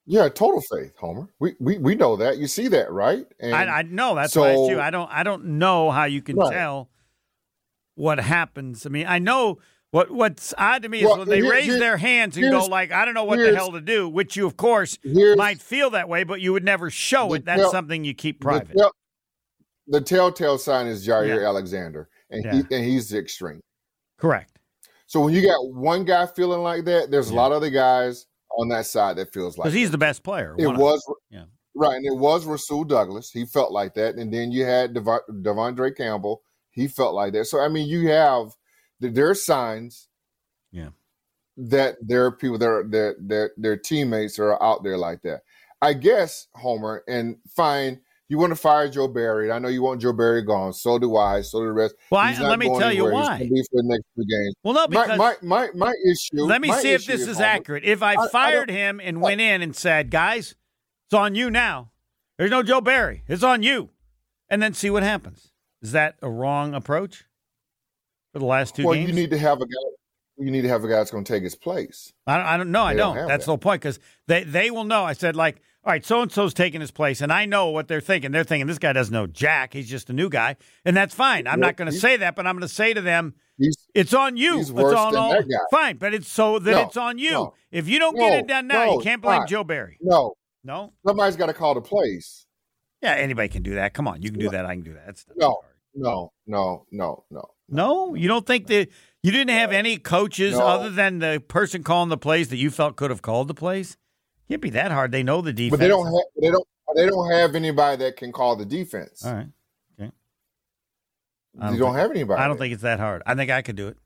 Yeah, 0.06 0.28
total 0.28 0.62
faith, 0.72 0.96
Homer. 0.96 1.28
We 1.38 1.54
we, 1.60 1.78
we 1.78 1.94
know 1.94 2.16
that. 2.16 2.38
You 2.38 2.46
see 2.46 2.68
that, 2.68 2.90
right? 2.90 3.26
And 3.40 3.54
I, 3.54 3.78
I 3.78 3.82
know 3.82 4.14
that's 4.14 4.32
so, 4.32 4.42
why 4.42 4.50
I 4.50 4.70
you. 4.70 4.80
I 4.80 4.90
don't 4.90 5.10
I 5.10 5.22
don't 5.22 5.44
know 5.58 5.90
how 5.90 6.04
you 6.04 6.22
can 6.22 6.36
right. 6.36 6.52
tell 6.52 6.90
what 7.94 8.18
happens. 8.18 8.86
I 8.86 8.88
mean, 8.88 9.06
I 9.06 9.18
know 9.18 9.58
what 9.90 10.10
what's 10.10 10.54
odd 10.56 10.82
to 10.82 10.88
me 10.88 11.04
well, 11.04 11.14
is 11.14 11.18
when 11.20 11.28
they 11.28 11.40
here, 11.40 11.50
raise 11.50 11.64
here, 11.66 11.78
their 11.78 11.96
hands 11.96 12.36
and 12.36 12.50
go 12.50 12.66
like, 12.66 12.92
I 12.92 13.04
don't 13.04 13.14
know 13.14 13.24
what 13.24 13.38
the 13.38 13.54
hell 13.54 13.72
to 13.72 13.80
do, 13.80 14.08
which 14.08 14.36
you 14.36 14.46
of 14.46 14.56
course 14.56 14.98
might 15.04 15.60
feel 15.60 15.90
that 15.90 16.08
way, 16.08 16.24
but 16.24 16.40
you 16.40 16.52
would 16.52 16.64
never 16.64 16.90
show 16.90 17.32
it. 17.34 17.44
That's 17.44 17.62
tell, 17.62 17.70
something 17.70 18.04
you 18.04 18.14
keep 18.14 18.40
private. 18.40 18.68
The, 18.68 18.74
tell, 18.74 18.92
the 19.88 20.00
telltale 20.00 20.58
sign 20.58 20.86
is 20.86 21.06
Jaire 21.06 21.40
yeah. 21.40 21.46
Alexander, 21.46 22.08
and 22.30 22.44
yeah. 22.44 22.52
he 22.52 22.74
and 22.74 22.84
he's 22.84 23.08
the 23.08 23.18
extreme. 23.18 23.60
Correct. 24.18 24.59
So 25.07 25.20
when 25.20 25.35
you 25.35 25.42
got 25.42 25.72
one 25.72 26.05
guy 26.05 26.26
feeling 26.26 26.62
like 26.62 26.85
that, 26.87 27.11
there's 27.11 27.31
yeah. 27.31 27.37
a 27.37 27.38
lot 27.38 27.52
of 27.52 27.59
other 27.59 27.70
guys 27.70 28.26
on 28.59 28.68
that 28.68 28.87
side 28.87 29.16
that 29.16 29.33
feels 29.33 29.57
like 29.57 29.64
because 29.64 29.74
he's 29.74 29.90
the 29.90 29.98
best 29.98 30.22
player. 30.22 30.55
It 30.59 30.66
was 30.66 31.02
yeah. 31.31 31.44
right, 31.74 31.96
and 31.96 32.07
it 32.07 32.16
was 32.16 32.44
Rasul 32.44 32.85
Douglas. 32.85 33.31
He 33.31 33.44
felt 33.44 33.72
like 33.72 33.94
that, 33.94 34.16
and 34.16 34.33
then 34.33 34.50
you 34.50 34.64
had 34.64 34.94
Dev- 34.94 35.26
De'Vondre 35.31 35.96
Campbell. 35.96 36.42
He 36.70 36.88
felt 36.88 37.14
like 37.14 37.33
that. 37.35 37.46
So 37.46 37.61
I 37.61 37.68
mean, 37.68 37.88
you 37.88 38.09
have 38.09 38.48
there 39.00 39.31
are 39.31 39.35
signs, 39.35 40.09
yeah, 40.72 40.90
that 41.57 41.96
there 42.00 42.24
are 42.24 42.33
people 42.33 42.59
that 42.59 42.68
are 42.68 42.85
that 42.88 43.16
their 43.20 43.52
their 43.57 43.76
teammates 43.76 44.38
are 44.38 44.61
out 44.62 44.83
there 44.83 44.98
like 44.98 45.22
that. 45.22 45.42
I 45.83 45.92
guess 45.92 46.48
Homer 46.55 47.05
and 47.07 47.37
fine 47.48 48.00
you 48.28 48.38
want 48.38 48.50
to 48.50 48.56
fire 48.56 48.88
Joe 48.88 49.06
Barry. 49.06 49.52
I 49.52 49.58
know 49.58 49.68
you 49.68 49.82
want 49.82 50.00
Joe 50.00 50.12
Barry 50.12 50.42
gone. 50.42 50.72
So 50.72 50.98
do 50.98 51.16
I. 51.16 51.42
So 51.42 51.60
do 51.60 51.66
the 51.66 51.72
rest. 51.72 51.94
Well, 52.10 52.20
I, 52.20 52.36
let 52.40 52.58
me 52.58 52.66
tell 52.66 52.84
anywhere. 52.84 53.10
you 53.10 53.14
why. 53.14 53.38
He's 53.38 53.50
be 53.50 53.62
for 53.70 53.82
the 53.82 53.88
next 53.88 54.04
two 54.16 54.24
games. 54.24 54.54
Well, 54.64 54.74
no, 54.74 54.86
because 54.88 55.18
my 55.18 55.34
my, 55.42 55.66
my, 55.66 55.68
my 55.74 55.94
issue. 56.10 56.42
Let 56.44 56.60
me 56.60 56.72
see 56.72 56.92
if 56.92 57.06
this 57.06 57.26
is 57.26 57.40
accurate. 57.40 57.84
If 57.84 58.02
I, 58.02 58.14
I 58.14 58.28
fired 58.28 58.70
I 58.70 58.74
him 58.74 59.00
and 59.02 59.20
went 59.20 59.40
in 59.40 59.62
and 59.62 59.76
said, 59.76 60.10
"Guys, 60.10 60.54
it's 61.06 61.14
on 61.14 61.34
you 61.34 61.50
now. 61.50 61.92
There's 62.38 62.50
no 62.50 62.62
Joe 62.62 62.80
Barry. 62.80 63.22
It's 63.28 63.44
on 63.44 63.62
you," 63.62 63.90
and 64.48 64.60
then 64.60 64.74
see 64.74 64.90
what 64.90 65.02
happens. 65.02 65.52
Is 65.82 65.92
that 65.92 66.16
a 66.20 66.28
wrong 66.28 66.74
approach 66.74 67.24
for 68.32 68.40
the 68.40 68.46
last 68.46 68.74
two 68.74 68.84
well, 68.84 68.94
games? 68.94 69.08
Well, 69.08 69.16
you 69.16 69.22
need 69.22 69.30
to 69.30 69.38
have 69.38 69.60
a 69.60 69.66
guy. 69.66 69.90
You 70.38 70.50
need 70.50 70.62
to 70.62 70.68
have 70.68 70.84
a 70.84 70.88
guy 70.88 70.96
that's 70.96 71.10
going 71.10 71.24
to 71.24 71.32
take 71.32 71.44
his 71.44 71.54
place. 71.54 72.12
I 72.26 72.36
don't, 72.36 72.46
I 72.46 72.56
don't 72.56 72.70
know. 72.72 72.82
I 72.82 72.94
don't. 72.94 73.16
don't 73.16 73.28
that's 73.28 73.44
that. 73.44 73.46
the 73.46 73.50
whole 73.52 73.58
point 73.58 73.80
because 73.80 74.00
they 74.26 74.42
they 74.42 74.70
will 74.70 74.84
know. 74.84 75.04
I 75.04 75.12
said 75.12 75.36
like 75.36 75.62
all 75.87 75.92
right, 75.92 76.05
so 76.05 76.20
and 76.20 76.33
so's 76.33 76.53
taking 76.53 76.81
his 76.81 76.90
place, 76.90 77.20
and 77.20 77.33
I 77.33 77.44
know 77.44 77.68
what 77.68 77.87
they're 77.87 78.01
thinking. 78.01 78.33
They're 78.33 78.42
thinking 78.42 78.66
this 78.66 78.81
guy 78.81 78.92
doesn't 78.92 79.12
know 79.12 79.29
Jack. 79.29 79.72
He's 79.72 79.88
just 79.88 80.11
a 80.11 80.12
new 80.12 80.29
guy, 80.29 80.57
and 80.85 80.96
that's 80.96 81.14
fine. 81.14 81.46
I'm 81.46 81.61
well, 81.61 81.68
not 81.68 81.77
going 81.77 81.88
to 81.88 81.96
say 81.96 82.16
that, 82.16 82.35
but 82.35 82.44
I'm 82.44 82.57
going 82.57 82.66
to 82.66 82.75
say 82.75 82.92
to 82.92 83.01
them, 83.01 83.35
it's 83.94 84.12
on 84.12 84.37
you. 84.37 84.59
It's 84.59 84.70
on 84.72 85.14
all. 85.14 85.40
Fine, 85.70 85.99
but 85.99 86.12
it's 86.12 86.27
so 86.27 86.59
that 86.59 86.72
no, 86.72 86.83
it's 86.83 86.96
on 86.96 87.18
you. 87.18 87.31
No, 87.31 87.55
if 87.70 87.87
you 87.88 88.01
don't 88.01 88.16
no, 88.16 88.20
get 88.20 88.38
it 88.40 88.49
done 88.49 88.66
now, 88.66 88.94
you 88.94 88.99
can't 88.99 89.22
blame 89.22 89.46
Joe 89.46 89.62
Barry. 89.62 89.96
No, 90.01 90.35
no, 90.64 90.92
somebody's 91.07 91.37
got 91.37 91.46
to 91.46 91.55
call 91.55 91.75
the 91.75 91.81
place. 91.81 92.46
Yeah, 93.01 93.12
anybody 93.12 93.49
can 93.49 93.62
do 93.62 93.77
that. 93.77 93.94
Come 93.94 94.09
on, 94.09 94.22
you 94.22 94.33
can 94.33 94.40
do 94.40 94.51
that. 94.51 94.66
I 94.66 94.75
can 94.75 94.83
do 94.83 94.94
that. 94.94 95.07
That's 95.07 95.25
no, 95.37 95.61
no, 95.94 96.33
no, 96.49 96.85
no, 96.90 97.25
no. 97.31 97.44
No, 97.68 98.14
you 98.16 98.27
don't 98.27 98.44
think 98.44 98.66
that 98.66 98.88
you 99.22 99.31
didn't 99.31 99.51
have 99.51 99.70
any 99.70 99.99
coaches 99.99 100.59
other 100.59 100.90
than 100.90 101.20
the 101.20 101.40
person 101.46 101.85
calling 101.85 102.09
the 102.09 102.18
plays 102.18 102.49
that 102.49 102.57
you 102.57 102.72
felt 102.72 102.96
could 102.96 103.11
have 103.11 103.22
called 103.22 103.46
the 103.46 103.55
plays? 103.55 103.96
Can't 104.48 104.62
be 104.62 104.70
that 104.70 104.92
hard. 104.92 105.12
They 105.12 105.22
know 105.22 105.40
the 105.40 105.52
defense. 105.52 105.70
But 105.72 105.80
they 105.80 105.88
don't 105.88 106.06
have 106.06 106.24
they 106.40 106.50
don't 106.50 106.66
they 106.94 107.06
don't 107.06 107.30
have 107.30 107.54
anybody 107.54 107.96
that 108.04 108.16
can 108.16 108.32
call 108.32 108.56
the 108.56 108.64
defense. 108.64 109.24
All 109.24 109.35
right. 109.35 109.48
Okay. 110.00 110.12
You 111.54 111.61
don't, 111.61 111.78
don't 111.78 111.94
have 111.94 112.11
anybody. 112.11 112.40
I 112.40 112.46
don't 112.46 112.59
think 112.59 112.72
it's 112.72 112.82
that 112.82 113.00
hard. 113.00 113.22
I 113.26 113.35
think 113.35 113.50
I 113.50 113.62
could 113.62 113.76
do 113.76 113.88
it. 113.88 113.96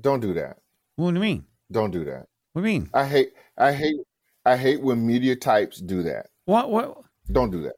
Don't 0.00 0.20
do 0.20 0.32
that. 0.34 0.58
What 0.96 1.10
do 1.10 1.16
you 1.16 1.20
mean? 1.20 1.44
Don't 1.70 1.90
do 1.90 2.04
that. 2.04 2.28
What 2.52 2.62
do 2.62 2.68
you 2.68 2.80
mean? 2.80 2.90
I 2.94 3.06
hate 3.06 3.32
I 3.58 3.72
hate 3.72 3.96
I 4.46 4.56
hate 4.56 4.80
when 4.80 5.06
media 5.06 5.36
types 5.36 5.78
do 5.78 6.02
that. 6.04 6.28
What 6.46 6.70
what 6.70 6.98
don't 7.30 7.50
do 7.50 7.62
that. 7.62 7.74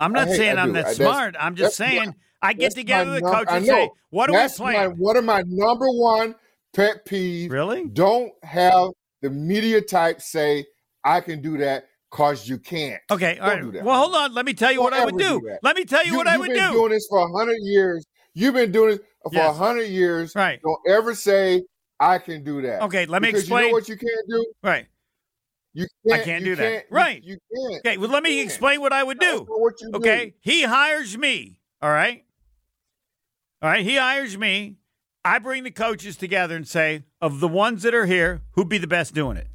I'm 0.00 0.12
not 0.12 0.28
hate, 0.28 0.36
saying 0.36 0.58
I'm 0.58 0.72
that 0.72 0.96
smart. 0.96 1.36
I'm 1.38 1.54
just 1.54 1.76
saying 1.76 2.06
my, 2.06 2.14
I 2.40 2.52
get 2.54 2.74
together 2.74 3.12
with 3.12 3.22
the 3.22 3.30
coach 3.30 3.46
and 3.48 3.64
say, 3.64 3.90
what 4.10 4.30
are 4.30 4.32
that's 4.32 4.58
we 4.58 4.64
playing? 4.64 4.80
My, 4.80 4.86
what 4.88 5.16
are 5.16 5.22
my 5.22 5.44
number 5.46 5.86
one 5.88 6.34
pet 6.72 7.04
peeve? 7.04 7.52
Really? 7.52 7.86
Don't 7.88 8.32
have 8.42 8.88
the 9.22 9.30
media 9.30 9.80
types 9.80 10.26
say, 10.30 10.66
I 11.04 11.20
can 11.20 11.40
do 11.40 11.56
that 11.58 11.86
because 12.10 12.48
you 12.48 12.58
can't. 12.58 13.00
Okay, 13.10 13.38
all 13.38 13.56
Don't. 13.56 13.82
Well, 13.84 13.98
hold 13.98 14.14
on. 14.14 14.34
Let 14.34 14.44
me 14.44 14.52
tell 14.52 14.70
you 14.70 14.78
Don't 14.78 14.84
what 14.84 14.94
I 14.94 15.04
would 15.04 15.16
do. 15.16 15.40
do 15.40 15.56
Let 15.62 15.76
me 15.76 15.84
tell 15.84 16.04
you, 16.04 16.12
you 16.12 16.18
what 16.18 16.26
I 16.26 16.36
would 16.36 16.48
do. 16.48 16.54
You've 16.54 16.62
been 16.62 16.72
doing 16.74 16.90
this 16.90 17.06
for 17.08 17.20
100 17.30 17.56
years. 17.62 18.04
You've 18.34 18.54
been 18.54 18.72
doing 18.72 18.94
it 18.94 19.04
for 19.24 19.34
yes. 19.34 19.58
100 19.58 19.84
years. 19.84 20.34
Right. 20.34 20.60
Don't 20.62 20.80
ever 20.88 21.14
say, 21.14 21.62
I 21.98 22.18
can 22.18 22.44
do 22.44 22.60
that. 22.62 22.82
Okay, 22.82 23.06
let 23.06 23.22
me 23.22 23.28
because 23.28 23.42
explain. 23.42 23.64
You 23.64 23.70
know 23.70 23.74
what 23.74 23.88
you 23.88 23.96
can't 23.96 24.28
do? 24.28 24.46
Right. 24.62 24.86
You 25.74 25.86
can't, 26.06 26.20
I 26.20 26.24
can't 26.24 26.44
do 26.44 26.56
that. 26.56 26.62
Can't, 26.62 26.86
right. 26.90 27.22
You, 27.22 27.38
you, 27.50 27.68
can't. 27.70 27.86
Okay, 27.86 27.96
well, 27.96 28.10
let 28.10 28.22
me 28.22 28.40
explain 28.40 28.80
what 28.80 28.92
I 28.92 29.02
would 29.02 29.18
do. 29.18 29.46
okay, 29.94 30.26
do. 30.26 30.32
he 30.40 30.62
hires 30.64 31.16
me. 31.16 31.60
All 31.80 31.90
right. 31.90 32.24
All 33.62 33.70
right, 33.70 33.84
he 33.84 33.96
hires 33.96 34.36
me. 34.36 34.76
I 35.24 35.38
bring 35.38 35.62
the 35.64 35.70
coaches 35.70 36.16
together 36.16 36.56
and 36.56 36.66
say, 36.66 37.04
of 37.20 37.40
the 37.40 37.48
ones 37.48 37.82
that 37.82 37.94
are 37.94 38.06
here, 38.06 38.42
who'd 38.52 38.68
be 38.68 38.78
the 38.78 38.86
best 38.86 39.14
doing 39.14 39.36
it? 39.36 39.46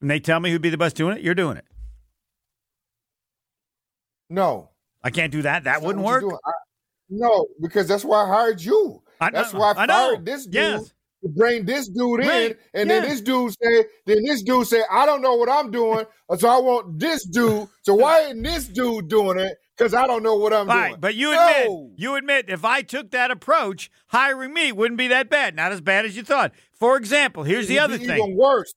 And 0.00 0.10
they 0.10 0.20
tell 0.20 0.40
me 0.40 0.50
who'd 0.50 0.62
be 0.62 0.70
the 0.70 0.78
best 0.78 0.96
doing 0.96 1.16
it, 1.16 1.22
you're 1.22 1.34
doing 1.34 1.58
it. 1.58 1.66
No. 4.30 4.70
I 5.02 5.10
can't 5.10 5.32
do 5.32 5.42
that. 5.42 5.64
That 5.64 5.74
that's 5.74 5.84
wouldn't 5.84 6.04
work. 6.04 6.24
I, 6.24 6.50
no, 7.10 7.46
because 7.60 7.88
that's 7.88 8.04
why 8.04 8.24
I 8.24 8.28
hired 8.28 8.62
you. 8.62 9.02
I, 9.20 9.30
that's 9.30 9.52
why 9.52 9.72
I, 9.72 9.84
I 9.84 9.86
fired 9.86 10.24
this 10.24 10.44
dude 10.44 10.54
yes. 10.54 10.92
To 11.22 11.28
bring 11.28 11.64
this 11.64 11.88
dude 11.88 12.20
right. 12.20 12.50
in. 12.50 12.56
And 12.74 12.88
yes. 12.88 13.02
then 13.02 13.02
this 13.08 13.20
dude 13.20 13.52
say, 13.62 13.84
then 14.06 14.22
this 14.24 14.42
dude 14.42 14.66
say, 14.66 14.82
I 14.90 15.06
don't 15.06 15.22
know 15.22 15.34
what 15.34 15.48
I'm 15.48 15.70
doing, 15.70 16.04
so 16.38 16.48
I 16.48 16.58
want 16.58 16.98
this 16.98 17.24
dude. 17.26 17.68
So 17.82 17.94
why 17.94 18.20
isn't 18.22 18.42
this 18.42 18.66
dude 18.66 19.08
doing 19.08 19.38
it? 19.38 19.56
Because 19.76 19.94
I 19.94 20.06
don't 20.06 20.22
know 20.22 20.36
what 20.36 20.52
I'm 20.52 20.68
All 20.68 20.76
doing. 20.76 20.90
Right, 20.92 21.00
but 21.00 21.14
you 21.14 21.32
no. 21.32 21.48
admit, 21.48 21.98
you 21.98 22.14
admit, 22.16 22.44
if 22.48 22.64
I 22.64 22.82
took 22.82 23.10
that 23.12 23.30
approach, 23.30 23.90
hiring 24.08 24.52
me 24.52 24.72
wouldn't 24.72 24.98
be 24.98 25.08
that 25.08 25.30
bad. 25.30 25.56
Not 25.56 25.72
as 25.72 25.80
bad 25.80 26.04
as 26.04 26.16
you 26.16 26.22
thought. 26.22 26.52
For 26.74 26.96
example, 26.96 27.44
here's 27.44 27.64
It'd 27.64 27.76
the 27.76 27.78
other 27.78 27.98
thing. 27.98 28.18
Even 28.18 28.36
worse 28.36 28.74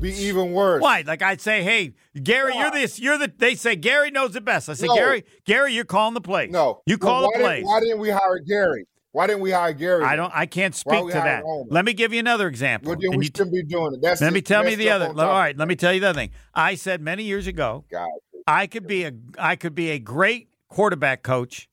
be 0.00 0.12
even 0.12 0.52
worse. 0.52 0.82
Why? 0.82 1.02
Like 1.06 1.22
I'd 1.22 1.40
say, 1.40 1.62
hey, 1.62 1.94
Gary, 2.22 2.56
you're 2.56 2.70
this. 2.70 2.98
You're 2.98 3.18
the. 3.18 3.32
They 3.36 3.54
say 3.54 3.76
Gary 3.76 4.10
knows 4.10 4.36
it 4.36 4.44
best. 4.44 4.68
I 4.68 4.74
say, 4.74 4.86
no. 4.86 4.94
Gary, 4.94 5.24
Gary, 5.44 5.74
you're 5.74 5.84
calling 5.84 6.14
the 6.14 6.20
plays. 6.20 6.50
No, 6.50 6.82
you 6.86 6.98
call 6.98 7.22
no, 7.22 7.30
the 7.32 7.38
plays. 7.40 7.64
Why 7.64 7.80
didn't 7.80 7.98
we 7.98 8.10
hire 8.10 8.38
Gary? 8.46 8.86
Why 9.18 9.26
didn't 9.26 9.40
we 9.40 9.50
hire 9.50 9.72
Gary? 9.72 10.04
I 10.04 10.14
don't. 10.14 10.30
I 10.32 10.46
can't 10.46 10.76
speak 10.76 11.08
to 11.08 11.12
that. 11.12 11.42
Let 11.70 11.84
me 11.84 11.92
give 11.92 12.12
you 12.12 12.20
another 12.20 12.46
example. 12.46 12.90
Well, 12.90 12.98
then 13.00 13.18
we 13.18 13.24
shouldn't 13.24 13.50
be 13.50 13.64
doing 13.64 13.94
it. 13.94 14.00
That's 14.00 14.20
let 14.20 14.32
me 14.32 14.40
tell 14.40 14.62
me 14.62 14.76
the 14.76 14.90
other. 14.90 15.06
All 15.08 15.14
right, 15.14 15.56
let 15.56 15.66
me 15.66 15.74
tell 15.74 15.92
you 15.92 15.98
the 15.98 16.10
other 16.10 16.20
thing. 16.20 16.30
I 16.54 16.76
said 16.76 17.00
many 17.00 17.24
years 17.24 17.48
ago, 17.48 17.84
God. 17.90 18.06
I 18.46 18.68
could 18.68 18.86
be 18.86 19.02
a 19.02 19.12
I 19.36 19.56
could 19.56 19.74
be 19.74 19.90
a 19.90 19.98
great 19.98 20.50
quarterback 20.68 21.24
coach 21.24 21.68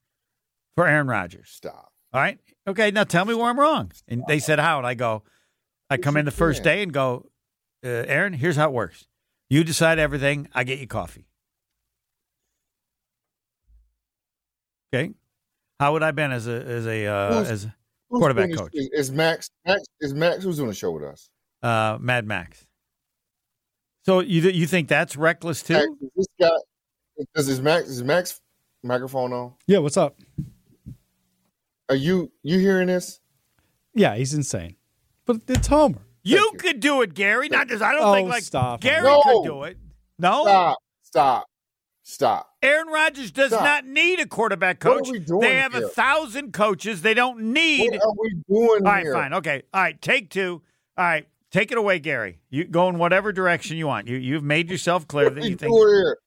for 0.73 0.87
Aaron 0.87 1.05
Rodgers. 1.05 1.51
Stop. 1.51 1.93
All 2.11 2.19
right. 2.19 2.39
Okay. 2.67 2.89
Now 2.89 3.03
tell 3.03 3.25
me 3.25 3.35
where 3.35 3.45
I'm 3.45 3.59
wrong. 3.59 3.91
And 4.07 4.23
they 4.27 4.39
said 4.39 4.57
how, 4.57 4.79
and 4.79 4.87
I 4.87 4.95
go, 4.95 5.21
I 5.87 5.97
come 5.97 6.17
in 6.17 6.25
the 6.25 6.31
first 6.31 6.63
day 6.63 6.81
and 6.81 6.91
go, 6.91 7.29
uh, 7.85 7.89
Aaron, 8.07 8.33
here's 8.33 8.55
how 8.55 8.69
it 8.69 8.73
works. 8.73 9.05
You 9.51 9.63
decide 9.63 9.99
everything. 9.99 10.49
I 10.55 10.63
get 10.63 10.79
you 10.79 10.87
coffee. 10.87 11.27
Okay. 14.91 15.13
How 15.79 15.93
would 15.93 16.03
I 16.03 16.11
been 16.11 16.31
as 16.31 16.47
a 16.47 16.63
as 16.63 16.87
a 16.87 17.05
uh, 17.05 17.43
as 17.43 17.65
a 17.65 17.75
quarterback 18.09 18.53
coach? 18.53 18.71
Is 18.73 19.11
Max 19.11 19.49
Max 19.65 19.83
is 19.99 20.13
Max 20.13 20.43
who's 20.43 20.57
doing 20.57 20.69
the 20.69 20.75
show 20.75 20.91
with 20.91 21.03
us? 21.03 21.29
Uh, 21.61 21.97
Mad 21.99 22.25
Max. 22.25 22.65
So 24.03 24.19
you 24.19 24.41
you 24.49 24.67
think 24.67 24.87
that's 24.87 25.17
reckless 25.17 25.63
too? 25.63 25.73
Max, 25.73 25.87
this 26.15 26.27
guy 26.39 26.49
does 27.35 27.47
his 27.47 27.61
Max 27.61 27.89
is 27.89 28.03
Max 28.03 28.39
microphone 28.83 29.33
on? 29.33 29.53
Yeah, 29.67 29.79
what's 29.79 29.97
up? 29.97 30.17
Are 31.89 31.95
you 31.95 32.31
you 32.43 32.59
hearing 32.59 32.87
this? 32.87 33.19
Yeah, 33.93 34.15
he's 34.15 34.33
insane. 34.33 34.75
But 35.25 35.41
it's 35.47 35.67
Homer. 35.67 36.01
You, 36.23 36.37
you. 36.37 36.51
could 36.57 36.79
do 36.79 37.01
it, 37.01 37.13
Gary. 37.13 37.49
Not 37.49 37.67
just 37.67 37.83
I 37.83 37.91
don't 37.91 38.03
oh, 38.03 38.13
think 38.13 38.29
like 38.29 38.43
stop. 38.43 38.81
Gary 38.81 39.03
no. 39.03 39.21
could 39.21 39.43
do 39.43 39.63
it. 39.63 39.77
No. 40.17 40.43
Stop. 40.43 40.77
Stop. 41.03 41.47
Stop. 42.07 42.51
Aaron 42.61 42.87
Rodgers 42.87 43.31
does 43.31 43.49
Stop. 43.49 43.63
not 43.63 43.85
need 43.87 44.19
a 44.19 44.27
quarterback 44.27 44.79
coach. 44.79 45.09
they 45.41 45.55
have 45.55 45.73
here? 45.73 45.85
a 45.85 45.89
thousand 45.89 46.53
coaches. 46.53 47.01
They 47.01 47.15
don't 47.15 47.51
need. 47.51 47.93
What 47.93 48.01
are 48.03 48.13
we 48.19 48.35
doing 48.47 48.85
All 48.85 48.91
right, 48.91 49.03
here? 49.03 49.13
fine. 49.13 49.33
Okay. 49.33 49.63
All 49.73 49.81
right. 49.81 49.99
Take 49.99 50.29
two. 50.29 50.61
All 50.99 51.03
right. 51.03 51.27
Take 51.49 51.71
it 51.71 51.79
away, 51.79 51.97
Gary. 51.97 52.37
You 52.51 52.65
go 52.65 52.89
in 52.89 52.99
whatever 52.99 53.31
direction 53.31 53.77
you 53.77 53.87
want. 53.87 54.07
You 54.07 54.17
you've 54.17 54.43
made 54.43 54.69
yourself 54.69 55.07
clear 55.07 55.25
what 55.25 55.35
that 55.35 55.49
you 55.49 55.55
think. 55.55 55.75
Here? 55.75 56.19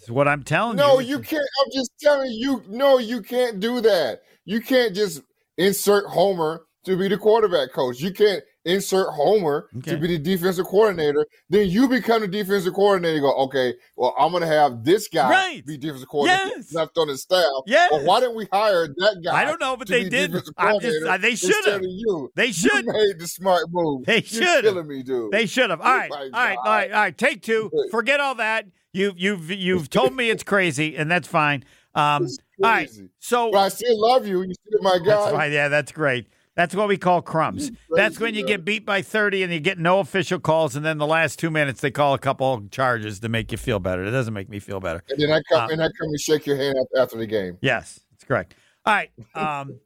Is 0.00 0.08
what 0.08 0.28
I'm 0.28 0.44
telling 0.44 0.76
no, 0.76 1.00
you. 1.00 1.16
No, 1.16 1.16
you 1.16 1.18
can't. 1.18 1.48
I'm 1.64 1.72
just 1.72 1.90
telling 2.00 2.30
you. 2.30 2.62
No, 2.68 2.98
you 2.98 3.20
can't 3.20 3.58
do 3.58 3.80
that. 3.80 4.20
You 4.44 4.60
can't 4.60 4.94
just 4.94 5.22
insert 5.58 6.06
Homer 6.06 6.66
to 6.84 6.96
be 6.96 7.08
the 7.08 7.18
quarterback 7.18 7.72
coach. 7.72 7.98
You 7.98 8.12
can't 8.12 8.44
insert 8.66 9.08
Homer 9.14 9.70
okay. 9.78 9.92
to 9.92 9.96
be 9.96 10.08
the 10.08 10.18
defensive 10.18 10.66
coordinator. 10.66 11.26
Then 11.48 11.70
you 11.70 11.88
become 11.88 12.20
the 12.20 12.28
defensive 12.28 12.74
coordinator. 12.74 13.16
And 13.16 13.22
go, 13.22 13.34
okay, 13.44 13.74
well, 13.96 14.14
I'm 14.18 14.30
going 14.32 14.42
to 14.42 14.48
have 14.48 14.84
this 14.84 15.08
guy 15.08 15.30
right. 15.30 15.66
be 15.66 15.78
defensive 15.78 16.08
coordinator 16.08 16.56
yes. 16.56 16.74
left 16.74 16.98
on 16.98 17.08
the 17.08 17.16
staff. 17.16 17.46
Yeah. 17.66 17.88
Well, 17.90 18.04
why 18.04 18.20
didn't 18.20 18.36
we 18.36 18.46
hire 18.52 18.88
that 18.88 19.22
guy? 19.24 19.34
I 19.34 19.44
don't 19.44 19.60
know, 19.60 19.76
but 19.76 19.88
they 19.88 20.08
did. 20.08 20.34
I'm 20.58 20.80
just, 20.80 21.22
they 21.22 21.34
should 21.34 21.64
have. 21.66 21.82
You. 21.82 22.30
They 22.34 22.52
should. 22.52 22.84
You 22.84 22.92
made 22.92 23.18
the 23.18 23.28
smart 23.28 23.66
move. 23.70 24.04
They 24.04 24.20
should 24.22 24.42
have. 24.42 24.64
killing 24.64 24.88
me, 24.88 25.02
dude. 25.02 25.30
They 25.30 25.46
should 25.46 25.70
have. 25.70 25.80
All 25.80 25.86
right, 25.86 26.10
all 26.10 26.18
right, 26.18 26.32
all 26.32 26.64
right, 26.64 26.90
all 26.90 27.00
right. 27.00 27.16
Take 27.16 27.42
two. 27.42 27.70
Forget 27.90 28.20
all 28.20 28.34
that. 28.34 28.66
You've 28.92 29.18
you've 29.18 29.50
you've 29.50 29.90
told 29.90 30.14
me 30.14 30.30
it's 30.30 30.42
crazy, 30.42 30.96
and 30.96 31.10
that's 31.10 31.28
fine. 31.28 31.64
Um, 31.94 32.26
all 32.62 32.70
right. 32.70 32.90
So 33.18 33.50
but 33.52 33.58
I 33.58 33.68
still 33.68 34.00
love 34.00 34.26
you. 34.26 34.42
You 34.42 34.54
still 34.54 34.82
my 34.82 34.98
guy. 34.98 35.32
That's. 35.32 35.52
Yeah, 35.52 35.68
that's 35.68 35.92
great. 35.92 36.28
That's 36.56 36.74
what 36.74 36.88
we 36.88 36.96
call 36.96 37.20
crumbs. 37.20 37.70
That's 37.90 38.18
when 38.18 38.34
you 38.34 38.44
get 38.44 38.64
beat 38.64 38.86
by 38.86 39.02
30 39.02 39.42
and 39.42 39.52
you 39.52 39.60
get 39.60 39.78
no 39.78 40.00
official 40.00 40.40
calls, 40.40 40.74
and 40.74 40.84
then 40.84 40.96
the 40.96 41.06
last 41.06 41.38
two 41.38 41.50
minutes 41.50 41.82
they 41.82 41.90
call 41.90 42.14
a 42.14 42.18
couple 42.18 42.66
charges 42.70 43.20
to 43.20 43.28
make 43.28 43.52
you 43.52 43.58
feel 43.58 43.78
better. 43.78 44.02
It 44.04 44.10
doesn't 44.10 44.32
make 44.32 44.48
me 44.48 44.58
feel 44.58 44.80
better. 44.80 45.02
And 45.10 45.20
then 45.20 45.30
I 45.30 45.42
come 45.50 45.64
um, 45.64 45.70
and 45.70 45.82
I 45.82 45.86
come 45.86 46.08
and 46.08 46.18
shake 46.18 46.46
your 46.46 46.56
hand 46.56 46.76
after 46.98 47.18
the 47.18 47.26
game. 47.26 47.58
Yes, 47.60 48.00
that's 48.10 48.24
correct. 48.24 48.54
All 48.86 48.94
right. 48.94 49.10
Um, 49.34 49.80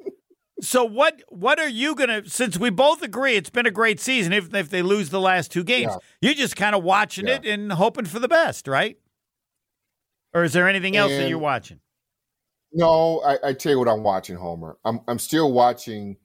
so 0.60 0.84
what 0.84 1.20
what 1.28 1.58
are 1.58 1.68
you 1.68 1.96
gonna? 1.96 2.28
Since 2.28 2.56
we 2.56 2.70
both 2.70 3.02
agree 3.02 3.34
it's 3.34 3.50
been 3.50 3.66
a 3.66 3.72
great 3.72 3.98
season, 3.98 4.32
if 4.32 4.54
if 4.54 4.70
they 4.70 4.82
lose 4.82 5.10
the 5.10 5.20
last 5.20 5.50
two 5.50 5.64
games, 5.64 5.90
yeah. 5.90 5.98
you're 6.20 6.34
just 6.34 6.54
kind 6.54 6.76
of 6.76 6.84
watching 6.84 7.26
yeah. 7.26 7.36
it 7.36 7.46
and 7.46 7.72
hoping 7.72 8.04
for 8.04 8.20
the 8.20 8.28
best, 8.28 8.68
right? 8.68 8.96
Or 10.34 10.44
is 10.44 10.52
there 10.52 10.68
anything 10.68 10.96
else 10.96 11.10
and, 11.10 11.22
that 11.22 11.28
you're 11.28 11.38
watching? 11.38 11.80
No, 12.72 13.20
I, 13.26 13.48
I 13.48 13.52
tell 13.54 13.72
you 13.72 13.78
what 13.80 13.88
I'm 13.88 14.04
watching, 14.04 14.36
Homer. 14.36 14.76
I'm 14.84 15.00
I'm 15.08 15.18
still 15.18 15.52
watching 15.52 16.16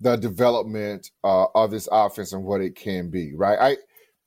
the 0.00 0.16
development 0.16 1.10
uh, 1.24 1.46
of 1.54 1.70
this 1.70 1.88
offense 1.90 2.32
and 2.32 2.44
what 2.44 2.60
it 2.60 2.74
can 2.74 3.10
be. 3.10 3.34
Right. 3.34 3.58
I 3.58 3.76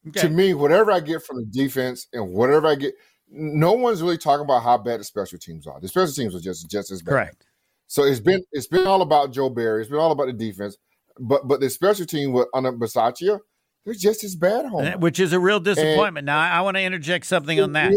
okay. 0.10 0.22
to 0.22 0.30
me, 0.30 0.54
whatever 0.54 0.92
I 0.92 1.00
get 1.00 1.24
from 1.24 1.38
the 1.38 1.46
defense 1.46 2.08
and 2.14 2.34
whatever 2.34 2.68
I 2.68 2.76
get, 2.76 2.96
no 3.30 3.74
one's 3.74 4.02
really 4.02 4.18
talking 4.18 4.44
about 4.44 4.64
how 4.64 4.78
bad 4.78 5.00
the 5.00 5.04
special 5.04 5.38
teams 5.38 5.68
are. 5.68 5.80
The 5.80 5.88
special 5.88 6.14
teams 6.14 6.36
are 6.36 6.40
just 6.40 6.70
just 6.70 6.92
as 6.92 7.02
bad. 7.02 7.12
Correct. 7.12 7.46
So 7.88 8.04
it's 8.04 8.20
been 8.20 8.42
it's 8.52 8.68
been 8.68 8.88
all 8.88 9.02
about 9.02 9.32
Joe 9.32 9.50
Barry. 9.50 9.82
It's 9.82 9.90
been 9.90 10.00
all 10.00 10.12
about 10.12 10.28
the 10.28 10.34
defense. 10.34 10.78
But 11.20 11.48
but 11.48 11.60
the 11.60 11.70
special 11.70 12.06
team 12.06 12.32
with 12.32 12.48
under 12.54 12.72
Bisaccia, 12.72 13.40
they're 13.86 13.94
just 13.94 14.24
as 14.24 14.36
bad, 14.36 14.66
Homer. 14.66 14.98
Which 14.98 15.20
is 15.20 15.34
a 15.34 15.40
real 15.40 15.60
disappointment. 15.60 16.20
And 16.20 16.26
now 16.28 16.40
I, 16.40 16.50
I 16.50 16.62
want 16.62 16.78
to 16.78 16.82
interject 16.84 17.26
something 17.26 17.60
on 17.60 17.74
that. 17.74 17.92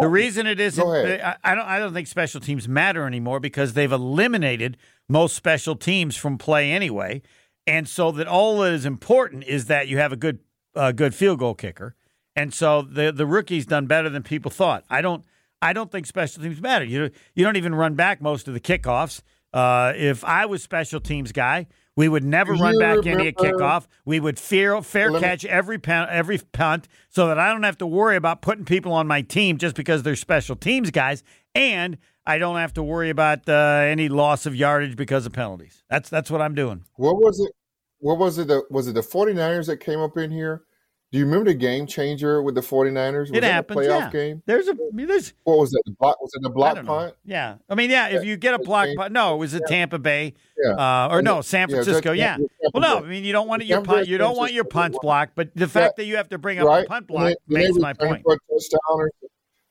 The 0.00 0.08
reason 0.08 0.46
it 0.46 0.58
isn't, 0.58 0.86
I, 0.86 1.36
I 1.44 1.54
don't 1.54 1.66
I 1.66 1.78
don't 1.78 1.92
think 1.92 2.06
special 2.06 2.40
teams 2.40 2.66
matter 2.66 3.06
anymore 3.06 3.40
because 3.40 3.74
they've 3.74 3.92
eliminated 3.92 4.78
most 5.08 5.36
special 5.36 5.76
teams 5.76 6.16
from 6.16 6.38
play 6.38 6.70
anyway. 6.72 7.22
And 7.66 7.88
so 7.88 8.10
that 8.12 8.26
all 8.26 8.58
that 8.60 8.72
is 8.72 8.84
important 8.84 9.44
is 9.44 9.66
that 9.66 9.88
you 9.88 9.98
have 9.98 10.12
a 10.12 10.16
good 10.16 10.40
uh, 10.74 10.92
good 10.92 11.14
field 11.14 11.38
goal 11.38 11.54
kicker. 11.54 11.94
And 12.34 12.52
so 12.52 12.82
the 12.82 13.12
the 13.12 13.26
rookie's 13.26 13.66
done 13.66 13.86
better 13.86 14.08
than 14.08 14.22
people 14.22 14.50
thought. 14.50 14.84
I 14.90 15.00
don't 15.00 15.24
I 15.60 15.72
don't 15.72 15.90
think 15.90 16.06
special 16.06 16.42
teams 16.42 16.60
matter. 16.60 16.84
You 16.84 17.10
you 17.34 17.44
don't 17.44 17.56
even 17.56 17.74
run 17.74 17.94
back 17.94 18.20
most 18.20 18.48
of 18.48 18.54
the 18.54 18.60
kickoffs. 18.60 19.22
Uh, 19.52 19.92
if 19.96 20.24
I 20.24 20.46
was 20.46 20.62
special 20.62 20.98
teams 20.98 21.30
guy, 21.30 21.66
we 21.94 22.08
would 22.08 22.24
never 22.24 22.54
run 22.54 22.78
back 22.78 22.98
remember, 22.98 23.20
any 23.20 23.32
kickoff. 23.32 23.86
We 24.04 24.18
would 24.18 24.38
fair 24.38 24.80
fair 24.82 25.10
catch 25.20 25.44
every 25.44 25.78
punt, 25.78 26.10
every 26.10 26.38
punt, 26.38 26.88
so 27.10 27.28
that 27.28 27.38
I 27.38 27.52
don't 27.52 27.62
have 27.64 27.78
to 27.78 27.86
worry 27.86 28.16
about 28.16 28.40
putting 28.40 28.64
people 28.64 28.92
on 28.92 29.06
my 29.06 29.20
team 29.20 29.58
just 29.58 29.76
because 29.76 30.02
they're 30.02 30.16
special 30.16 30.56
teams 30.56 30.90
guys. 30.90 31.22
And 31.54 31.98
I 32.26 32.38
don't 32.38 32.56
have 32.56 32.74
to 32.74 32.82
worry 32.82 33.10
about 33.10 33.48
uh, 33.48 33.52
any 33.52 34.08
loss 34.08 34.46
of 34.46 34.54
yardage 34.54 34.96
because 34.96 35.26
of 35.26 35.32
penalties. 35.32 35.82
That's 35.90 36.08
that's 36.08 36.30
what 36.30 36.40
I'm 36.40 36.54
doing. 36.54 36.84
What 36.96 37.16
was 37.16 37.40
it? 37.40 37.52
What 37.98 38.18
was 38.18 38.38
it? 38.38 38.48
The, 38.48 38.62
was 38.70 38.88
it 38.88 38.94
the 38.94 39.00
49ers 39.00 39.66
that 39.66 39.78
came 39.78 40.00
up 40.00 40.16
in 40.16 40.30
here? 40.30 40.64
Do 41.12 41.18
you 41.18 41.26
remember 41.26 41.50
the 41.50 41.58
game 41.58 41.86
changer 41.86 42.42
with 42.42 42.54
the 42.54 42.62
49ers? 42.62 43.20
Was 43.20 43.30
it 43.32 43.44
happened. 43.44 43.80
Playoff 43.80 44.00
yeah. 44.00 44.10
game. 44.10 44.42
There's 44.46 44.66
a 44.66 44.74
there's 44.92 45.34
what 45.44 45.58
was 45.58 45.74
it? 45.74 45.82
The 45.84 45.92
block 45.92 46.18
was 46.22 46.30
it 46.34 46.42
the 46.42 46.48
block 46.48 46.82
punt? 46.86 47.14
Yeah. 47.22 47.56
I 47.68 47.74
mean, 47.74 47.90
yeah. 47.90 48.08
If 48.08 48.24
you 48.24 48.38
get 48.38 48.54
a 48.54 48.58
block 48.58 48.88
punt, 48.96 49.12
no, 49.12 49.34
it 49.34 49.38
was 49.38 49.52
a 49.52 49.60
Tampa 49.60 49.98
Bay. 49.98 50.32
Yeah. 50.56 50.72
Uh, 50.72 51.08
or 51.10 51.20
no, 51.20 51.42
San 51.42 51.68
Francisco. 51.68 52.12
Yeah. 52.12 52.38
well, 52.72 52.80
no. 52.80 53.04
I 53.04 53.08
mean, 53.08 53.24
you 53.24 53.32
don't 53.32 53.46
want 53.46 53.66
your 53.66 53.82
punt. 53.82 54.08
You 54.08 54.16
don't 54.16 54.38
want 54.38 54.54
your 54.54 54.64
punts 54.64 54.98
blocked, 55.02 55.34
but 55.34 55.54
the 55.54 55.68
fact 55.68 55.96
that 55.96 56.06
you 56.06 56.16
have 56.16 56.30
to 56.30 56.38
bring 56.38 56.58
up 56.58 56.66
right? 56.66 56.86
a 56.86 56.88
punt 56.88 57.08
block 57.08 57.34
makes 57.46 57.76
my 57.76 57.92
point. 57.92 58.24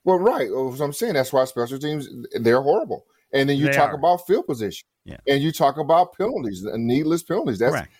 Well, 0.04 0.18
right. 0.18 0.50
Well, 0.50 0.74
I'm 0.80 0.92
saying 0.92 1.14
that's 1.14 1.32
why 1.32 1.44
special 1.44 1.78
teams 1.78 2.08
they're 2.40 2.62
horrible. 2.62 3.06
And 3.32 3.48
then 3.48 3.56
you 3.56 3.66
they 3.66 3.72
talk 3.72 3.92
are. 3.92 3.96
about 3.96 4.26
field 4.26 4.46
position. 4.46 4.86
Yeah. 5.04 5.16
And 5.26 5.42
you 5.42 5.50
talk 5.52 5.78
about 5.78 6.16
penalties, 6.16 6.64
needless 6.74 7.22
penalties. 7.22 7.58
That's 7.58 7.74
Correct. 7.74 7.92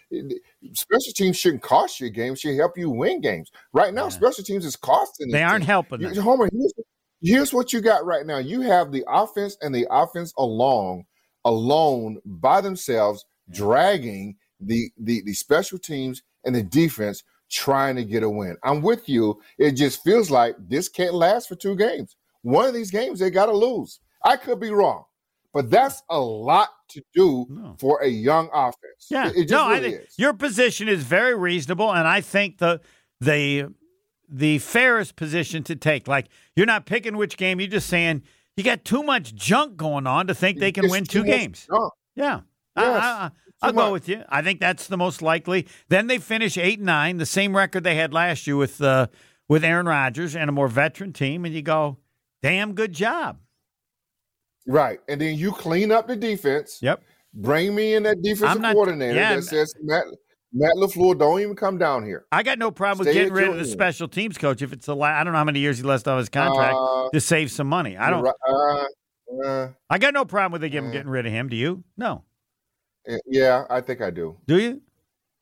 special 0.72 1.12
teams 1.16 1.36
shouldn't 1.36 1.62
cost 1.62 1.98
you 2.00 2.10
games; 2.10 2.40
should 2.40 2.56
help 2.56 2.78
you 2.78 2.90
win 2.90 3.20
games. 3.20 3.50
Right 3.72 3.92
now, 3.92 4.04
yeah. 4.04 4.10
special 4.10 4.44
teams 4.44 4.64
is 4.64 4.76
costing. 4.76 5.30
They 5.30 5.42
aren't 5.42 5.62
team. 5.62 5.68
helping. 5.68 6.00
You, 6.00 6.20
Homer, 6.20 6.48
here's, 6.52 6.72
here's 7.20 7.52
what 7.52 7.72
you 7.72 7.80
got 7.80 8.04
right 8.04 8.24
now. 8.24 8.38
You 8.38 8.60
have 8.60 8.92
the 8.92 9.04
offense 9.08 9.56
and 9.60 9.74
the 9.74 9.86
offense 9.90 10.32
along, 10.38 11.06
alone 11.44 12.20
by 12.24 12.60
themselves, 12.60 13.24
yeah. 13.48 13.56
dragging 13.56 14.36
the, 14.60 14.90
the 14.96 15.22
the 15.22 15.34
special 15.34 15.78
teams 15.78 16.22
and 16.44 16.54
the 16.54 16.62
defense 16.62 17.24
trying 17.52 17.94
to 17.96 18.04
get 18.04 18.22
a 18.22 18.30
win. 18.30 18.56
I'm 18.64 18.82
with 18.82 19.08
you. 19.08 19.40
It 19.58 19.72
just 19.72 20.02
feels 20.02 20.30
like 20.30 20.56
this 20.58 20.88
can't 20.88 21.14
last 21.14 21.48
for 21.48 21.54
two 21.54 21.76
games. 21.76 22.16
One 22.42 22.66
of 22.66 22.74
these 22.74 22.90
games 22.90 23.20
they 23.20 23.30
got 23.30 23.46
to 23.46 23.52
lose. 23.52 24.00
I 24.24 24.36
could 24.36 24.58
be 24.58 24.70
wrong, 24.70 25.04
but 25.52 25.70
that's 25.70 26.02
a 26.10 26.18
lot 26.18 26.70
to 26.88 27.02
do 27.14 27.46
no. 27.48 27.76
for 27.78 28.02
a 28.02 28.08
young 28.08 28.48
offense. 28.52 29.06
Yeah, 29.10 29.28
it, 29.28 29.36
it 29.36 29.50
no, 29.50 29.68
really 29.68 29.78
I 29.78 29.90
think 29.90 30.08
is. 30.08 30.18
your 30.18 30.32
position 30.32 30.88
is 30.88 31.04
very 31.04 31.36
reasonable, 31.36 31.92
and 31.92 32.08
I 32.08 32.20
think 32.20 32.58
the 32.58 32.80
the 33.20 33.72
the 34.28 34.58
fairest 34.58 35.16
position 35.16 35.62
to 35.64 35.76
take. 35.76 36.08
Like 36.08 36.28
you're 36.56 36.66
not 36.66 36.86
picking 36.86 37.16
which 37.16 37.36
game; 37.36 37.60
you're 37.60 37.68
just 37.68 37.88
saying 37.88 38.22
you 38.56 38.64
got 38.64 38.84
too 38.84 39.02
much 39.02 39.34
junk 39.34 39.76
going 39.76 40.06
on 40.06 40.26
to 40.26 40.34
think 40.34 40.58
they 40.58 40.72
can 40.72 40.84
it's 40.84 40.92
win 40.92 41.04
two 41.04 41.24
games. 41.24 41.66
Junk. 41.70 41.92
Yeah. 42.14 42.40
Yes. 42.76 43.02
I, 43.02 43.30
will 43.66 43.72
go 43.74 43.92
with 43.92 44.08
you. 44.08 44.22
I 44.28 44.42
think 44.42 44.60
that's 44.60 44.86
the 44.86 44.96
most 44.96 45.22
likely. 45.22 45.66
Then 45.88 46.06
they 46.06 46.18
finish 46.18 46.58
eight 46.58 46.78
and 46.78 46.86
nine, 46.86 47.18
the 47.18 47.26
same 47.26 47.56
record 47.56 47.84
they 47.84 47.94
had 47.94 48.12
last 48.12 48.46
year 48.46 48.56
with 48.56 48.80
uh, 48.80 49.06
with 49.48 49.64
Aaron 49.64 49.86
Rodgers 49.86 50.34
and 50.34 50.48
a 50.48 50.52
more 50.52 50.68
veteran 50.68 51.12
team, 51.12 51.44
and 51.44 51.54
you 51.54 51.62
go, 51.62 51.98
damn 52.42 52.74
good 52.74 52.92
job. 52.92 53.38
Right. 54.66 55.00
And 55.08 55.20
then 55.20 55.36
you 55.36 55.52
clean 55.52 55.90
up 55.90 56.06
the 56.06 56.16
defense. 56.16 56.78
Yep. 56.82 57.02
Bring 57.34 57.74
me 57.74 57.94
in 57.94 58.02
that 58.02 58.22
defensive 58.22 58.60
not, 58.60 58.74
coordinator 58.74 59.14
yeah, 59.14 59.36
that 59.36 59.42
says 59.42 59.74
Matt 59.82 60.04
Matt 60.52 60.74
LaFleur, 60.76 61.18
don't 61.18 61.40
even 61.40 61.56
come 61.56 61.78
down 61.78 62.04
here. 62.04 62.26
I 62.30 62.42
got 62.42 62.58
no 62.58 62.70
problem 62.70 63.04
Stay 63.04 63.10
with 63.10 63.14
getting 63.14 63.32
rid 63.32 63.48
of 63.48 63.56
the 63.56 63.64
special 63.64 64.06
teams 64.06 64.36
coach 64.36 64.60
if 64.60 64.72
it's 64.72 64.84
the 64.84 64.94
la- 64.94 65.06
I 65.06 65.24
don't 65.24 65.32
know 65.32 65.38
how 65.38 65.44
many 65.44 65.60
years 65.60 65.78
he 65.78 65.82
left 65.82 66.06
on 66.06 66.18
his 66.18 66.28
contract 66.28 66.76
uh, 66.76 67.08
to 67.10 67.20
save 67.20 67.50
some 67.50 67.66
money. 67.68 67.96
I 67.96 68.10
don't. 68.10 68.26
Uh, 68.26 68.84
uh, 69.46 69.68
I 69.88 69.98
got 69.98 70.12
no 70.12 70.26
problem 70.26 70.60
with 70.60 70.70
him 70.70 70.88
uh, 70.88 70.90
getting 70.90 71.08
rid 71.08 71.24
of 71.24 71.32
him. 71.32 71.48
Do 71.48 71.56
you? 71.56 71.84
No. 71.96 72.24
Eh, 73.06 73.18
yeah, 73.26 73.64
I 73.70 73.80
think 73.80 74.00
I 74.00 74.10
do. 74.10 74.36
Do 74.46 74.58
you? 74.58 74.80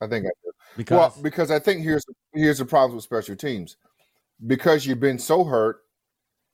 I 0.01 0.07
think 0.07 0.25
I 0.25 0.29
do. 0.43 0.51
Because 0.77 0.97
well, 0.97 1.23
because 1.23 1.51
I 1.51 1.59
think 1.59 1.83
here's 1.83 2.05
here's 2.33 2.57
the 2.59 2.65
problem 2.65 2.95
with 2.95 3.03
special 3.03 3.35
teams. 3.35 3.77
Because 4.45 4.85
you've 4.85 4.99
been 4.99 5.19
so 5.19 5.43
hurt, 5.43 5.81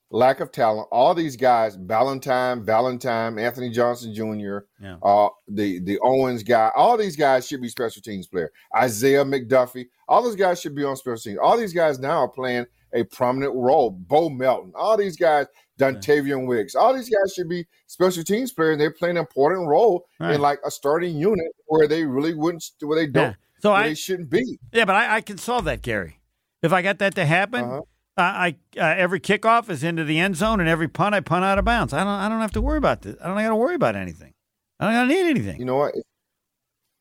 lack 0.09 0.39
of 0.39 0.51
talent. 0.51 0.87
All 0.91 1.13
these 1.13 1.35
guys, 1.35 1.75
Valentine, 1.75 2.63
Valentine, 2.63 3.39
Anthony 3.39 3.69
Johnson 3.69 4.13
Jr., 4.13 4.59
yeah. 4.81 4.97
uh, 5.01 5.29
the 5.47 5.79
the 5.79 5.99
Owens 5.99 6.43
guy, 6.43 6.71
all 6.75 6.97
these 6.97 7.15
guys 7.15 7.47
should 7.47 7.61
be 7.61 7.69
special 7.69 8.01
teams 8.01 8.27
player. 8.27 8.51
Isaiah 8.75 9.23
McDuffie, 9.23 9.87
all 10.07 10.21
those 10.21 10.35
guys 10.35 10.59
should 10.59 10.75
be 10.75 10.83
on 10.83 10.97
special 10.97 11.17
teams. 11.17 11.39
All 11.41 11.57
these 11.57 11.73
guys 11.73 11.99
now 11.99 12.19
are 12.19 12.29
playing 12.29 12.65
a 12.93 13.03
prominent 13.03 13.53
role. 13.55 13.91
Bo 13.91 14.29
Melton, 14.29 14.71
all 14.75 14.97
these 14.97 15.17
guys, 15.17 15.47
Dontayvion 15.79 16.39
right. 16.39 16.47
Wicks, 16.47 16.75
all 16.75 16.93
these 16.93 17.09
guys 17.09 17.33
should 17.33 17.49
be 17.49 17.65
special 17.87 18.23
teams 18.23 18.51
players. 18.51 18.77
They're 18.77 18.91
playing 18.91 19.17
an 19.17 19.21
important 19.21 19.67
role 19.67 20.05
right. 20.19 20.35
in 20.35 20.41
like 20.41 20.59
a 20.65 20.71
starting 20.71 21.17
unit 21.17 21.47
where 21.67 21.87
they 21.87 22.03
really 22.03 22.33
wouldn't, 22.33 22.63
where 22.81 22.99
they 22.99 23.07
don't, 23.07 23.31
yeah. 23.31 23.33
so 23.59 23.73
I, 23.73 23.89
they 23.89 23.95
shouldn't 23.95 24.29
be. 24.29 24.59
Yeah, 24.71 24.85
but 24.85 24.95
I, 24.95 25.17
I, 25.17 25.21
can 25.21 25.37
solve 25.37 25.65
that, 25.65 25.81
Gary. 25.81 26.19
If 26.61 26.73
I 26.73 26.81
got 26.81 26.99
that 26.99 27.15
to 27.15 27.25
happen, 27.25 27.63
uh-huh. 27.63 27.81
uh, 28.17 28.21
I 28.21 28.55
uh, 28.77 28.95
every 28.97 29.19
kickoff 29.19 29.69
is 29.69 29.83
into 29.83 30.03
the 30.03 30.19
end 30.19 30.35
zone, 30.35 30.59
and 30.59 30.67
every 30.67 30.87
punt 30.87 31.13
I 31.15 31.19
punt 31.19 31.45
out 31.45 31.59
of 31.59 31.65
bounds. 31.65 31.93
I 31.93 31.99
don't, 31.99 32.07
I 32.07 32.29
don't 32.29 32.41
have 32.41 32.53
to 32.53 32.61
worry 32.61 32.77
about 32.77 33.03
this. 33.03 33.15
I 33.21 33.27
don't 33.27 33.37
got 33.37 33.49
to 33.49 33.55
worry 33.55 33.75
about 33.75 33.95
anything. 33.95 34.33
I 34.79 34.85
don't 34.85 34.93
got 34.93 35.03
to 35.03 35.07
need 35.09 35.29
anything. 35.29 35.59
You 35.59 35.65
know 35.65 35.77
what? 35.77 35.93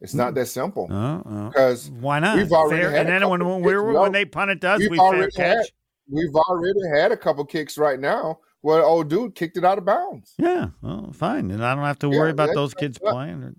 It's 0.00 0.14
not 0.14 0.34
that 0.34 0.46
simple. 0.46 0.88
Uh-uh. 0.90 1.48
Because 1.48 1.90
why 1.90 2.18
not? 2.18 2.36
We've 2.36 2.52
already 2.52 2.82
fair, 2.82 2.90
had 2.90 3.06
and 3.06 3.08
then 3.08 3.30
when, 3.30 3.44
when 3.46 3.62
we 3.62 3.74
were 3.74 3.98
when 3.98 4.12
they 4.12 4.24
punted 4.24 4.64
us, 4.64 4.80
we 4.90 4.98
fair 4.98 5.30
catch. 5.30 5.56
Had, 5.56 5.66
we've 6.10 6.34
already 6.34 6.80
had 6.94 7.12
a 7.12 7.16
couple 7.16 7.44
kicks 7.44 7.78
right 7.78 7.98
now 7.98 8.38
where 8.60 8.82
old 8.82 9.08
dude 9.08 9.34
kicked 9.34 9.56
it 9.56 9.64
out 9.64 9.78
of 9.78 9.86
bounds. 9.86 10.34
Yeah, 10.38 10.68
well, 10.82 11.12
fine, 11.12 11.50
and 11.50 11.64
I 11.64 11.74
don't 11.74 11.84
have 11.84 11.98
to 12.00 12.10
worry 12.10 12.28
yeah, 12.28 12.32
about 12.32 12.54
those 12.54 12.74
kids 12.74 12.98
not, 13.02 13.12
playing. 13.12 13.56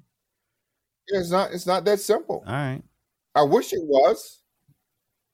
It's 1.08 1.32
not. 1.32 1.52
It's 1.54 1.66
not 1.66 1.86
that 1.86 2.00
simple. 2.00 2.44
All 2.46 2.54
right. 2.54 2.84
I 3.34 3.42
wish 3.44 3.74
it 3.74 3.84
was. 3.84 4.42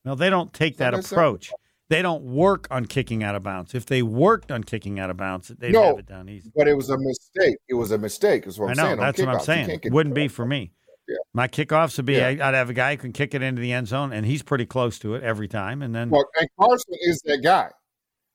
No, 0.06 0.16
they 0.16 0.30
don't 0.30 0.54
take 0.54 0.78
that, 0.78 0.91
that 0.91 1.12
approach. 1.12 1.47
Simple. 1.47 1.60
They 1.89 2.01
don't 2.01 2.24
work 2.24 2.68
on 2.72 2.86
kicking 2.86 3.24
out 3.24 3.36
of 3.36 3.43
bounds. 3.43 3.76
If 3.76 3.86
they 3.86 4.01
worked 4.01 4.51
on 4.51 4.64
kicking 4.64 4.99
out 4.99 5.10
of 5.10 5.18
bounds, 5.18 5.49
they'd 5.49 5.74
no, 5.74 5.84
have 5.84 5.99
it 5.99 6.06
down 6.08 6.30
easy. 6.30 6.51
But 6.56 6.68
it 6.68 6.76
was 6.76 6.89
a 6.89 6.97
mistake. 6.97 7.58
It 7.68 7.76
was 7.76 7.91
a 7.91 7.97
mistake. 7.97 8.47
Is 8.47 8.58
what 8.58 8.68
I'm 8.68 8.72
I 8.72 8.74
know. 8.74 8.88
Saying. 8.88 8.99
That's 8.99 9.20
what 9.20 9.28
I'm 9.30 9.39
saying. 9.41 9.80
It 9.84 9.91
wouldn't 9.91 10.16
be 10.16 10.28
for 10.28 10.45
me. 10.45 10.72
Yeah. 11.08 11.18
My 11.34 11.47
kickoffs 11.47 11.97
would 11.97 12.06
be 12.06 12.14
yeah. 12.14 12.28
I'd 12.28 12.54
have 12.54 12.70
a 12.70 12.74
guy 12.74 12.95
who 12.95 13.01
can 13.01 13.12
kick 13.12 13.34
it 13.34 13.41
into 13.41 13.62
the 13.62 13.74
end 13.74 13.88
zone, 13.88 14.14
and 14.14 14.26
he's 14.26 14.41
pretty 14.41 14.66
close 14.66 14.99
to 14.99 15.16
it 15.16 15.24
every 15.24 15.47
time. 15.47 15.82
And 15.82 15.93
then, 15.93 16.10
well, 16.10 16.26
and 16.39 16.47
Carlson 16.60 16.95
is 17.01 17.22
that 17.26 17.43
guy, 17.43 17.70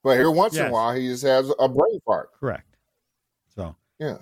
but 0.03 0.17
here 0.17 0.31
once 0.31 0.55
yes. 0.55 0.65
in 0.65 0.69
a 0.69 0.73
while 0.73 0.95
he 0.95 1.09
just 1.09 1.25
has 1.25 1.51
a 1.59 1.69
brain 1.69 2.01
fart. 2.05 2.31
Correct. 2.39 2.77
So 3.55 3.75
yeah. 3.99 4.19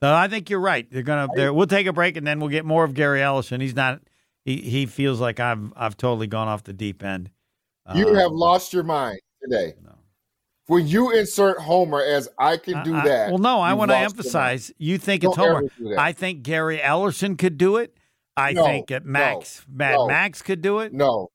So 0.00 0.12
I 0.12 0.28
think 0.28 0.50
you're 0.50 0.60
right. 0.60 0.90
They're 0.90 1.02
gonna. 1.02 1.28
They're, 1.34 1.52
we'll 1.52 1.66
take 1.66 1.86
a 1.86 1.92
break, 1.92 2.16
and 2.16 2.26
then 2.26 2.40
we'll 2.40 2.50
get 2.50 2.64
more 2.64 2.84
of 2.84 2.94
Gary 2.94 3.20
Ellerson. 3.20 3.60
He's 3.60 3.76
not. 3.76 4.00
He 4.44 4.56
he 4.56 4.86
feels 4.86 5.20
like 5.20 5.38
I've 5.38 5.72
I've 5.76 5.96
totally 5.96 6.26
gone 6.26 6.48
off 6.48 6.64
the 6.64 6.72
deep 6.72 7.02
end. 7.02 7.30
You 7.94 8.14
have 8.14 8.30
um, 8.30 8.36
lost 8.36 8.72
your 8.72 8.82
mind 8.82 9.20
today. 9.42 9.74
No 9.84 9.93
when 10.66 10.86
you 10.86 11.10
insert 11.10 11.58
Homer 11.58 12.02
as 12.02 12.28
I 12.38 12.56
can 12.56 12.82
do 12.84 12.94
I, 12.94 13.04
that. 13.04 13.28
well, 13.30 13.38
no, 13.38 13.60
I 13.60 13.74
want 13.74 13.90
to 13.90 13.96
emphasize. 13.96 14.72
You 14.78 14.98
think 14.98 15.22
Don't 15.22 15.32
it's 15.32 15.38
Homer. 15.38 15.98
I 15.98 16.12
think 16.12 16.42
Gary 16.42 16.78
Ellerson 16.78 17.38
could 17.38 17.58
do 17.58 17.76
it. 17.76 17.96
I 18.36 18.52
no, 18.52 18.64
think 18.64 18.88
that 18.88 19.04
Max 19.04 19.64
no, 19.68 19.76
Mad 19.76 19.94
no, 19.94 20.06
Max 20.08 20.42
could 20.42 20.60
do 20.60 20.80
it. 20.80 20.92
No, 20.92 21.30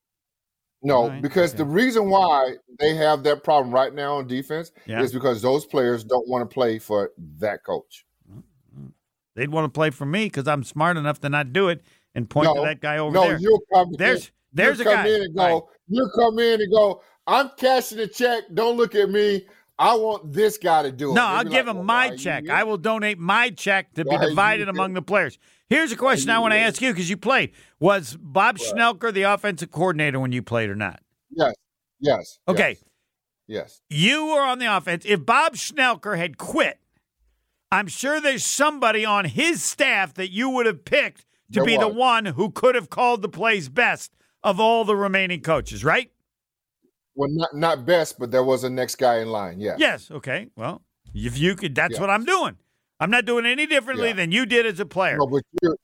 no, 0.82 1.08
right, 1.08 1.22
because 1.22 1.50
okay. 1.50 1.58
the 1.58 1.64
reason 1.64 2.08
why 2.08 2.56
they 2.78 2.94
have 2.94 3.22
that 3.24 3.44
problem 3.44 3.72
right 3.72 3.94
now 3.94 4.16
on 4.16 4.26
defense 4.26 4.72
yeah. 4.86 5.02
is 5.02 5.12
because 5.12 5.42
those 5.42 5.66
players 5.66 6.04
don't 6.04 6.26
want 6.28 6.48
to 6.48 6.52
play 6.52 6.78
for 6.78 7.12
that 7.38 7.64
coach. 7.64 8.06
Mm-hmm. 8.30 8.88
They'd 9.36 9.50
want 9.50 9.66
to 9.66 9.70
play 9.70 9.90
for 9.90 10.06
me 10.06 10.24
because 10.24 10.48
I'm 10.48 10.64
smart 10.64 10.96
enough 10.96 11.20
to 11.20 11.28
not 11.28 11.52
do 11.52 11.68
it 11.68 11.82
and 12.14 12.28
point 12.28 12.54
to 12.54 12.62
that 12.62 12.80
guy 12.80 12.98
over 12.98 13.18
there. 13.18 13.32
No, 13.32 13.38
you'll 13.38 13.62
come. 13.72 13.92
There's 13.92 14.26
in, 14.26 14.32
there's 14.52 14.80
a 14.80 14.84
come 14.84 14.94
guy. 14.94 15.08
in 15.08 15.22
and 15.22 15.36
go. 15.36 15.42
Right. 15.42 15.62
You 15.88 16.10
come 16.16 16.38
in 16.38 16.60
and 16.60 16.72
go. 16.72 17.02
I'm 17.26 17.50
cashing 17.56 17.98
a 17.98 18.06
check. 18.06 18.44
Don't 18.52 18.76
look 18.76 18.94
at 18.94 19.10
me. 19.10 19.46
I 19.78 19.94
want 19.94 20.32
this 20.32 20.58
guy 20.58 20.82
to 20.82 20.92
do 20.92 21.10
it. 21.10 21.14
No, 21.14 21.24
I'll 21.24 21.42
give 21.42 21.52
like, 21.52 21.66
him 21.68 21.76
well, 21.76 21.84
my 21.84 22.16
check. 22.16 22.50
I 22.50 22.64
will 22.64 22.76
donate 22.76 23.18
my 23.18 23.48
check 23.48 23.94
to 23.94 24.04
be 24.04 24.16
divided 24.18 24.68
among 24.68 24.92
the 24.92 25.00
players. 25.00 25.38
Here's 25.70 25.90
a 25.90 25.96
question 25.96 26.28
I 26.28 26.38
want 26.38 26.52
to 26.52 26.58
ask 26.58 26.82
you 26.82 26.92
because 26.92 27.08
you 27.08 27.16
played. 27.16 27.52
Was 27.78 28.16
Bob 28.20 28.58
right. 28.58 28.74
Schnelker 28.74 29.12
the 29.12 29.22
offensive 29.22 29.70
coordinator 29.70 30.20
when 30.20 30.32
you 30.32 30.42
played 30.42 30.68
or 30.68 30.74
not? 30.74 31.00
Yes. 31.30 31.54
Yes. 31.98 32.38
Okay. 32.46 32.76
Yes. 33.46 33.80
You 33.88 34.26
were 34.26 34.42
on 34.42 34.58
the 34.58 34.66
offense. 34.66 35.04
If 35.06 35.24
Bob 35.24 35.54
Schnelker 35.54 36.18
had 36.18 36.36
quit, 36.36 36.78
I'm 37.72 37.86
sure 37.86 38.20
there's 38.20 38.44
somebody 38.44 39.04
on 39.04 39.24
his 39.24 39.62
staff 39.62 40.12
that 40.14 40.30
you 40.30 40.50
would 40.50 40.66
have 40.66 40.84
picked 40.84 41.20
to 41.52 41.60
there 41.60 41.64
be 41.64 41.78
was. 41.78 41.86
the 41.86 41.92
one 41.92 42.26
who 42.26 42.50
could 42.50 42.74
have 42.74 42.90
called 42.90 43.22
the 43.22 43.28
plays 43.28 43.68
best 43.68 44.12
of 44.42 44.60
all 44.60 44.84
the 44.84 44.96
remaining 44.96 45.40
coaches, 45.40 45.84
right? 45.84 46.10
Well, 47.20 47.28
not 47.30 47.54
not 47.54 47.86
best, 47.86 48.18
but 48.18 48.30
there 48.30 48.44
was 48.44 48.64
a 48.64 48.70
next 48.70 48.96
guy 48.96 49.18
in 49.18 49.28
line. 49.28 49.60
Yeah. 49.60 49.76
Yes. 49.78 50.10
Okay. 50.10 50.48
Well, 50.56 50.82
if 51.14 51.38
you 51.38 51.54
could, 51.54 51.74
that's 51.74 52.00
what 52.00 52.08
I'm 52.08 52.24
doing. 52.24 52.56
I'm 52.98 53.10
not 53.10 53.26
doing 53.26 53.44
any 53.44 53.66
differently 53.66 54.08
yeah. 54.08 54.14
than 54.14 54.32
you 54.32 54.46
did 54.46 54.64
as 54.64 54.80
a 54.80 54.86
player. 54.86 55.18
No, 55.18 55.26
but 55.26 55.42
you're 55.62 55.76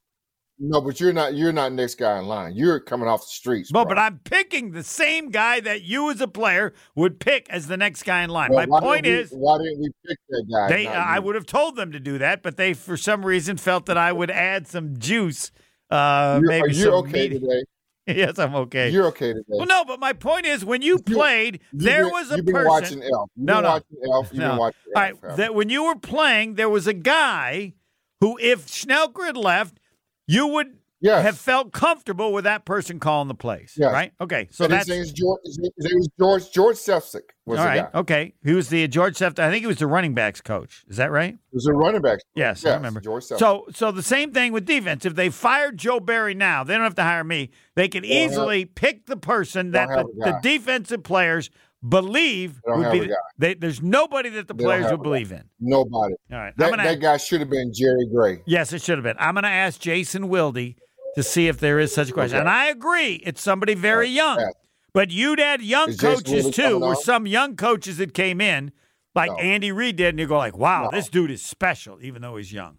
no, 0.59 0.80
but 0.80 0.99
you're 0.99 1.12
not. 1.12 1.34
You're 1.34 1.53
not 1.53 1.74
next 1.74 1.97
guy 1.97 2.18
in 2.18 2.24
line. 2.24 2.55
You're 2.55 2.80
coming 2.80 3.07
off 3.07 3.20
the 3.20 3.26
streets. 3.26 3.70
Well, 3.70 3.84
but 3.84 3.99
I'm 3.99 4.20
picking 4.24 4.70
the 4.70 4.82
same 4.82 5.28
guy 5.30 5.61
that 5.61 5.82
you 5.82 6.11
as 6.11 6.22
a 6.22 6.28
player 6.28 6.72
would 6.95 7.20
pick 7.20 7.47
as 7.51 7.66
the 7.66 7.76
next 7.76 8.05
guy 8.05 8.22
in 8.22 8.30
line. 8.30 8.51
Well, 8.51 8.66
My 8.66 8.80
point 8.80 9.05
we, 9.05 9.12
is, 9.12 9.30
why 9.32 9.59
didn't 9.59 9.80
we 9.80 9.91
pick 10.07 10.18
that 10.30 10.45
guy? 10.51 10.68
They, 10.68 10.87
uh, 10.87 10.93
I 10.93 11.18
would 11.18 11.34
have 11.34 11.45
told 11.45 11.76
them 11.76 11.93
to 11.93 12.01
do 12.01 12.16
that, 12.18 12.43
but 12.43 12.57
they, 12.57 12.72
for 12.72 12.97
some 12.97 13.26
reason, 13.26 13.59
felt 13.59 13.84
that 13.87 13.99
I 13.99 14.12
would 14.12 14.30
add 14.30 14.66
some 14.66 14.97
juice. 14.99 15.51
Uh, 15.91 16.39
you're, 16.41 16.49
maybe 16.49 16.62
are 16.62 16.70
you 16.70 16.91
okay 16.93 17.28
meat. 17.28 17.41
today? 17.41 17.62
yes, 18.14 18.38
I'm 18.38 18.54
okay. 18.54 18.90
You're 18.90 19.07
okay 19.07 19.32
today. 19.32 19.44
Well, 19.48 19.66
no, 19.66 19.84
but 19.84 19.98
my 19.98 20.12
point 20.12 20.46
is, 20.46 20.64
when 20.64 20.80
you 20.80 20.98
played, 20.98 21.61
you, 21.72 21.80
there 21.80 22.04
been, 22.04 22.12
was 22.12 22.30
a 22.30 22.36
you've 22.36 22.46
person. 22.46 22.54
Been 22.54 22.66
watching 22.66 23.02
Elf. 23.02 23.30
You've 23.34 23.46
no, 23.46 23.54
been 23.54 23.62
no, 23.62 23.68
watching 23.70 23.96
Elf. 24.04 24.28
You've 24.32 24.40
no. 24.40 24.48
been 24.48 24.59
watching 24.59 24.80
All 24.94 25.02
right, 25.02 25.36
that 25.36 25.54
when 25.54 25.68
you 25.70 25.84
were 25.84 25.96
playing, 25.96 26.54
there 26.54 26.70
was 26.70 26.86
a 26.86 26.92
guy 26.92 27.74
who, 28.20 28.38
if 28.40 28.66
Schnelker 28.66 29.26
had 29.26 29.36
left, 29.36 29.80
you 30.28 30.46
would 30.46 30.76
yes. 31.01 31.22
have 31.22 31.38
felt 31.38 31.72
comfortable 31.72 32.32
with 32.32 32.44
that 32.44 32.64
person 32.64 32.99
calling 32.99 33.28
the 33.28 33.34
plays. 33.34 33.74
Yes. 33.76 33.92
Right? 33.92 34.12
Okay. 34.20 34.49
So 34.51 34.64
and 34.64 34.72
that's 34.72 34.88
his 34.88 35.09
name, 35.09 35.14
George, 35.14 35.40
his 35.44 35.59
name 35.59 35.97
was 35.97 36.09
George 36.18 36.53
George 36.53 36.76
Sefcik. 36.76 37.22
Was 37.44 37.61
All 37.61 37.66
right. 37.66 37.92
Guy. 37.92 37.99
Okay. 38.01 38.34
He 38.44 38.53
was 38.53 38.68
the 38.68 38.88
George 38.88 39.16
Sefcik. 39.16 39.38
I 39.38 39.51
think 39.51 39.62
he 39.62 39.66
was 39.66 39.78
the 39.78 39.86
running 39.86 40.14
backs 40.14 40.40
coach. 40.40 40.84
Is 40.88 40.97
that 40.97 41.11
right? 41.11 41.32
He 41.32 41.55
was 41.55 41.66
a 41.66 41.72
running 41.72 42.03
backs. 42.03 42.22
Yes, 42.34 42.62
yes, 42.64 42.72
I 42.72 42.76
remember. 42.76 43.01
George 43.01 43.24
Sefcik. 43.24 43.38
So 43.38 43.66
so 43.72 43.90
the 43.92 44.03
same 44.03 44.32
thing 44.32 44.53
with 44.53 44.64
defense. 44.64 45.05
If 45.05 45.14
they 45.14 45.30
fired 45.30 45.76
Joe 45.76 46.01
Barry 46.01 46.34
now, 46.34 46.64
they 46.64 46.74
don't 46.74 46.82
have 46.82 46.94
to 46.97 47.03
hire 47.03 47.24
me. 47.24 47.51
They 47.74 47.88
can 47.88 48.05
easily 48.05 48.61
have, 48.61 48.74
pick 48.74 49.07
the 49.07 49.16
person 49.16 49.72
that 49.72 49.88
the, 49.88 50.05
the, 50.18 50.38
defensive 50.42 51.03
players 51.03 51.51
believe 51.86 52.61
would 52.66 52.92
be. 52.92 53.11
They, 53.38 53.55
there's 53.55 53.82
nobody 53.82 54.30
that 54.30 54.49
the 54.49 54.55
they 54.55 54.64
players 54.64 54.90
would 54.90 55.03
believe 55.03 55.32
in. 55.32 55.44
Nobody. 55.61 56.14
All 56.32 56.38
right. 56.38 56.55
That, 56.57 56.76
that 56.76 57.01
guy 57.01 57.16
should 57.16 57.40
have 57.40 57.51
been 57.51 57.72
Jerry 57.74 58.07
Gray. 58.12 58.42
Yes, 58.47 58.72
it 58.72 58.82
should 58.82 58.99
have 58.99 59.05
been. 59.05 59.16
I'm 59.18 59.34
going 59.34 59.44
to 59.44 59.51
ask 59.51 59.80
Jason 59.80 60.28
Wilde 60.28 60.74
to 61.17 61.23
see 61.23 61.49
if 61.49 61.59
there 61.59 61.81
is 61.81 61.93
such 61.93 62.11
a 62.11 62.12
question. 62.12 62.37
Okay. 62.37 62.41
And 62.41 62.49
I 62.49 62.69
agree, 62.69 63.14
it's 63.25 63.43
somebody 63.43 63.75
very 63.75 64.09
young. 64.09 64.39
Yeah. 64.39 64.51
But 64.93 65.11
you'd 65.11 65.41
add 65.41 65.61
young 65.61 65.91
is 65.91 66.01
coaches 66.01 66.51
too, 66.51 66.83
or 66.83 66.95
some 66.95 67.27
young 67.27 67.57
coaches 67.57 67.99
that 67.99 68.14
came 68.14 68.41
in, 68.41 68.73
like 69.14 69.31
no. 69.31 69.37
Andy 69.37 69.73
Reid 69.73 69.97
did, 69.97 70.11
and 70.11 70.19
you 70.19 70.27
go 70.27 70.39
like, 70.39 70.57
"Wow, 70.57 70.85
no. 70.85 70.91
this 70.91 71.11
dude 71.11 71.31
is 71.31 71.43
special," 71.43 71.99
even 72.01 72.23
though 72.23 72.37
he's 72.37 72.51
young. 72.51 72.79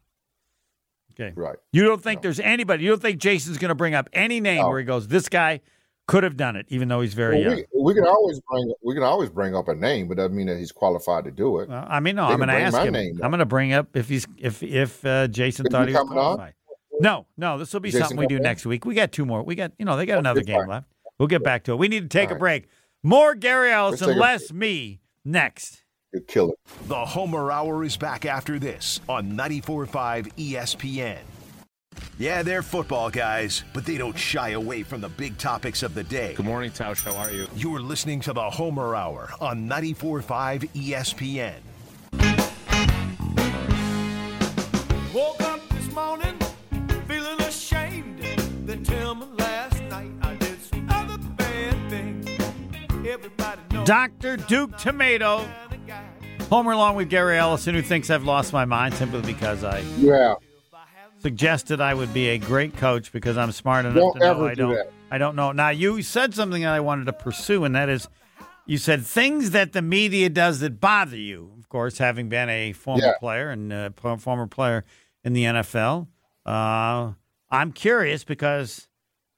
Okay, 1.14 1.32
right? 1.36 1.58
You 1.72 1.84
don't 1.84 2.02
think 2.02 2.20
no. 2.20 2.22
there's 2.24 2.40
anybody? 2.40 2.84
You 2.84 2.90
don't 2.92 3.02
think 3.02 3.20
Jason's 3.20 3.60
going 3.60 3.70
to 3.70 3.76
bring 3.76 3.94
up 3.94 4.10
any 4.14 4.40
name 4.40 4.66
where 4.68 4.80
he 4.80 4.86
goes, 4.86 5.08
"This 5.08 5.30
guy 5.30 5.62
could 6.08 6.24
have 6.24 6.38
done 6.38 6.56
it," 6.56 6.66
even 6.70 6.88
though 6.88 7.02
he's 7.02 7.14
very 7.14 7.38
well, 7.38 7.56
young. 7.56 7.64
We, 7.76 7.84
we, 7.84 7.94
can 7.94 8.08
always 8.08 8.40
bring 8.50 8.74
we 8.84 8.94
can 8.96 9.04
always 9.04 9.30
bring 9.30 9.56
up 9.56 9.68
a 9.68 9.76
name, 9.76 10.08
but 10.08 10.18
doesn't 10.18 10.36
mean 10.36 10.48
that 10.48 10.58
he's 10.58 10.72
qualified 10.72 11.24
to 11.26 11.32
do 11.32 11.60
it. 11.60 11.70
Well, 11.70 11.86
I 11.88 12.00
mean, 12.00 12.16
no, 12.16 12.28
they 12.28 12.34
I'm 12.34 12.40
going 12.40 12.50
to 12.50 12.56
ask 12.56 12.80
him. 12.80 12.96
I'm 12.96 13.30
going 13.30 13.40
to 13.40 13.46
bring 13.46 13.74
up 13.74 13.96
if 13.96 14.10
he's 14.10 14.26
if 14.40 14.64
if 14.64 15.06
uh, 15.06 15.28
Jason 15.28 15.68
thought 15.70 15.88
he 15.88 15.94
was 15.94 16.04
qualified. 16.04 16.48
On? 16.48 16.54
No, 17.00 17.26
no, 17.38 17.58
this 17.58 17.74
will 17.74 17.80
be 17.80 17.90
Jason 17.90 18.02
something 18.02 18.18
we 18.18 18.28
do 18.28 18.40
next 18.40 18.66
week. 18.66 18.86
We 18.86 18.96
got 18.96 19.12
two 19.12 19.26
more. 19.26 19.44
We 19.44 19.56
got, 19.56 19.72
you 19.78 19.86
know, 19.86 19.98
they 19.98 20.06
got 20.06 20.20
another 20.20 20.42
game 20.42 20.68
left. 20.68 20.88
We'll 21.18 21.28
get 21.28 21.44
back 21.44 21.64
to 21.66 21.74
it. 21.74 21.78
We 21.78 21.88
need 21.88 22.10
to 22.10 22.10
take 22.10 22.32
a 22.32 22.36
break. 22.36 22.68
More 23.04 23.36
Gary 23.36 23.70
Ellerson, 23.70 24.16
less 24.16 24.52
me 24.52 25.00
next. 25.24 25.84
You 26.14 26.22
kill 26.22 26.52
it. 26.52 26.60
The 26.88 27.06
Homer 27.06 27.52
Hour 27.52 27.84
is 27.84 27.98
back 27.98 28.26
after 28.26 28.60
this 28.60 29.00
on 29.08 29.34
94.5 29.34 30.34
ESPN. 30.34 31.20
Yeah, 32.20 32.44
they're 32.44 32.64
football 32.64 33.10
guys, 33.10 33.64
but 33.74 33.86
they 33.86 33.98
don't 33.98 34.18
shy 34.18 34.50
away 34.50 34.84
from 34.84 35.02
the 35.02 35.10
big 35.10 35.38
topics 35.38 35.84
of 35.84 35.94
the 35.94 36.04
day. 36.04 36.34
Good 36.36 36.46
morning, 36.46 36.72
Tausch. 36.72 37.04
How 37.04 37.16
are 37.16 37.32
you? 37.32 37.48
You're 37.56 37.80
listening 37.80 38.22
to 38.22 38.34
the 38.34 38.50
Homer 38.50 38.96
Hour 38.96 39.30
on 39.40 39.68
94.5 39.68 40.70
ESPN. 40.74 41.54
Woke 45.14 45.42
up 45.42 45.68
this 45.70 45.92
morning 45.94 46.38
Dr. 53.88 54.36
Duke 54.36 54.78
Tomato. 54.78 55.48
Homer 56.50 56.74
along 56.74 56.98
with 56.98 57.10
Gary 57.10 57.38
Ellerson, 57.38 57.74
who 57.74 57.82
thinks 57.82 58.10
I've 58.10 58.26
lost 58.26 58.52
my 58.52 58.66
mind 58.66 58.96
simply 58.96 59.22
because 59.22 59.64
I 59.64 59.80
yeah. 59.98 60.36
suggested 61.20 61.80
I 61.80 61.94
would 61.94 62.14
be 62.14 62.28
a 62.28 62.38
great 62.38 62.76
coach 62.76 63.14
because 63.14 63.38
I'm 63.38 63.54
smart 63.54 63.86
enough 63.86 63.96
don't 63.96 64.14
to 64.14 64.20
know 64.20 64.46
I 64.46 64.54
don't. 64.56 64.76
Do 64.76 64.84
I 65.10 65.18
don't 65.18 65.38
know. 65.38 65.54
Now 65.54 65.70
you 65.70 66.02
said 66.02 66.34
something 66.34 66.64
that 66.64 66.74
I 66.74 66.82
wanted 66.82 67.06
to 67.06 67.14
pursue, 67.14 67.64
and 67.64 67.76
that 67.76 67.88
is, 67.88 68.10
you 68.66 68.78
said 68.78 69.06
things 69.06 69.52
that 69.52 69.72
the 69.72 69.82
media 69.82 70.30
does 70.30 70.60
that 70.60 70.82
bother 70.82 71.16
you. 71.16 71.54
Of 71.58 71.70
course, 71.70 71.98
having 71.98 72.28
been 72.28 72.50
a 72.50 72.74
former 72.74 73.04
yeah. 73.04 73.14
player 73.20 73.50
and 73.52 73.72
a 73.72 73.94
former 74.18 74.48
player 74.48 74.84
in 75.24 75.32
the 75.32 75.46
NFL, 75.46 76.08
uh, 76.46 77.14
I'm 77.50 77.72
curious 77.72 78.26
because 78.26 78.87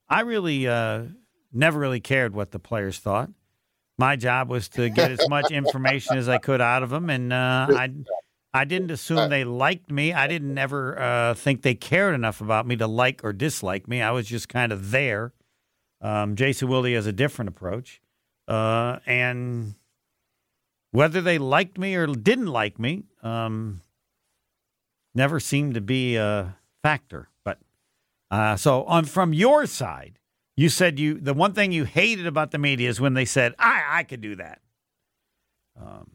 I 0.09 0.21
really 0.21 0.67
uh, 0.67 1.03
never 1.51 1.79
really 1.79 1.99
cared 1.99 2.33
what 2.33 2.51
the 2.51 2.59
players 2.59 2.99
thought. 2.99 3.29
My 3.97 4.15
job 4.15 4.49
was 4.49 4.69
to 4.69 4.89
get 4.89 5.11
as 5.11 5.27
much 5.29 5.51
information 5.51 6.17
as 6.17 6.29
I 6.29 6.37
could 6.37 6.61
out 6.61 6.83
of 6.83 6.89
them, 6.89 7.09
and 7.09 7.33
uh, 7.33 7.67
I 7.69 7.91
I 8.53 8.65
didn't 8.65 8.91
assume 8.91 9.29
they 9.29 9.43
liked 9.43 9.91
me. 9.91 10.13
I 10.13 10.27
didn't 10.27 10.57
ever 10.57 10.99
uh, 10.99 11.33
think 11.33 11.61
they 11.61 11.75
cared 11.75 12.15
enough 12.15 12.41
about 12.41 12.65
me 12.65 12.75
to 12.77 12.87
like 12.87 13.23
or 13.23 13.33
dislike 13.33 13.87
me. 13.87 14.01
I 14.01 14.11
was 14.11 14.25
just 14.25 14.49
kind 14.49 14.71
of 14.71 14.91
there. 14.91 15.33
Um, 16.01 16.35
Jason 16.35 16.69
Wilde 16.69 16.87
has 16.87 17.07
a 17.07 17.11
different 17.11 17.49
approach, 17.49 18.01
uh, 18.47 18.99
and 19.05 19.75
whether 20.91 21.21
they 21.21 21.37
liked 21.37 21.77
me 21.77 21.95
or 21.95 22.07
didn't 22.07 22.47
like 22.47 22.79
me 22.79 23.03
um, 23.21 23.81
never 25.13 25.39
seemed 25.39 25.73
to 25.73 25.81
be 25.81 26.15
a 26.15 26.55
factor. 26.81 27.27
Uh, 28.31 28.55
so 28.55 28.83
on 28.83 29.05
from 29.05 29.33
your 29.33 29.65
side, 29.65 30.19
you 30.55 30.69
said 30.69 30.99
you 30.99 31.19
the 31.19 31.33
one 31.33 31.53
thing 31.53 31.71
you 31.71 31.85
hated 31.85 32.27
about 32.27 32.51
the 32.51 32.57
media 32.57 32.89
is 32.89 33.01
when 33.01 33.13
they 33.13 33.25
said, 33.25 33.55
"I 33.57 33.83
I 33.89 34.03
could 34.03 34.21
do 34.21 34.35
that," 34.35 34.61
um, 35.79 36.11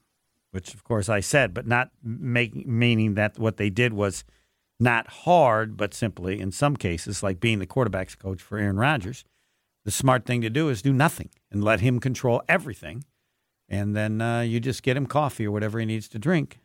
which 0.52 0.74
of 0.74 0.84
course 0.84 1.08
I 1.08 1.20
said, 1.20 1.54
but 1.54 1.66
not 1.66 1.90
make, 2.02 2.54
meaning 2.66 3.14
that 3.14 3.38
what 3.38 3.56
they 3.56 3.70
did 3.70 3.92
was 3.92 4.24
not 4.78 5.06
hard, 5.08 5.76
but 5.76 5.94
simply 5.94 6.40
in 6.40 6.52
some 6.52 6.76
cases, 6.76 7.22
like 7.22 7.40
being 7.40 7.58
the 7.58 7.66
quarterbacks 7.66 8.18
coach 8.18 8.42
for 8.42 8.58
Aaron 8.58 8.76
Rodgers, 8.76 9.24
the 9.84 9.90
smart 9.90 10.26
thing 10.26 10.40
to 10.42 10.50
do 10.50 10.68
is 10.68 10.82
do 10.82 10.92
nothing 10.92 11.30
and 11.50 11.64
let 11.64 11.80
him 11.80 11.98
control 11.98 12.42
everything, 12.48 13.04
and 13.68 13.96
then 13.96 14.20
uh, 14.20 14.40
you 14.40 14.60
just 14.60 14.82
get 14.82 14.96
him 14.96 15.06
coffee 15.06 15.46
or 15.46 15.50
whatever 15.50 15.80
he 15.80 15.86
needs 15.86 16.08
to 16.08 16.18
drink. 16.18 16.60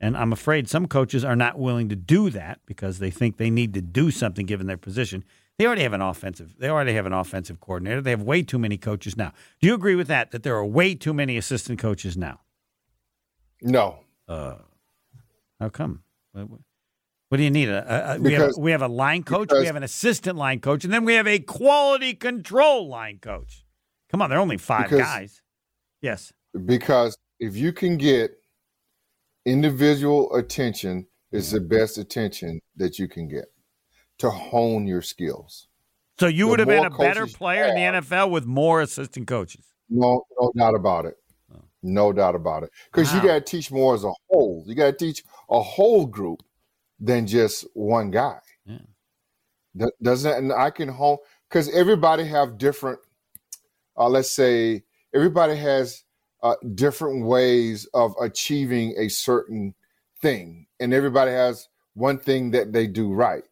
And 0.00 0.16
I'm 0.16 0.32
afraid 0.32 0.68
some 0.68 0.86
coaches 0.86 1.24
are 1.24 1.34
not 1.34 1.58
willing 1.58 1.88
to 1.88 1.96
do 1.96 2.30
that 2.30 2.60
because 2.66 2.98
they 2.98 3.10
think 3.10 3.36
they 3.36 3.50
need 3.50 3.74
to 3.74 3.80
do 3.80 4.10
something 4.10 4.46
given 4.46 4.66
their 4.66 4.76
position. 4.76 5.24
They 5.58 5.66
already 5.66 5.82
have 5.82 5.92
an 5.92 6.02
offensive. 6.02 6.54
They 6.58 6.68
already 6.68 6.92
have 6.92 7.04
an 7.04 7.12
offensive 7.12 7.60
coordinator. 7.60 8.00
They 8.00 8.10
have 8.10 8.22
way 8.22 8.42
too 8.42 8.60
many 8.60 8.78
coaches 8.78 9.16
now. 9.16 9.32
Do 9.60 9.66
you 9.66 9.74
agree 9.74 9.96
with 9.96 10.06
that? 10.06 10.30
That 10.30 10.44
there 10.44 10.54
are 10.54 10.64
way 10.64 10.94
too 10.94 11.12
many 11.12 11.36
assistant 11.36 11.80
coaches 11.80 12.16
now? 12.16 12.40
No. 13.60 14.00
Uh, 14.28 14.54
how 15.58 15.68
come? 15.68 16.02
What, 16.32 17.38
do 17.38 17.42
you 17.42 17.50
need? 17.50 17.68
A, 17.68 18.14
a, 18.14 18.18
we, 18.20 18.34
have, 18.34 18.56
we 18.56 18.70
have 18.70 18.82
a 18.82 18.88
line 18.88 19.24
coach. 19.24 19.50
we 19.50 19.66
have 19.66 19.74
an 19.74 19.82
assistant 19.82 20.38
line 20.38 20.60
coach, 20.60 20.84
and 20.84 20.92
then 20.92 21.04
we 21.04 21.14
have 21.14 21.26
a 21.26 21.40
quality 21.40 22.14
control 22.14 22.86
line 22.88 23.18
coach. 23.18 23.64
Come 24.10 24.22
on, 24.22 24.30
there 24.30 24.38
are 24.38 24.42
only 24.42 24.58
five 24.58 24.84
because, 24.84 25.00
guys. 25.00 25.42
Yes. 26.00 26.32
Because 26.64 27.18
if 27.40 27.56
you 27.56 27.72
can 27.72 27.96
get 27.96 28.37
individual 29.50 30.34
attention, 30.34 31.06
is 31.32 31.50
the 31.50 31.60
best 31.60 31.98
attention 31.98 32.60
that 32.76 32.98
you 32.98 33.08
can 33.08 33.28
get 33.28 33.46
to 34.18 34.30
hone 34.30 34.86
your 34.86 35.02
skills. 35.02 35.68
So 36.18 36.26
you 36.26 36.44
the 36.44 36.50
would 36.50 36.58
have 36.60 36.68
been 36.68 36.84
a 36.84 36.90
better 36.90 37.26
player 37.26 37.64
have, 37.64 37.76
in 37.76 37.94
the 37.94 38.00
NFL 38.00 38.30
with 38.30 38.44
more 38.44 38.80
assistant 38.80 39.28
coaches. 39.28 39.64
No, 39.88 40.24
no 40.40 40.52
doubt 40.56 40.74
about 40.74 41.04
it. 41.06 41.14
Oh. 41.54 41.62
No 41.82 42.12
doubt 42.12 42.34
about 42.34 42.64
it. 42.64 42.70
Because 42.90 43.12
wow. 43.12 43.16
you 43.16 43.28
got 43.28 43.34
to 43.34 43.40
teach 43.40 43.70
more 43.70 43.94
as 43.94 44.04
a 44.04 44.12
whole. 44.28 44.64
You 44.66 44.74
got 44.74 44.86
to 44.86 45.04
teach 45.04 45.22
a 45.48 45.60
whole 45.60 46.06
group 46.06 46.42
than 46.98 47.26
just 47.26 47.66
one 47.74 48.10
guy. 48.10 48.38
Yeah. 48.64 48.78
Doesn't 50.02 50.32
and 50.32 50.52
I 50.52 50.70
can 50.70 50.88
hone 50.88 51.18
because 51.48 51.68
everybody 51.72 52.24
have 52.24 52.58
different. 52.58 52.98
Uh, 53.96 54.08
let's 54.08 54.30
say 54.30 54.82
everybody 55.14 55.54
has 55.56 56.04
uh, 56.42 56.54
different 56.74 57.24
ways 57.24 57.86
of 57.94 58.14
achieving 58.20 58.94
a 58.98 59.08
certain 59.08 59.74
thing, 60.20 60.66
and 60.80 60.94
everybody 60.94 61.30
has 61.30 61.68
one 61.94 62.18
thing 62.18 62.50
that 62.52 62.72
they 62.72 62.86
do 62.86 63.12
right. 63.12 63.44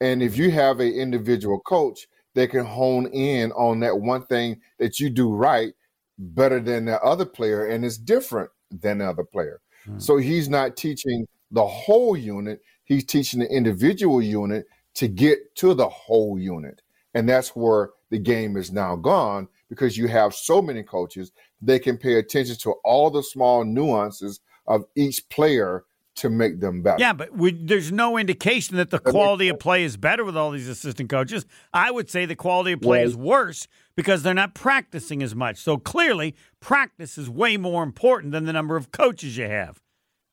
And 0.00 0.22
if 0.22 0.36
you 0.36 0.50
have 0.50 0.80
an 0.80 0.92
individual 0.92 1.60
coach 1.60 2.06
that 2.34 2.50
can 2.50 2.64
hone 2.64 3.06
in 3.06 3.52
on 3.52 3.80
that 3.80 3.98
one 3.98 4.24
thing 4.26 4.60
that 4.78 4.98
you 5.00 5.10
do 5.10 5.32
right 5.34 5.72
better 6.18 6.60
than 6.60 6.84
the 6.84 7.00
other 7.02 7.24
player 7.24 7.66
and 7.66 7.84
it's 7.84 7.98
different 7.98 8.50
than 8.70 8.98
the 8.98 9.08
other 9.08 9.24
player. 9.24 9.60
Mm. 9.86 10.00
So 10.00 10.16
he's 10.16 10.48
not 10.48 10.76
teaching 10.76 11.26
the 11.50 11.66
whole 11.66 12.16
unit, 12.16 12.60
he's 12.84 13.04
teaching 13.04 13.40
the 13.40 13.48
individual 13.48 14.22
unit 14.22 14.66
to 14.94 15.08
get 15.08 15.54
to 15.56 15.74
the 15.74 15.88
whole 15.88 16.38
unit. 16.38 16.82
And 17.14 17.28
that's 17.28 17.56
where 17.56 17.90
the 18.10 18.18
game 18.18 18.56
is 18.56 18.70
now 18.70 18.96
gone 18.96 19.48
because 19.68 19.96
you 19.96 20.06
have 20.06 20.34
so 20.34 20.62
many 20.62 20.82
coaches, 20.82 21.32
they 21.62 21.78
can 21.78 21.96
pay 21.96 22.14
attention 22.14 22.56
to 22.56 22.72
all 22.84 23.10
the 23.10 23.22
small 23.22 23.64
nuances 23.64 24.40
of 24.66 24.84
each 24.94 25.28
player 25.28 25.84
to 26.16 26.28
make 26.28 26.60
them 26.60 26.82
better. 26.82 26.98
Yeah, 26.98 27.12
but 27.12 27.34
we, 27.34 27.52
there's 27.52 27.92
no 27.92 28.18
indication 28.18 28.76
that 28.76 28.90
the 28.90 28.98
quality 28.98 29.48
of 29.48 29.58
play 29.58 29.84
is 29.84 29.96
better 29.96 30.24
with 30.24 30.36
all 30.36 30.50
these 30.50 30.68
assistant 30.68 31.08
coaches. 31.08 31.46
I 31.72 31.90
would 31.90 32.10
say 32.10 32.26
the 32.26 32.36
quality 32.36 32.72
of 32.72 32.80
play 32.80 33.02
is 33.02 33.16
worse 33.16 33.68
because 33.96 34.22
they're 34.22 34.34
not 34.34 34.54
practicing 34.54 35.22
as 35.22 35.34
much. 35.34 35.56
So 35.58 35.78
clearly, 35.78 36.34
practice 36.60 37.16
is 37.16 37.30
way 37.30 37.56
more 37.56 37.82
important 37.82 38.32
than 38.32 38.44
the 38.44 38.52
number 38.52 38.76
of 38.76 38.92
coaches 38.92 39.36
you 39.36 39.46
have. 39.46 39.80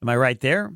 Am 0.01 0.09
I 0.09 0.17
right 0.17 0.39
there? 0.39 0.73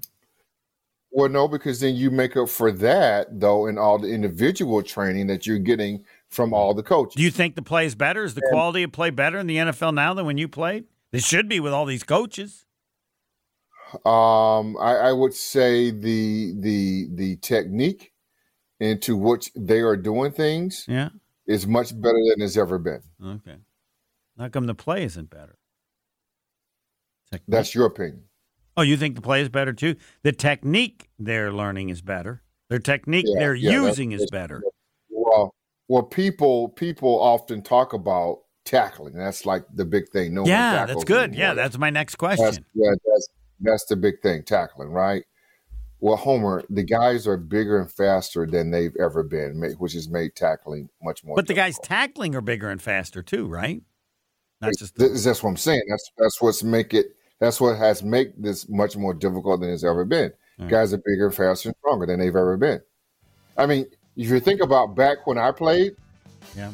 Well, 1.12 1.30
no, 1.30 1.48
because 1.48 1.82
then 1.82 1.96
you 1.96 2.10
make 2.10 2.38
up 2.38 2.48
for 2.48 2.72
that, 2.72 3.40
though, 3.40 3.68
in 3.68 3.78
all 3.78 4.00
the 4.00 4.08
individual 4.08 4.82
training 4.82 5.28
that 5.28 5.46
you're 5.46 5.60
getting 5.60 6.06
from 6.32 6.54
all 6.54 6.74
the 6.74 6.82
coaches. 6.82 7.16
Do 7.16 7.24
you 7.24 7.30
think 7.30 7.56
the 7.56 7.62
play 7.62 7.86
is 7.86 7.94
better? 7.94 8.24
Is 8.24 8.34
the 8.34 8.42
and, 8.42 8.52
quality 8.52 8.84
of 8.84 8.92
play 8.92 9.10
better 9.10 9.38
in 9.38 9.48
the 9.48 9.58
NFL 9.58 9.94
now 9.94 10.14
than 10.14 10.26
when 10.26 10.38
you 10.38 10.48
played? 10.48 10.86
It 11.12 11.24
should 11.24 11.48
be 11.48 11.60
with 11.60 11.74
all 11.74 11.86
these 11.86 12.04
coaches. 12.04 12.66
Um, 14.06 14.78
I, 14.80 14.96
I, 14.96 15.12
would 15.12 15.34
say 15.34 15.92
the 15.92 16.54
the 16.58 17.10
the 17.14 17.36
technique 17.38 18.14
into 18.80 19.18
which 19.18 19.52
they 19.54 19.82
are 19.82 19.98
doing 19.98 20.32
things, 20.32 20.86
yeah, 20.88 21.10
is 21.46 21.68
much 21.68 21.90
better 22.00 22.18
than 22.30 22.42
it's 22.42 22.56
ever 22.56 22.80
been. 22.80 23.02
Okay, 23.22 23.58
how 24.40 24.48
come 24.48 24.66
the 24.66 24.74
play 24.74 25.04
isn't 25.04 25.30
better? 25.30 25.58
Technique. 27.32 27.46
That's 27.50 27.76
your 27.76 27.86
opinion. 27.86 28.24
Oh, 28.78 28.82
you 28.82 28.96
think 28.96 29.16
the 29.16 29.22
play 29.22 29.42
is 29.42 29.50
better 29.50 29.74
too? 29.74 29.98
The 30.24 30.32
technique 30.32 31.10
they're 31.20 31.52
learning 31.52 31.90
is 31.90 32.02
better. 32.02 32.42
Their 32.70 32.80
technique 32.80 33.26
yeah, 33.28 33.40
they're 33.40 33.56
yeah, 33.56 33.72
using 33.72 34.14
is 34.14 34.30
better. 34.32 34.64
Well, 35.10 35.54
well, 35.92 36.04
people 36.04 36.70
people 36.70 37.20
often 37.20 37.62
talk 37.62 37.92
about 37.92 38.44
tackling. 38.64 39.14
That's 39.14 39.46
like 39.46 39.66
the 39.76 39.84
big 39.84 40.08
thing. 40.08 40.34
No 40.34 40.46
yeah, 40.46 40.86
that's 40.86 41.04
good. 41.04 41.32
Anymore. 41.32 41.48
Yeah, 41.48 41.54
that's 41.54 41.78
my 41.78 41.90
next 41.90 42.16
question. 42.16 42.46
That's, 42.46 42.60
yeah, 42.74 42.92
that's 43.06 43.28
that's 43.60 43.86
the 43.88 43.98
big 43.98 44.22
thing, 44.22 44.44
tackling, 44.44 44.88
right? 44.88 45.26
Well, 46.00 46.16
Homer, 46.16 46.64
the 46.70 46.84
guys 46.84 47.28
are 47.28 47.36
bigger 47.36 47.78
and 47.78 47.92
faster 47.92 48.48
than 48.48 48.72
they've 48.72 48.96
ever 49.02 49.22
been, 49.22 49.62
which 49.80 49.92
has 49.92 50.08
made 50.08 50.34
tackling 50.34 50.88
much 51.04 51.26
more. 51.26 51.36
But 51.36 51.46
difficult. 51.46 51.48
the 51.48 51.74
guys 51.74 51.80
tackling 51.84 52.36
are 52.36 52.42
bigger 52.42 52.70
and 52.70 52.82
faster 52.82 53.22
too, 53.22 53.46
right? 53.48 53.84
Not 54.62 54.72
just 54.80 54.96
the- 54.96 55.10
that's 55.10 55.44
what 55.44 55.50
I'm 55.50 55.58
saying. 55.58 55.84
That's 55.90 56.10
that's 56.18 56.42
what's 56.42 56.64
make 56.64 56.94
it. 56.94 57.18
That's 57.42 57.60
what 57.60 57.78
has 57.78 58.02
make 58.02 58.42
this 58.42 58.70
much 58.70 58.96
more 58.96 59.14
difficult 59.14 59.60
than 59.60 59.70
it's 59.70 59.84
ever 59.84 60.06
been. 60.06 60.32
Right. 60.58 60.70
Guys 60.70 60.94
are 60.94 61.02
bigger, 61.06 61.32
faster, 61.32 61.68
and 61.68 61.76
stronger 61.80 62.06
than 62.06 62.22
they've 62.22 62.30
ever 62.30 62.56
been. 62.56 62.80
I 63.58 63.66
mean, 63.66 63.88
if 64.18 64.30
you 64.30 64.40
think 64.40 64.62
about 64.62 64.96
back 64.96 65.26
when 65.28 65.38
I 65.38 65.52
played, 65.52 65.96
yeah, 66.56 66.72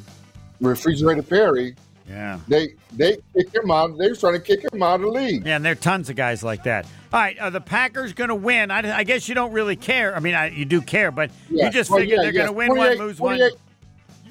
Refrigerator 0.60 1.24
Perry 1.24 1.76
yeah. 2.10 2.40
They 2.48 2.74
they 2.94 3.18
kick 3.36 3.54
him 3.54 3.70
out. 3.70 3.98
They 3.98 4.10
were 4.10 4.16
trying 4.16 4.34
to 4.34 4.40
kick 4.40 4.62
him 4.72 4.82
out 4.82 4.96
of 4.96 5.02
the 5.02 5.08
league. 5.08 5.46
Yeah, 5.46 5.58
and 5.58 5.66
there 5.66 5.74
are 5.74 5.76
tons 5.76 6.10
of 6.10 6.16
guys 6.16 6.44
like 6.44 6.64
that. 6.64 6.86
All 7.12 7.20
right, 7.20 7.38
are 7.40 7.52
the 7.52 7.62
Packers 7.62 8.14
going 8.14 8.30
to 8.30 8.36
win? 8.36 8.72
I, 8.72 9.00
I, 9.00 9.04
guess 9.04 9.28
you 9.28 9.36
don't 9.36 9.52
really 9.52 9.76
care. 9.76 10.16
I 10.16 10.20
mean, 10.20 10.36
I, 10.36 10.50
you 10.50 10.66
do 10.66 10.82
care, 10.82 11.12
but 11.12 11.32
yeah. 11.50 11.66
you 11.66 11.72
just 11.72 11.90
well, 11.90 12.00
figure 12.00 12.16
yeah, 12.16 12.24
they're 12.24 12.32
going 12.34 12.48
to 12.48 12.54
win 12.54 12.76
one, 12.76 12.98
lose 12.98 13.18
28, 13.18 13.54
one. 13.54 13.62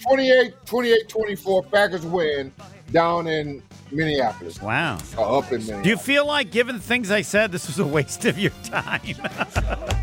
28, 0.02 0.66
28, 0.66 1.08
24, 1.08 1.62
Packers 1.64 2.04
win 2.04 2.52
down 2.92 3.26
in 3.26 3.62
Minneapolis. 3.90 4.60
Wow. 4.60 4.98
Uh, 5.16 5.38
up 5.38 5.44
in 5.52 5.58
Minneapolis. 5.60 5.84
Do 5.84 5.88
you 5.88 5.96
feel 5.96 6.26
like, 6.26 6.50
given 6.50 6.76
the 6.76 6.82
things 6.82 7.10
I 7.10 7.22
said, 7.22 7.50
this 7.50 7.66
was 7.66 7.78
a 7.78 7.86
waste 7.86 8.26
of 8.26 8.38
your 8.38 8.52
time? 8.62 9.00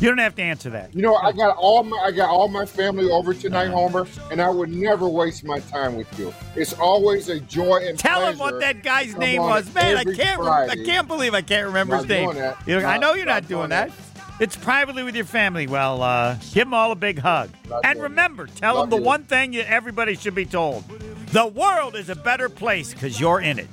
You 0.00 0.08
don't 0.08 0.18
have 0.18 0.36
to 0.36 0.42
answer 0.42 0.70
that. 0.70 0.94
You 0.94 1.02
know, 1.02 1.16
I 1.16 1.32
got 1.32 1.56
all 1.56 1.82
my 1.82 1.96
I 1.98 2.12
got 2.12 2.28
all 2.28 2.46
my 2.46 2.64
family 2.64 3.10
over 3.10 3.34
tonight, 3.34 3.68
Homer, 3.68 4.06
and 4.30 4.40
I 4.40 4.48
would 4.48 4.70
never 4.70 5.08
waste 5.08 5.44
my 5.44 5.58
time 5.60 5.96
with 5.96 6.18
you. 6.18 6.32
It's 6.54 6.72
always 6.74 7.28
a 7.28 7.40
joy 7.40 7.78
and 7.84 7.98
tell 7.98 8.26
him 8.26 8.38
what 8.38 8.60
that 8.60 8.82
guy's 8.84 9.16
name 9.16 9.42
was, 9.42 9.72
man. 9.74 9.96
I 9.96 10.04
can't 10.04 10.40
I 10.40 10.76
can't 10.76 11.08
believe 11.08 11.34
I 11.34 11.42
can't 11.42 11.66
remember 11.66 11.96
his 11.96 12.06
name. 12.06 12.28
You 12.66 12.80
know, 12.80 12.86
I 12.86 12.98
know 12.98 13.14
you're 13.14 13.26
not, 13.26 13.42
not 13.42 13.48
doing 13.48 13.68
that. 13.70 13.90
that. 13.90 14.40
It's 14.40 14.54
privately 14.54 15.02
with 15.02 15.16
your 15.16 15.24
family. 15.24 15.66
Well, 15.66 16.00
uh, 16.00 16.34
give 16.52 16.66
them 16.66 16.74
all 16.74 16.92
a 16.92 16.96
big 16.96 17.18
hug. 17.18 17.50
Not 17.68 17.84
and 17.84 18.00
remember, 18.00 18.46
tell 18.46 18.80
them 18.80 18.90
the 18.90 18.98
you. 18.98 19.02
one 19.02 19.24
thing 19.24 19.56
everybody 19.56 20.14
should 20.14 20.36
be 20.36 20.46
told: 20.46 20.84
the 21.32 21.46
world 21.46 21.96
is 21.96 22.08
a 22.08 22.14
better 22.14 22.48
place 22.48 22.94
because 22.94 23.18
you're 23.18 23.40
in 23.40 23.58
it. 23.58 23.68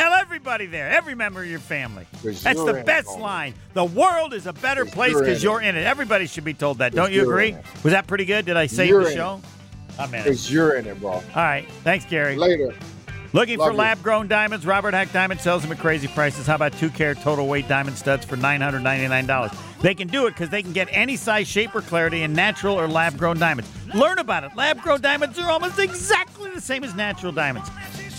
Tell 0.00 0.14
everybody. 0.14 0.64
there, 0.64 0.88
every 0.88 1.14
member 1.14 1.42
of 1.42 1.50
your 1.50 1.58
family. 1.58 2.06
That's 2.24 2.42
the 2.42 2.82
best 2.86 3.18
line. 3.18 3.52
The 3.74 3.84
world 3.84 4.32
is 4.32 4.46
a 4.46 4.52
better 4.54 4.86
place 4.86 5.18
because 5.18 5.42
you're, 5.42 5.60
in 5.60 5.76
it. 5.76 5.84
Everybody 5.84 6.26
should 6.26 6.44
be 6.44 6.54
told 6.54 6.78
that. 6.78 6.94
Don't 6.94 7.12
you 7.12 7.22
agree? 7.22 7.54
Was 7.84 7.92
that 7.92 8.06
pretty 8.06 8.24
good? 8.24 8.46
Did 8.46 8.56
I 8.56 8.66
save 8.66 8.94
the 8.94 9.12
show? 9.12 9.42
Oh, 9.42 10.02
I'm 10.02 10.14
in 10.14 10.24
Because 10.24 10.50
you're 10.50 10.76
in 10.76 10.86
it, 10.86 10.98
bro. 11.00 11.10
All 11.10 11.22
right. 11.34 11.68
Thanks, 11.84 12.06
Gary. 12.06 12.36
Later. 12.36 12.74
Looking 13.34 13.58
Love 13.58 13.68
for 13.68 13.74
lab 13.74 14.02
grown 14.02 14.26
diamonds? 14.26 14.66
Robert 14.66 14.94
Haack 14.94 15.12
Diamond 15.12 15.40
sells 15.40 15.62
them 15.62 15.70
at 15.70 15.78
crazy 15.78 16.08
prices. 16.08 16.46
How 16.46 16.54
about 16.54 16.72
two 16.72 16.88
carat 16.88 17.20
total 17.20 17.46
weight 17.46 17.68
diamond 17.68 17.96
studs 17.98 18.24
for 18.24 18.36
$999? 18.36 19.82
They 19.82 19.94
can 19.94 20.08
do 20.08 20.26
it 20.26 20.30
because 20.30 20.48
they 20.48 20.62
can 20.62 20.72
get 20.72 20.88
any 20.90 21.16
size, 21.16 21.46
shape, 21.46 21.74
or 21.74 21.82
clarity 21.82 22.22
in 22.22 22.32
natural 22.32 22.74
or 22.80 22.88
lab 22.88 23.18
grown 23.18 23.38
diamonds. 23.38 23.70
Learn 23.94 24.18
about 24.18 24.44
it. 24.44 24.56
Lab 24.56 24.80
grown 24.80 25.00
diamonds 25.00 25.38
are 25.38 25.50
almost 25.50 25.78
exactly 25.78 26.50
the 26.50 26.60
same 26.60 26.82
as 26.84 26.94
natural 26.94 27.32
diamonds. 27.32 27.68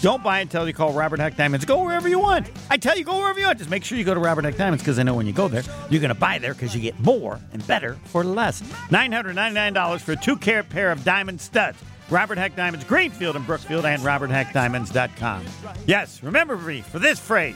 Don't 0.02 0.24
buy 0.24 0.39
until 0.39 0.68
you 0.68 0.74
call 0.74 0.93
Robert 0.93 1.20
Haack 1.20 1.38
Diamonds. 1.38 1.64
Go 1.64 1.84
wherever 1.84 2.10
you 2.10 2.18
want. 2.18 2.49
I 2.72 2.78
tell 2.78 2.97
you, 2.97 3.04
go 3.04 3.20
wherever 3.20 3.39
you 3.39 3.45
want. 3.45 3.60
Just 3.60 3.70
make 3.70 3.84
sure 3.84 3.99
you 3.99 4.04
go 4.04 4.16
to 4.16 4.20
Robert 4.20 4.43
Haack 4.45 4.58
Diamonds 4.58 4.82
because 4.84 4.97
I 4.97 5.04
know 5.04 5.14
when 5.14 5.28
you 5.28 5.34
go 5.34 5.47
there, 5.47 5.62
you're 5.91 6.02
going 6.02 6.10
to 6.10 6.20
buy 6.20 6.39
there 6.39 6.54
because 6.54 6.74
you 6.74 6.82
get 6.82 6.99
more 6.99 7.39
and 7.54 7.66
better 7.68 7.97
for 8.06 8.24
less. 8.24 8.64
$999 8.89 10.02
for 10.02 10.14
a 10.14 10.16
two 10.16 10.38
carat 10.38 10.70
pair 10.70 10.91
of 10.91 11.04
diamond 11.04 11.39
studs. 11.39 11.78
Robert 12.10 12.39
Haack 12.39 12.56
Diamonds, 12.56 12.84
Greenfield 12.86 13.36
and 13.36 13.45
Brookfield, 13.45 13.86
and 13.86 14.02
RobertHaackDiamonds.com. 14.02 15.45
Yes, 15.86 16.24
remember 16.24 16.58
me 16.58 16.82
for 16.82 16.97
this 16.97 17.20
phrase. 17.20 17.56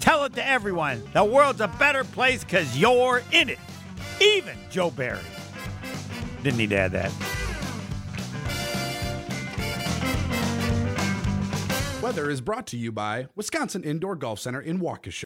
Tell 0.00 0.24
it 0.24 0.34
to 0.34 0.46
everyone. 0.46 1.02
The 1.12 1.22
world's 1.22 1.60
a 1.60 1.68
better 1.68 2.02
place 2.02 2.42
because 2.42 2.76
you're 2.78 3.22
in 3.30 3.50
it. 3.50 3.58
Even 4.20 4.56
Joe 4.70 4.90
Barry. 4.90 5.20
Didn't 6.42 6.58
need 6.58 6.70
to 6.70 6.76
add 6.76 6.92
that. 6.92 7.12
Weather 12.02 12.28
is 12.28 12.40
brought 12.40 12.66
to 12.66 12.76
you 12.76 12.90
by 12.90 13.28
Wisconsin 13.36 13.84
Indoor 13.84 14.16
Golf 14.16 14.40
Center 14.40 14.60
in 14.60 14.80
Waukesha. 14.80 15.20